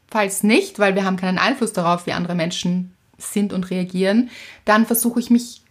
Falls 0.08 0.42
nicht, 0.42 0.78
weil 0.78 0.94
wir 0.94 1.04
haben 1.04 1.16
keinen 1.16 1.38
Einfluss 1.38 1.72
darauf, 1.72 2.06
wie 2.06 2.12
andere 2.12 2.34
Menschen 2.34 2.92
sind 3.18 3.52
und 3.52 3.70
reagieren, 3.70 4.30
dann 4.64 4.84
versuche 4.84 5.20
ich 5.20 5.30
mich 5.30 5.62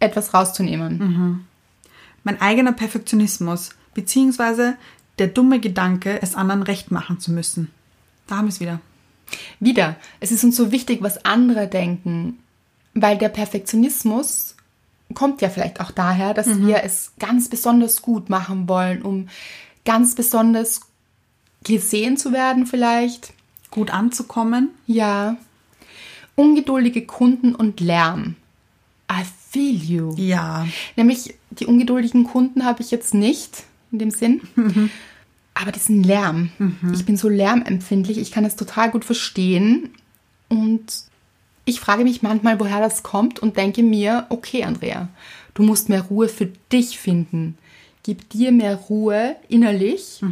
etwas 0.00 0.34
rauszunehmen. 0.34 1.46
Mein 2.24 2.40
eigener 2.40 2.72
Perfektionismus, 2.72 3.70
beziehungsweise 3.94 4.76
der 5.18 5.28
dumme 5.28 5.60
Gedanke, 5.60 6.20
es 6.20 6.34
anderen 6.34 6.62
recht 6.62 6.90
machen 6.90 7.20
zu 7.20 7.32
müssen. 7.32 7.70
Da 8.26 8.36
haben 8.36 8.46
wir 8.46 8.50
es 8.50 8.60
wieder. 8.60 8.80
Wieder, 9.60 9.96
es 10.20 10.32
ist 10.32 10.44
uns 10.44 10.56
so 10.56 10.72
wichtig, 10.72 11.02
was 11.02 11.24
andere 11.24 11.68
denken, 11.68 12.38
weil 12.94 13.16
der 13.16 13.28
Perfektionismus 13.28 14.55
kommt 15.14 15.40
ja 15.40 15.48
vielleicht 15.48 15.80
auch 15.80 15.90
daher, 15.90 16.34
dass 16.34 16.60
wir 16.60 16.82
es 16.82 17.12
ganz 17.18 17.48
besonders 17.48 18.02
gut 18.02 18.28
machen 18.28 18.68
wollen, 18.68 19.02
um 19.02 19.28
ganz 19.84 20.14
besonders 20.14 20.80
gesehen 21.64 22.16
zu 22.16 22.32
werden 22.32 22.66
vielleicht. 22.66 23.32
Gut 23.70 23.90
anzukommen. 23.92 24.70
Ja. 24.86 25.36
Ungeduldige 26.34 27.06
Kunden 27.06 27.54
und 27.54 27.80
Lärm. 27.80 28.36
I 29.10 29.22
feel 29.50 29.74
you. 29.74 30.14
Ja. 30.16 30.66
Nämlich 30.96 31.34
die 31.50 31.66
ungeduldigen 31.66 32.24
Kunden 32.24 32.64
habe 32.64 32.82
ich 32.82 32.90
jetzt 32.90 33.14
nicht 33.14 33.64
in 33.92 33.98
dem 33.98 34.10
Sinn. 34.10 34.42
Aber 35.54 35.72
diesen 35.72 36.02
Lärm. 36.02 36.50
Ich 36.92 37.06
bin 37.06 37.16
so 37.16 37.28
lärmempfindlich. 37.28 38.18
Ich 38.18 38.30
kann 38.30 38.44
das 38.44 38.56
total 38.56 38.90
gut 38.90 39.04
verstehen. 39.04 39.94
Und 40.48 41.05
ich 41.66 41.80
frage 41.80 42.04
mich 42.04 42.22
manchmal, 42.22 42.58
woher 42.58 42.80
das 42.80 43.02
kommt 43.02 43.40
und 43.40 43.58
denke 43.58 43.82
mir, 43.82 44.24
okay, 44.30 44.64
Andrea, 44.64 45.08
du 45.52 45.62
musst 45.62 45.90
mehr 45.90 46.02
Ruhe 46.02 46.28
für 46.28 46.46
dich 46.72 46.98
finden. 46.98 47.58
Gib 48.02 48.30
dir 48.30 48.52
mehr 48.52 48.76
Ruhe 48.76 49.36
innerlich. 49.48 50.22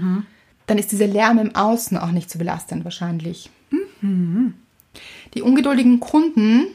Dann 0.67 0.79
ist 0.79 0.93
dieser 0.93 1.09
Lärm 1.09 1.39
im 1.39 1.55
Außen 1.55 1.99
auch 1.99 2.13
nicht 2.13 2.31
so 2.31 2.39
belastend 2.39 2.85
wahrscheinlich. 2.85 3.51
Die 5.35 5.43
ungeduldigen 5.43 5.99
Kunden, 5.99 6.69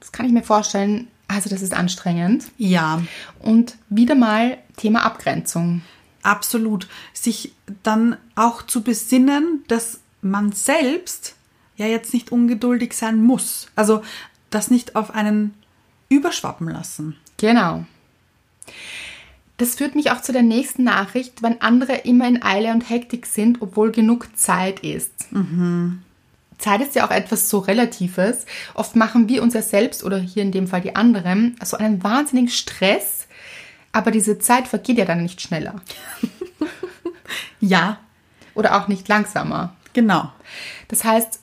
das 0.00 0.10
kann 0.10 0.24
ich 0.24 0.32
mir 0.32 0.42
vorstellen, 0.42 1.08
also 1.28 1.50
das 1.50 1.60
ist 1.60 1.74
anstrengend. 1.74 2.46
Ja. 2.56 3.02
Und 3.40 3.76
wieder 3.90 4.14
mal 4.14 4.56
Thema 4.78 5.04
Abgrenzung. 5.04 5.82
Absolut. 6.22 6.88
Sich 7.12 7.52
dann 7.82 8.16
auch 8.34 8.62
zu 8.62 8.82
besinnen, 8.82 9.64
dass 9.68 10.00
man 10.22 10.52
selbst 10.52 11.34
ja 11.78 11.86
jetzt 11.86 12.12
nicht 12.12 12.30
ungeduldig 12.30 12.92
sein 12.92 13.22
muss. 13.22 13.68
Also 13.74 14.02
das 14.50 14.70
nicht 14.70 14.96
auf 14.96 15.14
einen 15.14 15.54
überschwappen 16.10 16.68
lassen. 16.68 17.16
Genau. 17.38 17.84
Das 19.56 19.74
führt 19.74 19.94
mich 19.94 20.10
auch 20.10 20.20
zu 20.20 20.32
der 20.32 20.42
nächsten 20.42 20.84
Nachricht, 20.84 21.42
wenn 21.42 21.60
andere 21.60 21.94
immer 21.94 22.28
in 22.28 22.42
Eile 22.42 22.70
und 22.72 22.88
Hektik 22.88 23.26
sind, 23.26 23.60
obwohl 23.60 23.90
genug 23.90 24.36
Zeit 24.36 24.80
ist. 24.80 25.12
Zeit 26.58 26.80
ist 26.80 26.94
ja 26.94 27.06
auch 27.06 27.10
etwas 27.10 27.50
so 27.50 27.58
Relatives. 27.58 28.46
Oft 28.74 28.94
machen 28.94 29.28
wir 29.28 29.42
uns 29.42 29.54
ja 29.54 29.62
selbst 29.62 30.04
oder 30.04 30.18
hier 30.18 30.42
in 30.42 30.52
dem 30.52 30.68
Fall 30.68 30.80
die 30.80 30.94
anderen 30.94 31.56
so 31.64 31.76
einen 31.76 32.02
wahnsinnigen 32.04 32.50
Stress, 32.50 33.26
aber 33.90 34.10
diese 34.10 34.38
Zeit 34.38 34.68
vergeht 34.68 34.98
ja 34.98 35.04
dann 35.04 35.22
nicht 35.22 35.40
schneller 35.40 35.80
Ja, 37.60 37.98
oder 38.54 38.76
auch 38.80 38.88
nicht 38.88 39.08
langsamer. 39.08 39.74
genau. 39.92 40.32
Das 40.86 41.04
heißt, 41.04 41.40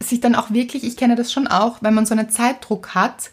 sich 0.00 0.20
dann 0.20 0.34
auch 0.34 0.50
wirklich, 0.50 0.84
ich 0.84 0.96
kenne 0.96 1.16
das 1.16 1.32
schon 1.32 1.46
auch, 1.46 1.78
wenn 1.80 1.94
man 1.94 2.06
so 2.06 2.14
einen 2.14 2.30
Zeitdruck 2.30 2.94
hat, 2.94 3.30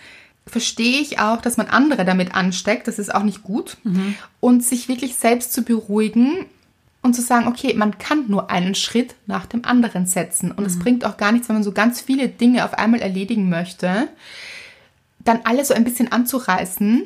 verstehe 0.47 0.99
ich 0.99 1.19
auch, 1.19 1.41
dass 1.41 1.57
man 1.57 1.67
andere 1.67 2.05
damit 2.05 2.35
ansteckt. 2.35 2.87
Das 2.87 2.99
ist 2.99 3.13
auch 3.13 3.23
nicht 3.23 3.43
gut. 3.43 3.77
Und 4.39 4.63
sich 4.63 4.87
wirklich 4.87 5.15
selbst 5.15 5.53
zu 5.53 5.63
beruhigen 5.63 6.45
und 7.01 7.15
zu 7.15 7.21
sagen, 7.21 7.47
okay, 7.47 7.73
man 7.75 7.97
kann 7.97 8.25
nur 8.27 8.49
einen 8.49 8.75
Schritt 8.75 9.15
nach 9.27 9.45
dem 9.45 9.65
anderen 9.65 10.05
setzen. 10.05 10.51
Und 10.51 10.65
es 10.65 10.79
bringt 10.79 11.05
auch 11.05 11.17
gar 11.17 11.31
nichts, 11.31 11.49
wenn 11.49 11.55
man 11.55 11.63
so 11.63 11.71
ganz 11.71 12.01
viele 12.01 12.29
Dinge 12.29 12.65
auf 12.65 12.73
einmal 12.73 13.01
erledigen 13.01 13.49
möchte, 13.49 14.07
dann 15.19 15.41
alles 15.43 15.69
so 15.69 15.73
ein 15.73 15.83
bisschen 15.83 16.11
anzureißen, 16.11 17.03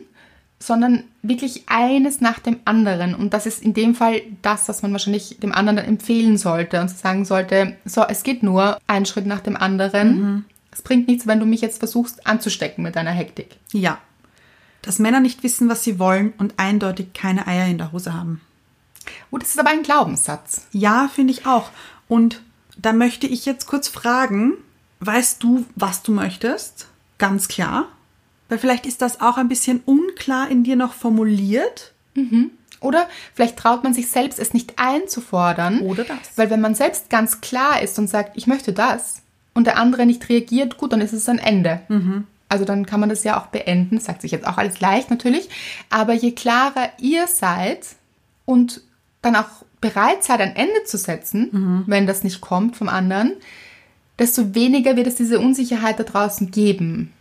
sondern 0.59 1.05
wirklich 1.21 1.63
eines 1.67 2.19
nach 2.19 2.39
dem 2.39 2.59
anderen. 2.65 3.15
Und 3.15 3.33
das 3.33 3.45
ist 3.45 3.63
in 3.63 3.73
dem 3.73 3.95
Fall 3.95 4.21
das, 4.41 4.67
was 4.67 4.81
man 4.81 4.91
wahrscheinlich 4.91 5.39
dem 5.39 5.53
anderen 5.53 5.79
empfehlen 5.79 6.37
sollte 6.37 6.81
und 6.81 6.89
sagen 6.89 7.23
sollte, 7.23 7.77
so, 7.85 8.03
es 8.03 8.23
geht 8.23 8.43
nur 8.43 8.77
ein 8.85 9.05
Schritt 9.05 9.25
nach 9.25 9.39
dem 9.39 9.55
anderen. 9.55 10.45
Es 10.71 10.81
bringt 10.81 11.07
nichts, 11.07 11.27
wenn 11.27 11.39
du 11.39 11.45
mich 11.45 11.61
jetzt 11.61 11.79
versuchst 11.79 12.27
anzustecken 12.27 12.83
mit 12.83 12.95
deiner 12.95 13.11
Hektik. 13.11 13.55
Ja. 13.71 13.99
Dass 14.81 14.99
Männer 14.99 15.21
nicht 15.21 15.43
wissen, 15.43 15.69
was 15.69 15.83
sie 15.83 15.97
wollen 15.97 16.33
und 16.37 16.53
eindeutig 16.57 17.13
keine 17.13 17.47
Eier 17.47 17.67
in 17.67 17.77
der 17.77 17.91
Hose 17.91 18.13
haben. 18.13 18.41
Oh, 19.31 19.37
das 19.37 19.49
ist 19.49 19.59
aber 19.59 19.69
ein 19.69 19.83
Glaubenssatz. 19.83 20.67
Ja, 20.71 21.09
finde 21.13 21.31
ich 21.33 21.45
auch. 21.45 21.69
Und 22.07 22.41
da 22.77 22.93
möchte 22.93 23.27
ich 23.27 23.45
jetzt 23.45 23.65
kurz 23.65 23.87
fragen, 23.87 24.53
weißt 24.99 25.41
du, 25.41 25.65
was 25.75 26.01
du 26.03 26.11
möchtest? 26.11 26.87
Ganz 27.17 27.47
klar. 27.47 27.87
Weil 28.49 28.57
vielleicht 28.57 28.85
ist 28.85 29.01
das 29.01 29.21
auch 29.21 29.37
ein 29.37 29.47
bisschen 29.47 29.81
unklar 29.85 30.49
in 30.49 30.63
dir 30.63 30.75
noch 30.75 30.93
formuliert. 30.93 31.93
Oder 32.81 33.07
vielleicht 33.33 33.57
traut 33.57 33.83
man 33.83 33.93
sich 33.93 34.09
selbst, 34.09 34.39
es 34.39 34.53
nicht 34.53 34.73
einzufordern. 34.77 35.81
Oder 35.81 36.03
das. 36.03 36.17
Weil 36.35 36.49
wenn 36.49 36.61
man 36.61 36.75
selbst 36.75 37.09
ganz 37.09 37.41
klar 37.41 37.81
ist 37.81 37.97
und 37.99 38.09
sagt, 38.09 38.35
ich 38.35 38.47
möchte 38.47 38.73
das, 38.73 39.21
und 39.53 39.65
der 39.65 39.77
andere 39.77 40.05
nicht 40.05 40.29
reagiert, 40.29 40.77
gut, 40.77 40.93
dann 40.93 41.01
ist 41.01 41.11
es 41.13 41.27
ein 41.27 41.39
Ende. 41.39 41.81
Also 42.47 42.65
dann 42.65 42.85
kann 42.85 42.99
man 42.99 43.09
das 43.09 43.23
ja 43.23 43.39
auch 43.39 43.47
beenden. 43.47 43.99
Sagt 43.99 44.21
sich 44.21 44.31
jetzt 44.31 44.47
auch 44.47 44.57
alles 44.57 44.79
leicht 44.79 45.09
natürlich. 45.09 45.49
Aber 45.89 46.13
je 46.13 46.31
klarer 46.31 46.89
ihr 46.99 47.27
seid 47.27 47.85
und 48.45 48.81
dann 49.21 49.35
auch 49.35 49.49
bereit 49.81 50.23
seid, 50.23 50.39
ein 50.39 50.55
Ende 50.55 50.83
zu 50.85 50.97
setzen, 50.97 51.83
wenn 51.87 52.07
das 52.07 52.23
nicht 52.23 52.41
kommt 52.41 52.77
vom 52.77 52.89
anderen, 52.89 53.33
desto 54.17 54.55
weniger 54.55 54.95
wird 54.95 55.07
es 55.07 55.15
diese 55.15 55.39
Unsicherheit 55.39 55.99
da 55.99 56.03
draußen 56.03 56.51
geben. 56.51 57.11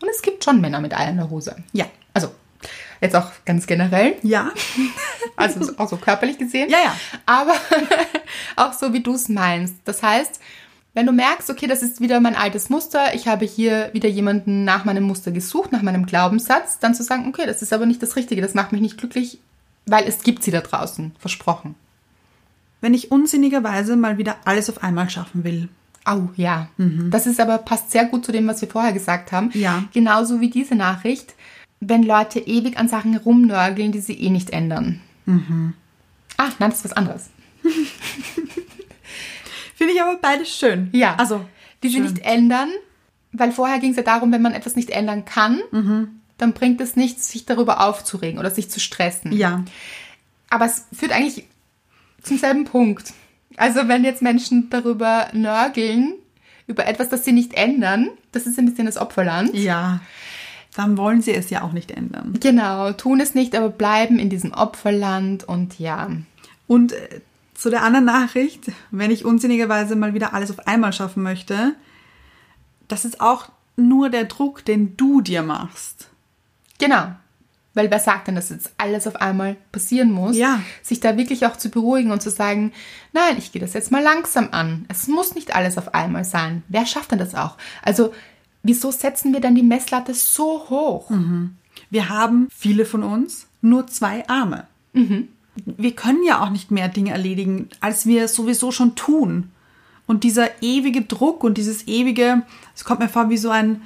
Und 0.00 0.08
es 0.08 0.22
gibt 0.22 0.44
schon 0.44 0.60
Männer 0.60 0.80
mit 0.80 0.96
Eier 0.96 1.10
in 1.10 1.16
der 1.16 1.30
Hose. 1.30 1.56
Ja. 1.72 1.86
Also, 2.12 2.30
jetzt 3.00 3.16
auch 3.16 3.30
ganz 3.44 3.66
generell. 3.66 4.16
Ja. 4.22 4.52
Also 5.38 5.70
auch 5.76 5.90
so 5.90 5.98
körperlich 5.98 6.38
gesehen. 6.38 6.70
Ja, 6.70 6.78
ja. 6.78 6.96
Aber 7.26 7.52
auch 8.56 8.72
so, 8.72 8.94
wie 8.94 9.02
du 9.02 9.16
es 9.16 9.28
meinst. 9.28 9.74
Das 9.84 10.02
heißt, 10.02 10.40
wenn 10.96 11.04
du 11.04 11.12
merkst, 11.12 11.50
okay, 11.50 11.66
das 11.66 11.82
ist 11.82 12.00
wieder 12.00 12.20
mein 12.20 12.34
altes 12.34 12.70
Muster, 12.70 13.14
ich 13.14 13.28
habe 13.28 13.44
hier 13.44 13.90
wieder 13.92 14.08
jemanden 14.08 14.64
nach 14.64 14.86
meinem 14.86 15.04
Muster 15.04 15.30
gesucht, 15.30 15.72
nach 15.72 15.82
meinem 15.82 16.06
Glaubenssatz, 16.06 16.78
dann 16.78 16.94
zu 16.94 17.02
sagen, 17.02 17.28
okay, 17.28 17.44
das 17.44 17.60
ist 17.60 17.74
aber 17.74 17.84
nicht 17.84 18.02
das 18.02 18.16
Richtige, 18.16 18.40
das 18.40 18.54
macht 18.54 18.72
mich 18.72 18.80
nicht 18.80 18.96
glücklich, 18.96 19.38
Weil 19.84 20.04
es 20.08 20.22
gibt 20.22 20.42
sie 20.42 20.50
da 20.50 20.62
draußen, 20.62 21.14
versprochen. 21.18 21.74
Wenn 22.80 22.94
ich 22.94 23.10
unsinnigerweise 23.10 23.94
mal 23.94 24.16
wieder 24.16 24.36
alles 24.46 24.70
auf 24.70 24.82
einmal 24.82 25.10
schaffen 25.10 25.44
will. 25.44 25.68
Au, 26.06 26.30
ja. 26.36 26.68
Das 27.10 27.26
ist 27.26 27.40
aber 27.40 27.58
passt 27.58 27.90
sehr 27.90 28.04
gut 28.04 28.24
zu 28.24 28.30
dem, 28.30 28.46
was 28.46 28.60
wir 28.60 28.68
vorher 28.68 28.92
gesagt 28.92 29.32
haben. 29.32 29.50
Ja. 29.54 29.82
Genauso 29.92 30.40
wie 30.40 30.50
diese 30.50 30.76
Nachricht, 30.76 31.34
wenn 31.80 32.04
Leute 32.04 32.38
ewig 32.38 32.78
an 32.78 32.86
Sachen 32.86 33.16
rumnörgeln, 33.16 33.90
die 33.90 33.98
sie 33.98 34.14
eh 34.14 34.30
nicht 34.30 34.50
ändern. 34.50 35.00
Ah, 36.36 36.48
nein, 36.60 36.70
das 36.70 36.78
ist 36.78 36.84
was 36.84 36.92
anderes. 36.92 37.30
Finde 39.74 39.92
ich 39.92 40.00
aber 40.00 40.16
beides 40.18 40.56
schön. 40.56 40.90
Ja. 40.92 41.16
Also, 41.16 41.44
die 41.82 41.88
sie 41.88 41.98
nicht 42.00 42.20
ändern, 42.20 42.70
weil 43.32 43.50
vorher 43.50 43.80
ging 43.80 43.90
es 43.90 43.96
ja 43.96 44.04
darum, 44.04 44.30
wenn 44.30 44.42
man 44.42 44.54
etwas 44.54 44.76
nicht 44.76 44.90
ändern 44.90 45.24
kann, 45.24 45.60
dann 46.38 46.52
bringt 46.52 46.80
es 46.80 46.94
nichts, 46.94 47.30
sich 47.30 47.46
darüber 47.46 47.80
aufzuregen 47.80 48.38
oder 48.38 48.52
sich 48.52 48.70
zu 48.70 48.78
stressen. 48.78 49.32
Ja. 49.32 49.64
Aber 50.50 50.66
es 50.66 50.86
führt 50.92 51.10
eigentlich 51.10 51.46
zum 52.22 52.38
selben 52.38 52.64
Punkt. 52.64 53.12
Also 53.56 53.88
wenn 53.88 54.04
jetzt 54.04 54.22
Menschen 54.22 54.68
darüber 54.70 55.28
nörgeln, 55.32 56.14
über 56.66 56.86
etwas, 56.86 57.08
das 57.08 57.24
sie 57.24 57.32
nicht 57.32 57.54
ändern, 57.54 58.10
das 58.32 58.46
ist 58.46 58.58
ein 58.58 58.66
bisschen 58.66 58.86
das 58.86 58.96
Opferland. 58.96 59.54
Ja. 59.54 60.00
Dann 60.74 60.98
wollen 60.98 61.22
sie 61.22 61.32
es 61.32 61.48
ja 61.48 61.62
auch 61.62 61.72
nicht 61.72 61.90
ändern. 61.90 62.34
Genau, 62.40 62.92
tun 62.92 63.20
es 63.20 63.34
nicht, 63.34 63.54
aber 63.54 63.70
bleiben 63.70 64.18
in 64.18 64.28
diesem 64.28 64.52
Opferland 64.52 65.44
und 65.44 65.78
ja. 65.78 66.10
Und 66.66 66.92
äh, 66.92 67.20
zu 67.54 67.70
der 67.70 67.82
anderen 67.82 68.04
Nachricht, 68.04 68.70
wenn 68.90 69.10
ich 69.10 69.24
unsinnigerweise 69.24 69.96
mal 69.96 70.12
wieder 70.12 70.34
alles 70.34 70.50
auf 70.50 70.66
einmal 70.66 70.92
schaffen 70.92 71.22
möchte, 71.22 71.74
das 72.88 73.04
ist 73.04 73.20
auch 73.20 73.48
nur 73.76 74.10
der 74.10 74.24
Druck, 74.24 74.64
den 74.64 74.96
du 74.96 75.20
dir 75.20 75.42
machst. 75.42 76.08
Genau. 76.78 77.14
Weil 77.76 77.90
wer 77.90 78.00
sagt 78.00 78.26
denn, 78.26 78.36
dass 78.36 78.48
jetzt 78.48 78.70
alles 78.78 79.06
auf 79.06 79.16
einmal 79.16 79.54
passieren 79.70 80.10
muss? 80.10 80.34
Ja. 80.34 80.62
Sich 80.82 80.98
da 80.98 81.18
wirklich 81.18 81.44
auch 81.44 81.58
zu 81.58 81.68
beruhigen 81.68 82.10
und 82.10 82.22
zu 82.22 82.30
sagen, 82.30 82.72
nein, 83.12 83.36
ich 83.36 83.52
gehe 83.52 83.60
das 83.60 83.74
jetzt 83.74 83.92
mal 83.92 84.02
langsam 84.02 84.48
an. 84.52 84.86
Es 84.88 85.08
muss 85.08 85.34
nicht 85.34 85.54
alles 85.54 85.76
auf 85.76 85.94
einmal 85.94 86.24
sein. 86.24 86.62
Wer 86.68 86.86
schafft 86.86 87.12
denn 87.12 87.18
das 87.18 87.34
auch? 87.34 87.58
Also, 87.82 88.14
wieso 88.62 88.90
setzen 88.90 89.34
wir 89.34 89.40
dann 89.40 89.54
die 89.54 89.62
Messlatte 89.62 90.14
so 90.14 90.70
hoch? 90.70 91.10
Wir 91.90 92.08
haben, 92.08 92.48
viele 92.50 92.86
von 92.86 93.02
uns, 93.02 93.46
nur 93.60 93.86
zwei 93.88 94.26
Arme. 94.26 94.66
Wir 95.66 95.94
können 95.94 96.24
ja 96.26 96.42
auch 96.42 96.50
nicht 96.50 96.70
mehr 96.70 96.88
Dinge 96.88 97.10
erledigen, 97.10 97.68
als 97.80 98.06
wir 98.06 98.28
sowieso 98.28 98.72
schon 98.72 98.94
tun. 98.94 99.50
Und 100.06 100.24
dieser 100.24 100.62
ewige 100.62 101.02
Druck 101.02 101.44
und 101.44 101.58
dieses 101.58 101.86
ewige, 101.86 102.40
es 102.74 102.84
kommt 102.84 103.00
mir 103.00 103.10
vor 103.10 103.28
wie 103.28 103.36
so 103.36 103.50
ein, 103.50 103.82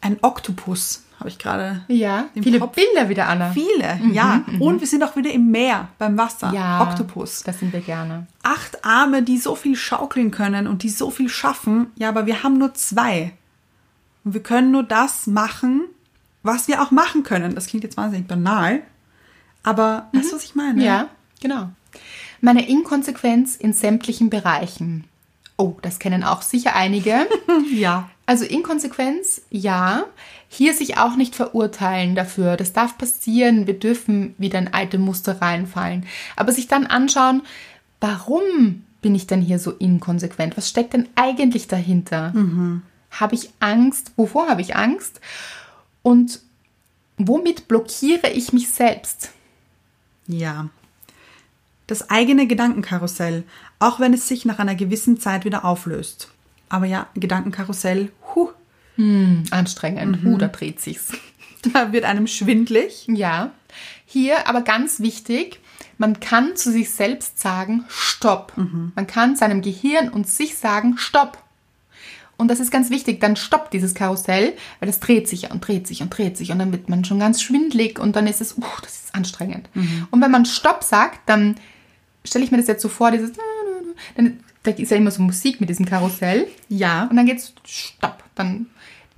ein 0.00 0.16
Oktopus, 0.22 1.04
habe 1.18 1.28
ich 1.28 1.38
gerade. 1.38 1.82
Ja, 1.88 2.28
im 2.34 2.42
viele 2.42 2.60
Kopf. 2.60 2.76
Bilder 2.76 3.08
wieder, 3.08 3.28
Anna. 3.28 3.50
Viele, 3.50 4.00
ja. 4.12 4.44
Und 4.60 4.80
wir 4.80 4.86
sind 4.86 5.02
auch 5.02 5.16
wieder 5.16 5.32
im 5.32 5.50
Meer, 5.50 5.88
beim 5.98 6.16
Wasser. 6.16 6.52
Ja, 6.54 6.82
Oktopus. 6.82 7.42
Das 7.42 7.58
sind 7.58 7.72
wir 7.72 7.80
gerne. 7.80 8.26
Acht 8.42 8.84
Arme, 8.84 9.22
die 9.22 9.38
so 9.38 9.54
viel 9.54 9.76
schaukeln 9.76 10.30
können 10.30 10.66
und 10.66 10.82
die 10.82 10.90
so 10.90 11.10
viel 11.10 11.28
schaffen. 11.28 11.88
Ja, 11.96 12.08
aber 12.08 12.26
wir 12.26 12.42
haben 12.42 12.58
nur 12.58 12.74
zwei. 12.74 13.32
Und 14.24 14.34
wir 14.34 14.42
können 14.42 14.70
nur 14.70 14.84
das 14.84 15.26
machen, 15.26 15.82
was 16.42 16.68
wir 16.68 16.82
auch 16.82 16.90
machen 16.90 17.22
können. 17.24 17.54
Das 17.54 17.66
klingt 17.66 17.84
jetzt 17.84 17.96
wahnsinnig 17.96 18.28
banal. 18.28 18.82
Aber 19.62 20.08
weißt 20.12 20.32
du, 20.32 20.36
was 20.36 20.44
ich 20.44 20.54
meine? 20.54 20.84
Ja, 20.84 21.08
genau. 21.40 21.70
Meine 22.40 22.68
Inkonsequenz 22.68 23.56
in 23.56 23.72
sämtlichen 23.72 24.30
Bereichen. 24.30 25.04
Oh, 25.56 25.76
das 25.82 25.98
kennen 25.98 26.22
auch 26.22 26.42
sicher 26.42 26.76
einige. 26.76 27.26
Ja. 27.72 28.08
Also 28.26 28.44
Inkonsequenz, 28.44 29.42
ja. 29.50 30.04
Hier 30.48 30.72
sich 30.72 30.96
auch 30.96 31.16
nicht 31.16 31.34
verurteilen 31.34 32.14
dafür. 32.14 32.56
Das 32.56 32.72
darf 32.72 32.96
passieren. 32.96 33.66
Wir 33.66 33.78
dürfen 33.78 34.34
wieder 34.38 34.58
in 34.58 34.72
alte 34.72 34.98
Muster 34.98 35.42
reinfallen. 35.42 36.06
Aber 36.36 36.52
sich 36.52 36.68
dann 36.68 36.86
anschauen, 36.86 37.42
warum 38.00 38.84
bin 39.02 39.14
ich 39.14 39.26
denn 39.26 39.42
hier 39.42 39.58
so 39.58 39.72
inkonsequent? 39.72 40.56
Was 40.56 40.68
steckt 40.68 40.94
denn 40.94 41.08
eigentlich 41.14 41.68
dahinter? 41.68 42.32
Habe 43.10 43.34
ich 43.34 43.50
Angst? 43.60 44.12
Wovor 44.16 44.48
habe 44.48 44.60
ich 44.60 44.74
Angst? 44.74 45.20
Und 46.02 46.40
womit 47.18 47.68
blockiere 47.68 48.30
ich 48.30 48.52
mich 48.52 48.70
selbst? 48.70 49.30
Ja. 50.26 50.68
Das 51.86 52.10
eigene 52.10 52.46
Gedankenkarussell, 52.46 53.44
auch 53.78 53.98
wenn 54.00 54.12
es 54.12 54.28
sich 54.28 54.44
nach 54.44 54.58
einer 54.58 54.74
gewissen 54.74 55.20
Zeit 55.20 55.44
wieder 55.44 55.64
auflöst. 55.64 56.28
Aber 56.68 56.86
ja, 56.86 57.06
Gedankenkarussell, 57.14 58.10
huh, 58.34 58.50
Anstrengend. 59.50 60.24
Uh, 60.24 60.36
da 60.38 60.48
dreht 60.48 60.80
sich's. 60.80 61.12
da 61.72 61.92
wird 61.92 62.04
einem 62.04 62.26
schwindlig. 62.26 63.06
Ja. 63.08 63.52
Hier 64.06 64.48
aber 64.48 64.62
ganz 64.62 65.00
wichtig, 65.00 65.60
man 65.98 66.20
kann 66.20 66.56
zu 66.56 66.70
sich 66.70 66.90
selbst 66.90 67.40
sagen, 67.40 67.84
stopp. 67.88 68.52
Man 68.94 69.06
kann 69.06 69.36
seinem 69.36 69.62
Gehirn 69.62 70.08
und 70.08 70.28
sich 70.28 70.56
sagen, 70.56 70.96
stopp. 70.96 71.42
Und 72.36 72.48
das 72.48 72.60
ist 72.60 72.70
ganz 72.70 72.90
wichtig, 72.90 73.20
dann 73.20 73.34
stoppt 73.34 73.74
dieses 73.74 73.94
Karussell, 73.94 74.54
weil 74.78 74.86
das 74.86 75.00
dreht 75.00 75.28
sich 75.28 75.50
und 75.50 75.66
dreht 75.66 75.88
sich 75.88 76.02
und 76.02 76.16
dreht 76.16 76.36
sich 76.36 76.52
und 76.52 76.60
dann 76.60 76.70
wird 76.70 76.88
man 76.88 77.04
schon 77.04 77.18
ganz 77.18 77.42
schwindlig 77.42 77.98
und 77.98 78.14
dann 78.14 78.28
ist 78.28 78.40
es, 78.40 78.56
uh, 78.56 78.62
das 78.82 78.94
ist 78.94 79.14
anstrengend. 79.14 79.68
Und 80.12 80.22
wenn 80.22 80.30
man 80.30 80.46
Stopp 80.46 80.84
sagt, 80.84 81.28
dann 81.28 81.56
stelle 82.24 82.44
ich 82.44 82.52
mir 82.52 82.58
das 82.58 82.68
jetzt 82.68 82.82
so 82.82 82.88
vor, 82.88 83.10
dieses, 83.10 83.32
dann, 84.14 84.40
da 84.62 84.70
ist 84.70 84.90
ja 84.90 84.96
immer 84.96 85.10
so 85.10 85.22
Musik 85.22 85.60
mit 85.60 85.68
diesem 85.68 85.86
Karussell. 85.86 86.46
Ja. 86.68 87.06
Und 87.10 87.16
dann 87.16 87.26
geht's 87.26 87.54
Stopp. 87.64 88.22
Dann 88.34 88.66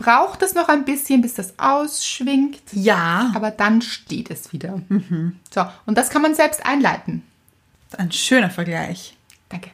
braucht 0.01 0.43
es 0.43 0.55
noch 0.55 0.69
ein 0.69 0.85
bisschen, 0.85 1.21
bis 1.21 1.35
das 1.35 1.59
ausschwingt. 1.59 2.63
Ja. 2.73 3.31
Aber 3.35 3.51
dann 3.51 3.83
steht 3.83 4.31
es 4.31 4.53
wieder. 4.53 4.81
So, 5.55 5.67
und 5.87 5.99
das 5.99 6.11
kann 6.11 6.23
man 6.23 6.35
selbst 6.35 6.65
einleiten. 6.65 7.23
Ein 7.97 8.11
schöner 8.11 8.51
Vergleich. 8.51 9.17
Danke. 9.49 9.71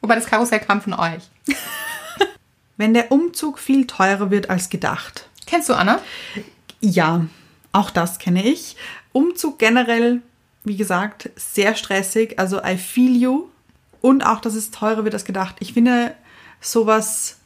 Wobei 0.00 0.16
das 0.16 0.26
Karussell 0.26 0.60
kam 0.60 0.82
von 0.82 0.94
euch. 0.94 1.22
Wenn 2.76 2.94
der 2.94 3.12
Umzug 3.12 3.58
viel 3.58 3.86
teurer 3.86 4.30
wird 4.30 4.50
als 4.50 4.70
gedacht. 4.70 5.28
Kennst 5.46 5.68
du 5.68 5.74
Anna? 5.74 6.00
Ja, 6.80 7.26
auch 7.70 7.90
das 7.90 8.18
kenne 8.18 8.44
ich. 8.44 8.76
Umzug 9.12 9.58
generell, 9.58 10.20
wie 10.64 10.76
gesagt, 10.76 11.30
sehr 11.36 11.76
stressig. 11.76 12.38
Also 12.38 12.62
I 12.62 12.76
feel 12.76 13.14
you. 13.14 13.48
Und 14.00 14.26
auch, 14.26 14.40
dass 14.40 14.54
es 14.54 14.72
teurer 14.72 15.04
wird 15.04 15.14
als 15.14 15.24
gedacht. 15.24 15.56
Ich 15.60 15.74
finde, 15.74 16.14
sowas 16.60 17.36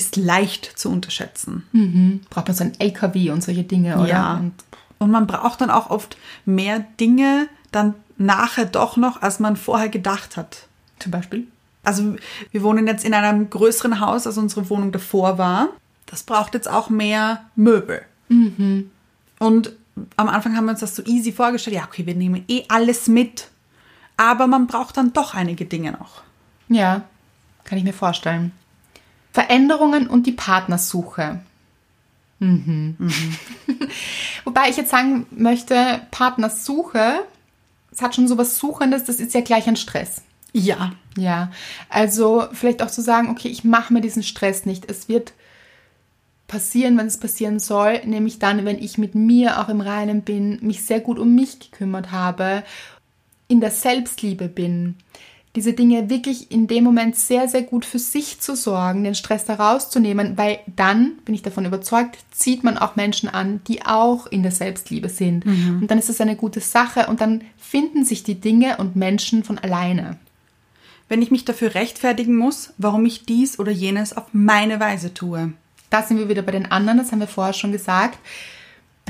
ist 0.00 0.16
leicht 0.16 0.64
zu 0.78 0.88
unterschätzen. 0.90 2.20
Braucht 2.30 2.48
man 2.48 2.56
so 2.56 2.64
ein 2.64 2.72
LKW 2.78 3.30
und 3.30 3.42
solche 3.42 3.64
Dinge, 3.64 3.96
oder? 3.98 4.08
Ja. 4.08 4.34
Und 4.36 4.52
Und 4.98 5.10
man 5.10 5.26
braucht 5.26 5.60
dann 5.60 5.70
auch 5.70 5.90
oft 5.90 6.16
mehr 6.44 6.80
Dinge 6.98 7.48
dann 7.72 7.94
nachher 8.18 8.66
doch 8.66 8.96
noch, 8.96 9.22
als 9.22 9.38
man 9.40 9.56
vorher 9.56 9.88
gedacht 9.88 10.36
hat. 10.36 10.66
zum 10.98 11.12
Beispiel? 11.12 11.46
Also 11.82 12.16
wir 12.50 12.62
wohnen 12.62 12.86
jetzt 12.86 13.04
in 13.06 13.14
einem 13.14 13.48
größeren 13.48 14.00
Haus, 14.00 14.26
als 14.26 14.36
unsere 14.36 14.68
Wohnung 14.68 14.92
davor 14.92 15.38
war. 15.38 15.68
Das 16.06 16.22
braucht 16.22 16.52
jetzt 16.54 16.68
auch 16.68 16.90
mehr 16.90 17.44
Möbel. 17.56 18.02
Und 19.38 19.72
am 20.16 20.28
Anfang 20.28 20.56
haben 20.56 20.66
wir 20.66 20.72
uns 20.72 20.80
das 20.80 20.94
so 20.96 21.02
easy 21.04 21.32
vorgestellt. 21.32 21.76
Ja, 21.76 21.84
okay, 21.84 22.04
wir 22.04 22.14
nehmen 22.14 22.44
eh 22.48 22.64
alles 22.68 23.08
mit. 23.08 23.48
Aber 24.16 24.46
man 24.46 24.66
braucht 24.66 24.96
dann 24.98 25.12
doch 25.14 25.34
einige 25.34 25.64
Dinge 25.64 25.92
noch. 25.92 26.22
Ja, 26.68 27.02
kann 27.64 27.78
ich 27.78 27.84
mir 27.84 27.94
vorstellen. 27.94 28.52
Veränderungen 29.32 30.06
und 30.06 30.26
die 30.26 30.32
Partnersuche. 30.32 31.40
Mhm. 32.38 32.96
Wobei 34.44 34.68
ich 34.70 34.76
jetzt 34.76 34.90
sagen 34.90 35.26
möchte, 35.30 36.00
Partnersuche, 36.10 37.20
es 37.92 38.02
hat 38.02 38.14
schon 38.14 38.28
sowas 38.28 38.58
Suchendes, 38.58 39.04
das 39.04 39.20
ist 39.20 39.34
ja 39.34 39.40
gleich 39.40 39.68
ein 39.68 39.76
Stress. 39.76 40.22
Ja, 40.52 40.92
Ja, 41.16 41.50
also 41.88 42.46
vielleicht 42.52 42.82
auch 42.82 42.90
zu 42.90 43.02
sagen, 43.02 43.30
okay, 43.30 43.48
ich 43.48 43.64
mache 43.64 43.92
mir 43.92 44.00
diesen 44.00 44.22
Stress 44.22 44.64
nicht. 44.66 44.90
Es 44.90 45.08
wird 45.08 45.32
passieren, 46.46 46.96
wenn 46.98 47.06
es 47.06 47.18
passieren 47.18 47.58
soll, 47.58 48.00
nämlich 48.04 48.38
dann, 48.38 48.64
wenn 48.64 48.78
ich 48.78 48.98
mit 48.98 49.14
mir 49.14 49.60
auch 49.60 49.68
im 49.68 49.80
Reinen 49.80 50.22
bin, 50.22 50.58
mich 50.62 50.84
sehr 50.84 51.00
gut 51.00 51.18
um 51.18 51.34
mich 51.34 51.60
gekümmert 51.60 52.10
habe, 52.10 52.64
in 53.48 53.60
der 53.60 53.70
Selbstliebe 53.70 54.48
bin. 54.48 54.96
Diese 55.56 55.72
Dinge 55.72 56.08
wirklich 56.08 56.52
in 56.52 56.68
dem 56.68 56.84
Moment 56.84 57.16
sehr, 57.16 57.48
sehr 57.48 57.62
gut 57.62 57.84
für 57.84 57.98
sich 57.98 58.40
zu 58.40 58.54
sorgen, 58.54 59.02
den 59.02 59.16
Stress 59.16 59.44
da 59.46 59.54
rauszunehmen, 59.54 60.38
weil 60.38 60.60
dann, 60.76 61.16
bin 61.24 61.34
ich 61.34 61.42
davon 61.42 61.64
überzeugt, 61.64 62.18
zieht 62.30 62.62
man 62.62 62.78
auch 62.78 62.94
Menschen 62.94 63.28
an, 63.28 63.60
die 63.66 63.84
auch 63.84 64.28
in 64.28 64.42
der 64.44 64.52
Selbstliebe 64.52 65.08
sind. 65.08 65.44
Und 65.80 65.88
dann 65.88 65.98
ist 65.98 66.08
es 66.08 66.20
eine 66.20 66.36
gute 66.36 66.60
Sache 66.60 67.08
und 67.08 67.20
dann 67.20 67.42
finden 67.58 68.04
sich 68.04 68.22
die 68.22 68.40
Dinge 68.40 68.76
und 68.76 68.94
Menschen 68.94 69.42
von 69.42 69.58
alleine. 69.58 70.18
wenn 71.08 71.22
ich 71.22 71.32
mich 71.32 71.44
dafür 71.44 71.74
rechtfertigen 71.74 72.36
muss, 72.36 72.72
warum 72.78 73.04
ich 73.04 73.26
dies 73.26 73.58
oder 73.58 73.72
jenes 73.72 74.16
auf 74.16 74.26
meine 74.32 74.78
Weise 74.78 75.12
tue. 75.12 75.52
Da 75.90 76.04
sind 76.04 76.18
wir 76.18 76.28
wieder 76.28 76.42
bei 76.42 76.52
den 76.52 76.70
anderen, 76.70 76.98
das 76.98 77.10
haben 77.10 77.18
wir 77.18 77.26
vorher 77.26 77.52
schon 77.52 77.72
gesagt. 77.72 78.18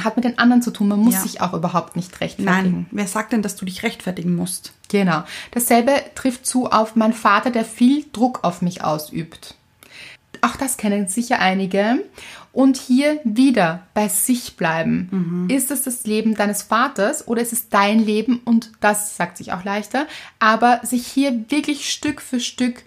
Hat 0.05 0.17
mit 0.17 0.25
den 0.25 0.39
anderen 0.39 0.63
zu 0.63 0.71
tun, 0.71 0.89
man 0.89 1.01
muss 1.01 1.15
Ja. 1.15 1.21
sich 1.21 1.41
auch 1.41 1.53
überhaupt 1.55 1.97
nicht 1.97 2.21
rechtfertigen. 2.21 2.73
Nein, 2.73 2.87
wer 2.91 3.07
sagt 3.07 3.33
denn, 3.33 3.43
dass 3.43 3.57
du 3.57 3.65
dich 3.65 3.83
rechtfertigen 3.83 4.35
musst? 4.35 4.73
Genau. 4.89 5.23
Dasselbe 5.53 5.93
trifft 6.15 6.47
zu 6.47 6.67
auf 6.71 6.97
meinen 6.97 7.13
Vater, 7.13 7.51
der 7.51 7.65
viel 7.65 8.05
Druck 8.13 8.41
auf 8.43 8.63
mich 8.63 8.83
ausübt. 8.85 9.55
auch 10.43 10.57
das 10.57 10.79
kennen 10.79 11.07
sicher 11.07 11.39
einige. 11.41 12.03
Und 12.53 12.79
hier 12.79 13.21
wieder 13.25 13.83
bei 13.93 14.09
sich 14.09 14.57
bleiben. 14.57 15.47
Ist 15.51 15.71
es 15.71 15.83
das 15.83 16.05
Leben 16.07 16.35
deines 16.35 16.63
Vaters 16.63 17.29
oder 17.29 17.43
ist 17.43 17.53
es 17.53 17.69
dein 17.69 17.99
Leben? 18.01 18.41
Und 18.45 18.73
das 18.81 19.17
sagt 19.19 19.37
sich 19.37 19.53
auch 19.53 19.65
leichter. 19.65 20.07
Aber 20.39 20.81
sich 20.83 21.07
hier 21.07 21.45
wirklich 21.51 21.91
Stück 21.93 22.23
für 22.23 22.41
Stück 22.41 22.83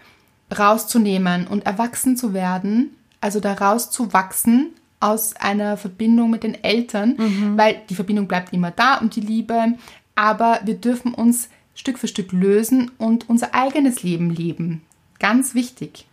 rauszunehmen 0.58 1.48
und 1.48 1.66
erwachsen 1.66 2.18
zu 2.18 2.34
werden, 2.34 2.96
also 3.22 3.40
da 3.40 3.54
rauszuwachsen 3.54 4.72
aus 5.04 5.36
einer 5.36 5.76
Verbindung 5.76 6.30
mit 6.30 6.44
den 6.44 6.64
Eltern, 6.64 7.18
weil 7.58 7.82
die 7.90 7.96
Verbindung 7.96 8.28
bleibt 8.28 8.54
immer 8.54 8.72
da 8.72 8.98
und 8.98 9.16
die 9.16 9.22
Liebe, 9.22 9.74
aber 10.16 10.62
wir 10.64 10.76
dürfen 10.76 11.14
uns 11.14 11.50
Stück 11.76 12.00
für 12.00 12.08
Stück 12.08 12.32
lösen 12.32 12.92
und 12.98 13.30
unser 13.30 13.54
eigenes 13.54 14.04
Leben 14.04 14.30
leben. 14.30 14.82
Ganz 15.20 15.56
wichtig. 15.56 16.06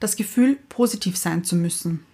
Das 0.00 0.16
Gefühl, 0.16 0.58
positiv 0.68 1.16
sein 1.16 1.42
zu 1.44 1.56
müssen. 1.56 2.04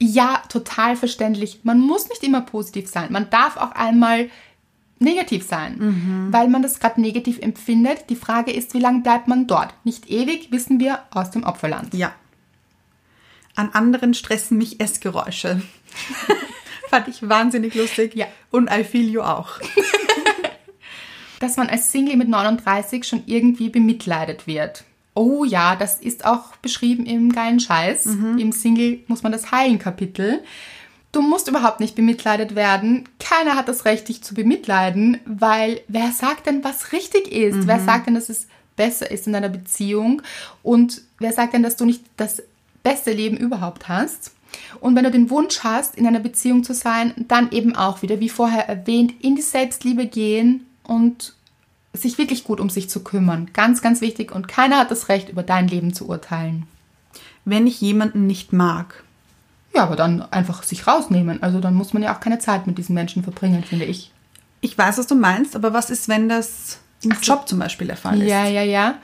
Ja, 0.00 0.42
total 0.48 0.96
verständlich. 0.96 1.60
Man 1.64 1.80
muss 1.80 2.08
nicht 2.08 2.22
immer 2.22 2.40
positiv 2.40 2.88
sein. 2.88 3.12
Man 3.12 3.28
darf 3.30 3.56
auch 3.56 3.72
einmal 3.72 4.30
negativ 5.00 5.46
sein, 5.46 6.28
weil 6.30 6.48
man 6.48 6.62
das 6.62 6.80
gerade 6.80 7.00
negativ 7.00 7.40
empfindet. 7.40 8.08
Die 8.08 8.16
Frage 8.16 8.52
ist, 8.52 8.74
wie 8.74 8.80
lange 8.80 9.02
bleibt 9.02 9.28
man 9.28 9.46
dort? 9.46 9.74
Nicht 9.84 10.08
ewig, 10.10 10.50
wissen 10.50 10.80
wir 10.80 11.00
aus 11.10 11.30
dem 11.30 11.44
Opferland. 11.44 11.92
Ja. 11.94 12.14
An 13.58 13.70
anderen 13.72 14.14
stressen 14.14 14.56
mich 14.56 14.80
Essgeräusche. 14.80 15.60
Fand 16.88 17.08
ich 17.08 17.28
wahnsinnig 17.28 17.74
lustig. 17.74 18.14
Ja. 18.14 18.26
Und 18.52 18.70
I 18.70 18.84
feel 18.84 19.08
you 19.08 19.20
auch. 19.20 19.58
Dass 21.40 21.56
man 21.56 21.68
als 21.68 21.90
Single 21.90 22.16
mit 22.16 22.28
39 22.28 23.02
schon 23.02 23.24
irgendwie 23.26 23.68
bemitleidet 23.68 24.46
wird. 24.46 24.84
Oh 25.14 25.44
ja, 25.44 25.74
das 25.74 25.98
ist 25.98 26.24
auch 26.24 26.54
beschrieben 26.58 27.04
im 27.04 27.32
geilen 27.32 27.58
Scheiß. 27.58 28.06
Im 28.38 28.52
Single 28.52 29.00
muss 29.08 29.24
man 29.24 29.32
das 29.32 29.50
heilen 29.50 29.80
Kapitel. 29.80 30.40
Du 31.10 31.20
musst 31.20 31.48
überhaupt 31.48 31.80
nicht 31.80 31.96
bemitleidet 31.96 32.54
werden. 32.54 33.08
Keiner 33.18 33.56
hat 33.56 33.66
das 33.66 33.84
Recht, 33.84 34.08
dich 34.08 34.22
zu 34.22 34.34
bemitleiden, 34.34 35.18
weil 35.24 35.80
wer 35.88 36.12
sagt 36.12 36.46
denn, 36.46 36.62
was 36.62 36.92
richtig 36.92 37.32
ist? 37.32 37.66
Wer 37.66 37.80
sagt 37.80 38.06
denn, 38.06 38.14
dass 38.14 38.28
es 38.28 38.46
besser 38.76 39.10
ist 39.10 39.26
in 39.26 39.34
einer 39.34 39.48
Beziehung? 39.48 40.22
Und 40.62 41.02
wer 41.18 41.32
sagt 41.32 41.54
denn, 41.54 41.64
dass 41.64 41.74
du 41.74 41.86
nicht 41.86 42.04
das 42.16 42.42
beste 42.82 43.12
Leben 43.12 43.36
überhaupt 43.36 43.88
hast? 43.88 44.32
Und 44.80 44.96
wenn 44.96 45.04
du 45.04 45.10
den 45.10 45.30
Wunsch 45.30 45.60
hast, 45.60 45.96
in 45.96 46.06
einer 46.06 46.20
Beziehung 46.20 46.64
zu 46.64 46.74
sein, 46.74 47.12
dann 47.28 47.50
eben 47.52 47.76
auch 47.76 48.02
wieder, 48.02 48.20
wie 48.20 48.28
vorher 48.28 48.68
erwähnt, 48.68 49.14
in 49.20 49.36
die 49.36 49.42
Selbstliebe 49.42 50.06
gehen 50.06 50.66
und 50.84 51.34
sich 51.92 52.18
wirklich 52.18 52.44
gut 52.44 52.60
um 52.60 52.70
sich 52.70 52.88
zu 52.88 53.02
kümmern. 53.02 53.50
Ganz, 53.52 53.82
ganz 53.82 54.00
wichtig. 54.00 54.32
Und 54.32 54.48
keiner 54.48 54.78
hat 54.78 54.90
das 54.90 55.08
Recht, 55.08 55.28
über 55.28 55.42
dein 55.42 55.68
Leben 55.68 55.92
zu 55.94 56.08
urteilen. 56.08 56.66
Wenn 57.44 57.66
ich 57.66 57.80
jemanden 57.80 58.26
nicht 58.26 58.52
mag. 58.52 59.04
Ja, 59.74 59.82
aber 59.84 59.96
dann 59.96 60.22
einfach 60.22 60.62
sich 60.62 60.86
rausnehmen. 60.86 61.42
Also 61.42 61.60
dann 61.60 61.74
muss 61.74 61.92
man 61.92 62.02
ja 62.02 62.14
auch 62.14 62.20
keine 62.20 62.38
Zeit 62.38 62.66
mit 62.66 62.78
diesen 62.78 62.94
Menschen 62.94 63.22
verbringen, 63.22 63.64
finde 63.64 63.84
ich. 63.84 64.12
Ich 64.60 64.76
weiß, 64.76 64.98
was 64.98 65.06
du 65.06 65.14
meinst, 65.14 65.54
aber 65.56 65.72
was 65.72 65.90
ist, 65.90 66.08
wenn 66.08 66.28
das 66.28 66.78
im 67.02 67.12
Ach 67.12 67.22
so. 67.22 67.32
Job 67.32 67.48
zum 67.48 67.58
Beispiel 67.58 67.86
der 67.86 67.96
Fall 67.96 68.20
ist? 68.20 68.28
Ja, 68.28 68.46
ja, 68.46 68.62
ja. 68.62 68.98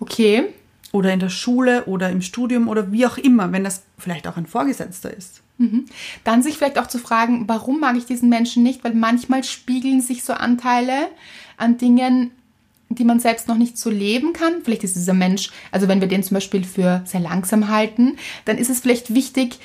Okay. 0.00 0.52
Oder 0.96 1.12
in 1.12 1.20
der 1.20 1.28
Schule 1.28 1.84
oder 1.84 2.08
im 2.10 2.22
Studium 2.22 2.68
oder 2.68 2.90
wie 2.90 3.06
auch 3.06 3.18
immer, 3.18 3.52
wenn 3.52 3.64
das 3.64 3.82
vielleicht 3.98 4.26
auch 4.26 4.36
ein 4.36 4.46
Vorgesetzter 4.46 5.14
ist. 5.14 5.42
Dann 6.24 6.42
sich 6.42 6.56
vielleicht 6.56 6.78
auch 6.78 6.86
zu 6.86 6.98
fragen, 6.98 7.48
warum 7.48 7.80
mag 7.80 7.96
ich 7.96 8.04
diesen 8.04 8.28
Menschen 8.28 8.62
nicht? 8.62 8.82
Weil 8.84 8.94
manchmal 8.94 9.44
spiegeln 9.44 10.00
sich 10.00 10.22
so 10.22 10.32
Anteile 10.32 11.08
an 11.56 11.78
Dingen, 11.78 12.30
die 12.88 13.04
man 13.04 13.20
selbst 13.20 13.48
noch 13.48 13.56
nicht 13.56 13.78
so 13.78 13.90
leben 13.90 14.32
kann. 14.32 14.62
Vielleicht 14.62 14.84
ist 14.84 14.96
dieser 14.96 15.14
Mensch, 15.14 15.50
also 15.70 15.88
wenn 15.88 16.00
wir 16.00 16.08
den 16.08 16.22
zum 16.22 16.34
Beispiel 16.34 16.64
für 16.64 17.02
sehr 17.04 17.20
langsam 17.20 17.68
halten, 17.68 18.16
dann 18.44 18.58
ist 18.58 18.70
es 18.70 18.80
vielleicht 18.80 19.14
wichtig, 19.14 19.58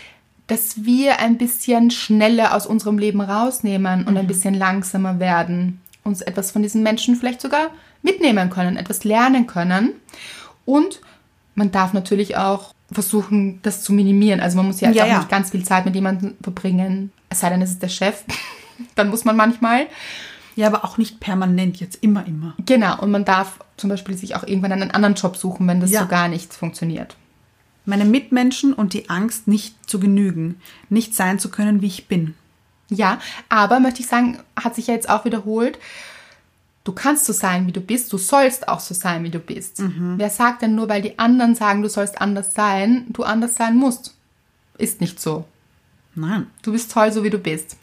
dass 0.47 0.83
wir 0.83 1.19
ein 1.19 1.37
bisschen 1.37 1.91
schneller 1.91 2.55
aus 2.55 2.65
unserem 2.65 2.97
Leben 2.97 3.21
rausnehmen 3.21 4.05
und 4.05 4.17
ein 4.17 4.27
bisschen 4.27 4.53
langsamer 4.53 5.19
werden. 5.19 5.79
Uns 6.03 6.21
etwas 6.21 6.51
von 6.51 6.61
diesen 6.63 6.83
Menschen 6.83 7.15
vielleicht 7.15 7.41
sogar 7.41 7.69
mitnehmen 8.01 8.49
können, 8.49 8.75
etwas 8.75 9.03
lernen 9.03 9.45
können. 9.45 9.91
Und 10.65 11.01
man 11.55 11.71
darf 11.71 11.93
natürlich 11.93 12.37
auch 12.37 12.73
versuchen, 12.91 13.59
das 13.61 13.83
zu 13.83 13.93
minimieren. 13.93 14.39
Also 14.41 14.57
man 14.57 14.67
muss 14.67 14.81
ja, 14.81 14.89
jetzt 14.89 14.97
Ja, 14.97 15.03
auch 15.05 15.07
ja. 15.09 15.17
nicht 15.19 15.29
ganz 15.29 15.51
viel 15.51 15.63
Zeit 15.63 15.85
mit 15.85 15.95
jemandem 15.95 16.35
verbringen. 16.41 17.11
Es 17.29 17.39
sei 17.39 17.49
denn, 17.49 17.61
es 17.61 17.71
ist 17.71 17.81
der 17.81 17.87
Chef. 17.89 18.23
Dann 18.95 19.09
muss 19.09 19.25
man 19.25 19.35
manchmal. 19.35 19.87
Ja, 20.55 20.67
aber 20.67 20.83
auch 20.83 20.97
nicht 20.97 21.19
permanent, 21.21 21.79
jetzt 21.79 22.03
immer, 22.03 22.25
immer. 22.27 22.53
Genau. 22.65 22.99
Und 23.01 23.11
man 23.11 23.23
darf 23.23 23.59
zum 23.77 23.89
Beispiel 23.89 24.15
sich 24.17 24.35
auch 24.35 24.43
irgendwann 24.43 24.73
einen 24.73 24.91
anderen 24.91 25.15
Job 25.15 25.37
suchen, 25.37 25.65
wenn 25.67 25.79
das 25.79 25.91
Ja. 25.91 26.01
so 26.01 26.07
gar 26.07 26.27
nicht 26.27 26.53
funktioniert. 26.53 27.15
Meine 27.85 28.05
Mitmenschen 28.05 28.73
und 28.73 28.93
die 28.93 29.09
Angst, 29.09 29.47
nicht 29.47 29.75
zu 29.89 29.99
genügen, 29.99 30.59
nicht 30.89 31.15
sein 31.15 31.39
zu 31.39 31.49
können, 31.49 31.81
wie 31.81 31.87
ich 31.87 32.07
bin. 32.07 32.35
Ja, 32.89 33.19
aber 33.47 33.79
möchte 33.79 34.01
ich 34.01 34.07
sagen, 34.07 34.39
hat 34.61 34.75
sich 34.75 34.87
ja 34.87 34.93
jetzt 34.93 35.09
auch 35.09 35.23
wiederholt. 35.23 35.79
Du 36.83 36.93
kannst 36.93 37.25
so 37.25 37.33
sein, 37.33 37.67
wie 37.67 37.71
du 37.71 37.81
bist. 37.81 38.11
Du 38.11 38.17
sollst 38.17 38.67
auch 38.67 38.79
so 38.79 38.93
sein, 38.95 39.23
wie 39.23 39.29
du 39.29 39.39
bist. 39.39 39.83
Wer 40.17 40.29
sagt 40.31 40.63
denn 40.63 40.73
nur, 40.75 40.89
weil 40.89 41.01
die 41.03 41.19
anderen 41.19 41.53
sagen, 41.55 41.81
du 41.83 41.89
sollst 41.89 42.19
anders 42.19 42.53
sein, 42.55 43.05
du 43.09 43.23
anders 43.23 43.55
sein 43.55 43.75
musst? 43.77 44.15
Ist 44.77 44.99
nicht 44.99 45.19
so. 45.19 45.45
Nein. 46.15 46.47
Du 46.63 46.71
bist 46.71 46.91
toll, 46.91 47.11
so 47.11 47.23
wie 47.23 47.29
du 47.29 47.37
bist. 47.37 47.77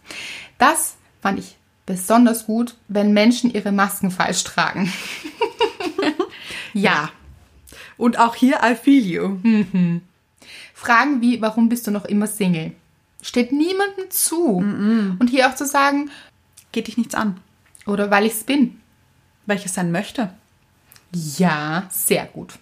Das 0.59 0.96
fand 1.22 1.38
ich 1.38 1.57
besonders 1.86 2.46
gut, 2.46 2.74
wenn 2.88 3.12
Menschen 3.12 3.51
ihre 3.55 3.70
Masken 3.72 4.11
falsch 4.11 4.42
tragen. 4.44 4.92
ja. 6.72 7.11
Und 7.96 8.18
auch 8.18 8.34
hier, 8.34 8.61
I 8.64 8.74
feel 8.74 9.05
you. 9.07 9.38
Fragen 10.74 11.20
wie, 11.20 11.40
warum 11.40 11.68
bist 11.68 11.86
du 11.86 11.90
noch 11.90 12.05
immer 12.05 12.26
Single? 12.26 12.72
Steht 13.22 13.53
niemandem 13.53 14.11
zu. 14.11 14.57
Und 15.18 15.28
hier 15.30 15.49
auch 15.49 15.55
zu 15.55 15.66
sagen, 15.66 16.11
Geht 16.72 16.86
dich 16.88 16.99
nichts 16.99 17.14
an. 17.14 17.38
oder 17.86 18.11
weil 18.11 18.26
ich 18.26 18.32
es 18.32 18.44
bin. 18.44 18.80
Weil 19.49 19.57
ich 19.57 19.64
es 19.64 19.74
sein 19.74 19.90
möchte. 19.90 20.28
Ja, 21.12 21.88
sehr 21.90 22.26
gut. 22.26 22.59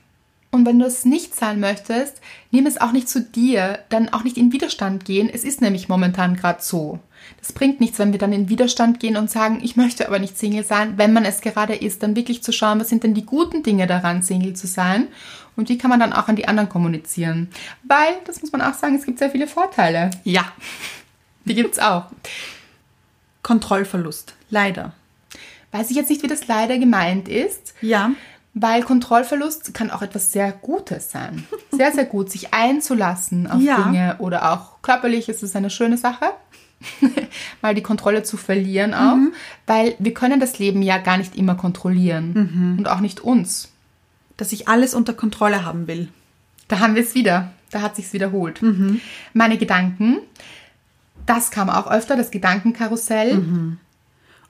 Und 0.53 0.65
wenn 0.65 0.79
du 0.79 0.87
es 0.87 1.05
nicht 1.05 1.35
sein 1.35 1.59
möchtest, 1.59 2.21
nimm 2.53 2.65
es 2.65 2.81
auch 2.81 2.93
nicht 2.93 3.09
zu 3.09 3.21
dir, 3.21 3.81
dann 3.89 4.09
auch 4.09 4.23
nicht 4.23 4.37
in 4.37 4.53
Widerstand 4.53 5.05
gehen. 5.05 5.29
Es 5.29 5.43
ist 5.43 5.61
nämlich 5.61 5.89
momentan 5.89 6.37
gerade 6.37 6.63
so. 6.63 7.01
Das 7.41 7.53
bringt 7.53 7.81
nichts, 7.81 7.99
wenn 7.99 8.13
wir 8.13 8.21
dann 8.21 8.33
in 8.33 8.49
Widerstand 8.49 9.01
gehen 9.01 9.17
und 9.17 9.29
sagen, 9.29 9.59
ich 9.63 9.75
möchte 9.75 10.07
aber 10.07 10.21
nicht 10.21 10.39
Single 10.39 10.65
sein, 10.65 10.97
wenn 10.97 11.13
man 11.13 11.25
es 11.25 11.41
gerade 11.41 11.75
ist, 11.75 12.05
dann 12.05 12.15
wirklich 12.15 12.45
zu 12.45 12.53
schauen, 12.53 12.79
was 12.79 12.89
sind 12.89 13.03
denn 13.03 13.15
die 13.15 13.27
guten 13.27 13.65
Dinge 13.65 13.89
daran, 13.89 14.23
Single 14.23 14.55
zu 14.55 14.69
sein 14.69 15.09
und 15.57 15.69
wie 15.69 15.77
kann 15.77 15.91
man 15.91 15.99
dann 15.99 16.13
auch 16.13 16.29
an 16.29 16.37
die 16.37 16.47
anderen 16.47 16.69
kommunizieren. 16.69 17.51
Weil, 17.83 18.15
das 18.27 18.41
muss 18.41 18.53
man 18.53 18.63
auch 18.63 18.75
sagen, 18.75 18.95
es 18.95 19.05
gibt 19.05 19.19
sehr 19.19 19.31
viele 19.31 19.49
Vorteile. 19.49 20.13
Ja. 20.23 20.53
Die 21.45 21.55
gibt's 21.55 21.81
auch. 21.81 22.05
Kontrollverlust. 23.43 24.35
Leider. 24.51 24.95
Weiß 25.73 25.91
ich 25.91 25.97
jetzt 25.97 26.11
nicht, 26.11 26.23
wie 26.23 26.29
das 26.29 26.47
leider 26.47 26.79
gemeint 26.79 27.29
ist. 27.29 27.75
Ja. 27.81 28.11
Weil 28.55 28.83
Kontrollverlust 28.83 29.75
kann 29.75 29.91
auch 29.91 30.01
etwas 30.01 30.33
sehr 30.33 30.51
Gutes 30.53 31.11
sein. 31.11 31.45
Sehr, 31.71 31.93
sehr 31.93 32.07
gut, 32.07 32.31
sich 32.31 32.55
einzulassen 32.55 33.47
auf 33.47 33.61
Ja. 33.61 33.83
Dinge 33.83 34.17
oder 34.19 34.51
auch 34.53 34.81
körperlich 34.81 35.29
ist 35.29 35.43
es 35.43 35.55
eine 35.55 35.69
schöne 35.69 35.99
Sache, 35.99 36.27
mal 37.63 37.75
die 37.75 37.83
Kontrolle 37.83 38.23
zu 38.23 38.37
verlieren 38.39 38.95
auch, 38.95 39.17
weil 39.67 39.95
wir 39.99 40.15
können 40.15 40.41
das 40.41 40.59
Leben 40.59 40.81
ja 40.83 40.97
gar 40.99 41.19
nicht 41.19 41.37
immer 41.37 41.55
kontrollieren 41.55 42.77
und 42.79 42.89
auch 42.89 43.01
nicht 43.01 43.21
uns. 43.21 43.73
Dass 44.39 44.53
ich 44.53 44.69
alles 44.69 44.95
unter 44.95 45.13
Kontrolle 45.15 45.65
haben 45.65 45.87
will. 45.87 46.09
Da 46.69 46.79
haben 46.81 46.95
wir 46.95 47.03
es 47.03 47.15
wieder. 47.15 47.53
Da 47.71 47.81
hat 47.83 47.97
sich's 47.97 48.13
wiederholt. 48.13 48.61
Meine 49.35 49.59
Gedanken, 49.59 50.19
das 51.27 51.51
kam 51.51 51.69
auch 51.69 51.91
öfter, 51.91 52.17
das 52.17 52.31
Gedankenkarussell. 52.31 53.77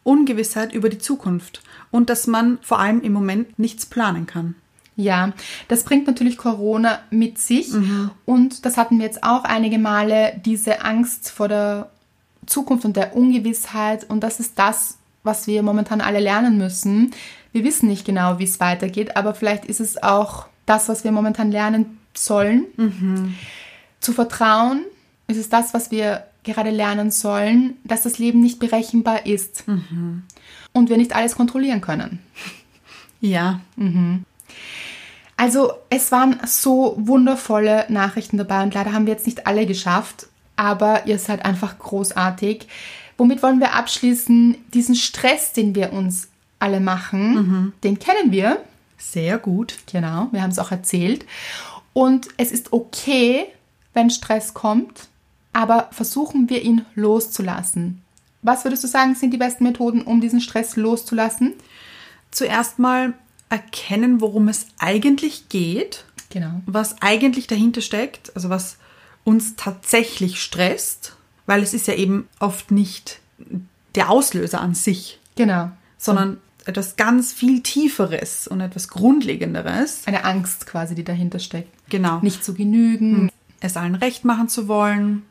Ungewissheit 0.07 0.73
über 0.73 0.89
die 0.89 0.99
Zukunft. 0.99 1.63
Und 1.91 2.11
dass 2.11 2.27
man 2.27 2.59
vor 2.63 2.79
allem 2.79 3.01
im 3.03 3.13
Moment 3.13 3.59
nichts 3.59 3.87
planen 3.87 4.27
kann. 4.27 4.55
Ja, 4.97 5.33
das 5.69 5.85
bringt 5.85 6.07
natürlich 6.07 6.39
Corona 6.39 7.01
mit 7.11 7.39
sich. 7.39 7.71
Und 8.25 8.65
das 8.65 8.77
hatten 8.77 8.99
wir 8.99 9.05
jetzt 9.05 9.23
auch 9.23 9.45
einige 9.45 9.79
Male, 9.79 10.41
diese 10.45 10.83
Angst 10.85 11.31
vor 11.31 11.49
der 11.49 11.91
Zukunft 12.47 12.85
und 12.85 12.97
der 12.97 13.15
Ungewissheit. 13.15 14.09
Und 14.09 14.21
das 14.21 14.41
ist 14.41 14.59
das, 14.59 14.97
was 15.23 15.47
wir 15.47 15.63
momentan 15.63 16.01
alle 16.01 16.21
lernen 16.21 16.57
müssen. 16.57 17.13
Wir 17.53 17.65
wissen 17.65 17.89
nicht 17.89 18.07
genau, 18.07 18.39
wie 18.39 18.45
es 18.45 18.61
weitergeht, 18.61 19.17
aber 19.17 19.35
vielleicht 19.35 19.65
ist 19.67 19.81
es 19.81 20.03
auch 20.03 20.47
das, 20.65 20.89
was 20.89 21.05
wir 21.05 21.13
momentan 21.13 21.51
lernen 21.51 21.99
sollen. 22.15 22.65
Zu 24.01 24.13
vertrauen 24.13 24.85
ist 25.27 25.37
es 25.39 25.49
das, 25.49 25.75
was 25.75 25.91
wir 25.91 26.25
gerade 26.47 26.71
lernen 26.71 27.11
sollen, 27.11 27.77
dass 27.85 28.03
das 28.03 28.19
Leben 28.19 28.41
nicht 28.41 28.59
berechenbar 28.59 29.27
ist. 29.27 29.65
Und 30.73 30.89
wir 30.89 30.97
nicht 30.97 31.15
alles 31.15 31.35
kontrollieren 31.37 31.81
können. 31.81 32.21
Ja. 33.23 33.61
Also 35.39 35.73
es 35.89 36.13
waren 36.13 36.39
so 36.47 36.95
wundervolle 36.99 37.87
Nachrichten 37.89 38.37
dabei 38.37 38.63
und 38.63 38.75
leider 38.75 38.93
haben 38.93 39.07
wir 39.07 39.15
jetzt 39.15 39.27
nicht 39.27 39.47
alle 39.47 39.67
geschafft, 39.67 40.27
aber 40.55 41.07
ihr 41.07 41.19
seid 41.19 41.45
einfach 41.45 41.79
großartig. 41.79 42.69
Womit 43.17 43.43
wollen 43.43 43.59
wir 43.59 43.75
abschließen? 43.75 44.59
Diesen 44.75 44.95
Stress, 44.95 45.55
den 45.55 45.75
wir 45.75 45.95
uns 45.95 46.29
alle 46.59 46.79
machen, 46.79 47.73
den 47.83 47.99
kennen 47.99 48.31
wir. 48.33 48.61
Sehr 48.99 49.39
gut. 49.39 49.79
Genau, 49.91 50.29
wir 50.33 50.43
haben 50.43 50.51
es 50.51 50.59
auch 50.59 50.71
erzählt. 50.71 51.25
Und 51.95 52.29
es 52.37 52.53
ist 52.53 52.73
okay, 52.75 53.47
wenn 53.95 54.11
Stress 54.11 54.53
kommt, 54.53 55.09
aber 55.57 55.89
versuchen 55.91 56.51
wir 56.51 56.63
ihn 56.63 56.85
loszulassen. 56.95 58.03
Was 58.43 58.65
würdest 58.65 58.85
du 58.85 58.89
sagen, 58.89 59.15
sind 59.15 59.31
die 59.33 59.39
besten 59.39 59.65
Methoden, 59.65 60.03
um 60.03 60.21
diesen 60.21 60.43
Stress 60.43 60.77
loszulassen? 60.77 61.55
Zuerst 62.31 62.79
mal 62.79 63.15
erkennen, 63.49 64.21
worum 64.21 64.49
es 64.49 64.67
eigentlich 64.79 65.49
geht, 65.49 66.05
Genau. 66.29 66.61
was 66.67 67.01
eigentlich 67.01 67.47
dahinter 67.47 67.81
steckt, 67.81 68.35
also 68.37 68.51
was 68.51 68.77
uns 69.25 69.57
tatsächlich 69.57 70.43
stresst, 70.43 71.17
weil 71.47 71.63
es 71.63 71.73
ist 71.73 71.87
ja 71.87 71.95
eben 71.95 72.29
oft 72.39 72.71
nicht 72.71 73.21
der 73.95 74.11
Auslöser 74.11 74.61
an 74.61 74.75
sich, 74.75 75.19
Genau. 75.37 75.71
sondern 75.97 76.37
etwas 76.67 76.97
ganz 76.97 77.33
viel 77.33 77.63
Tieferes 77.63 78.47
und 78.47 78.61
etwas 78.61 78.89
Grundlegenderes. 78.89 80.03
Eine 80.07 80.25
Angst 80.25 80.67
quasi, 80.67 80.95
die 80.95 81.05
dahinter 81.05 81.39
steckt. 81.39 81.73
Genau. 81.89 82.19
Nicht 82.21 82.45
zu 82.45 82.53
genügen, 82.53 83.31
es 83.61 83.77
allen 83.79 83.95
recht 83.95 84.25
machen 84.27 84.49
zu 84.51 84.69
wollen, 84.69 85.23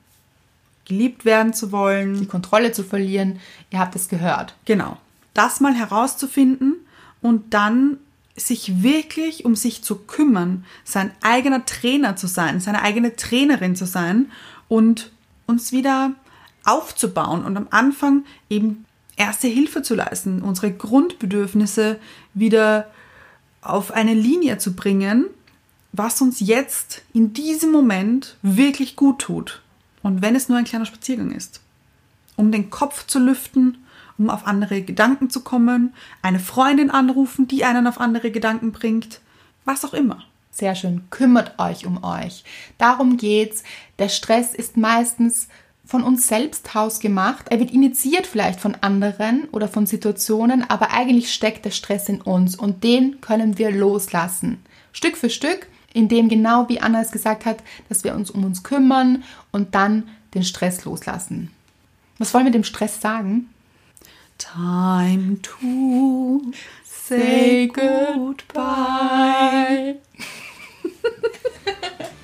geliebt 0.86 1.26
werden 1.26 1.54
zu 1.54 1.68
die 1.68 1.72
wollen. 1.72 2.28
Kontrolle 2.28 2.72
zu 2.72 2.84
verlieren. 2.84 3.40
Ihr 3.72 3.80
habt 3.80 3.96
es 3.96 4.08
gehört. 4.08 4.56
Genau. 4.66 4.98
Das 5.34 5.60
mal 5.60 5.74
herauszufinden 5.74 6.76
und 7.22 7.54
dann 7.54 7.98
sich 8.38 8.84
wirklich 8.84 9.46
um 9.46 9.56
sich 9.56 9.82
zu 9.82 9.96
kümmern, 9.96 10.66
sein 10.84 11.12
eigener 11.22 11.66
Trainer 11.66 12.16
zu 12.16 12.28
sein, 12.28 12.60
seine 12.60 12.82
eigene 12.82 13.16
Trainerin 13.16 13.76
zu 13.76 13.86
sein 13.86 14.32
und 14.68 15.12
uns 15.46 15.72
wieder 15.72 16.12
aufzubauen 16.66 17.46
und 17.46 17.56
am 17.56 17.68
Anfang 17.70 18.26
eben 18.50 18.86
erste 19.16 19.48
Hilfe 19.48 19.82
zu 19.84 19.96
leisten, 19.96 20.42
unsere 20.42 20.72
Grundbedürfnisse 20.72 22.00
wieder 22.34 22.92
auf 23.62 23.92
eine 23.92 24.14
Linie 24.14 24.58
zu 24.58 24.74
bringen, 24.74 25.26
was 25.94 26.22
uns 26.22 26.40
jetzt 26.42 27.04
in 27.14 27.34
diesem 27.34 27.72
Moment 27.72 28.36
wirklich 28.42 28.96
gut 28.96 29.20
tut. 29.20 29.62
Und 30.06 30.22
wenn 30.22 30.36
es 30.36 30.50
nur 30.50 30.60
ein 30.60 30.66
kleiner 30.66 30.86
Spaziergang 30.86 31.32
ist 31.32 31.62
um 32.36 32.52
den 32.52 32.70
Kopf 32.70 33.08
zu 33.08 33.18
lüften, 33.18 33.78
um 34.18 34.30
auf 34.30 34.46
andere 34.46 34.82
Gedanken 34.82 35.30
zu 35.30 35.42
kommen, 35.42 35.94
eine 36.22 36.40
Freundin 36.40 36.90
anrufen, 36.90 37.48
die 37.48 37.64
einen 37.66 37.88
auf 37.88 38.00
andere 38.00 38.30
Gedanken 38.30 38.72
bringt, 38.72 39.22
was 39.64 39.84
auch 39.86 39.94
immer. 39.94 40.24
Sehr 40.52 40.76
schön. 40.76 41.04
Kümmert 41.10 41.60
euch 41.60 41.86
um 41.86 42.04
euch. 42.04 42.44
Darum 42.78 43.18
geht's. 43.18 43.64
Der 44.00 44.10
Stress 44.10 44.54
ist 44.54 44.78
meistens 44.78 45.48
von 45.86 46.04
uns 46.04 46.28
selbst 46.28 46.74
hausgemacht. 46.74 47.48
Er 47.50 47.60
wird 47.60 47.72
initiiert 47.72 48.28
vielleicht 48.28 48.60
von 48.60 48.76
anderen 48.76 49.48
oder 49.54 49.70
von 49.70 49.86
Situationen, 49.86 50.70
aber 50.70 50.92
eigentlich 50.92 51.34
steckt 51.34 51.64
der 51.66 51.72
Stress 51.72 52.10
in 52.10 52.22
uns 52.22 52.56
und 52.56 52.84
den 52.84 53.22
können 53.22 53.58
wir 53.58 53.72
loslassen. 53.72 54.60
Stück 54.94 55.18
für 55.18 55.30
Stück, 55.30 55.68
indem 55.96 56.30
genau 56.30 56.70
wie 56.70 56.80
Anna 56.82 57.02
es 57.02 57.12
gesagt 57.12 57.46
hat, 57.46 57.58
dass 57.90 58.04
wir 58.04 58.14
uns 58.14 58.30
um 58.30 58.44
uns 58.44 58.62
kümmern 58.64 59.24
und 59.52 59.74
dann 59.74 60.10
den 60.34 60.44
Stress 60.44 60.86
loslassen. 60.86 61.50
Was 62.18 62.34
wollen 62.34 62.46
wir 62.46 62.52
dem 62.52 62.64
Stress 62.64 63.02
sagen? 63.02 63.50
Time 64.38 65.38
to 65.42 66.42
say 66.84 67.68
goodbye. 67.68 68.96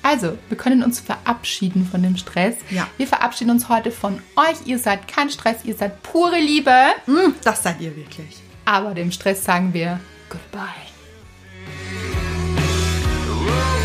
Also, 0.04 0.36
wir 0.48 0.58
können 0.58 0.82
uns 0.82 0.98
verabschieden 0.98 1.86
von 1.88 2.02
dem 2.02 2.16
Stress. 2.16 2.56
Ja. 2.70 2.88
Wir 2.96 3.06
verabschieden 3.06 3.50
uns 3.50 3.68
heute 3.68 3.92
von 3.92 4.20
euch. 4.34 4.66
Ihr 4.66 4.80
seid 4.80 5.06
kein 5.06 5.30
Stress, 5.30 5.64
ihr 5.64 5.76
seid 5.76 6.02
pure 6.02 6.40
Liebe. 6.40 6.74
Hm, 7.06 7.36
Das 7.44 7.62
seid 7.62 7.80
ihr 7.80 7.94
wirklich. 7.96 8.40
Aber 8.64 8.94
dem 8.94 9.12
Stress 9.12 9.44
sagen 9.44 9.72
wir 9.72 10.00
Goodbye. 10.28 10.91
Whoa. 13.52 13.81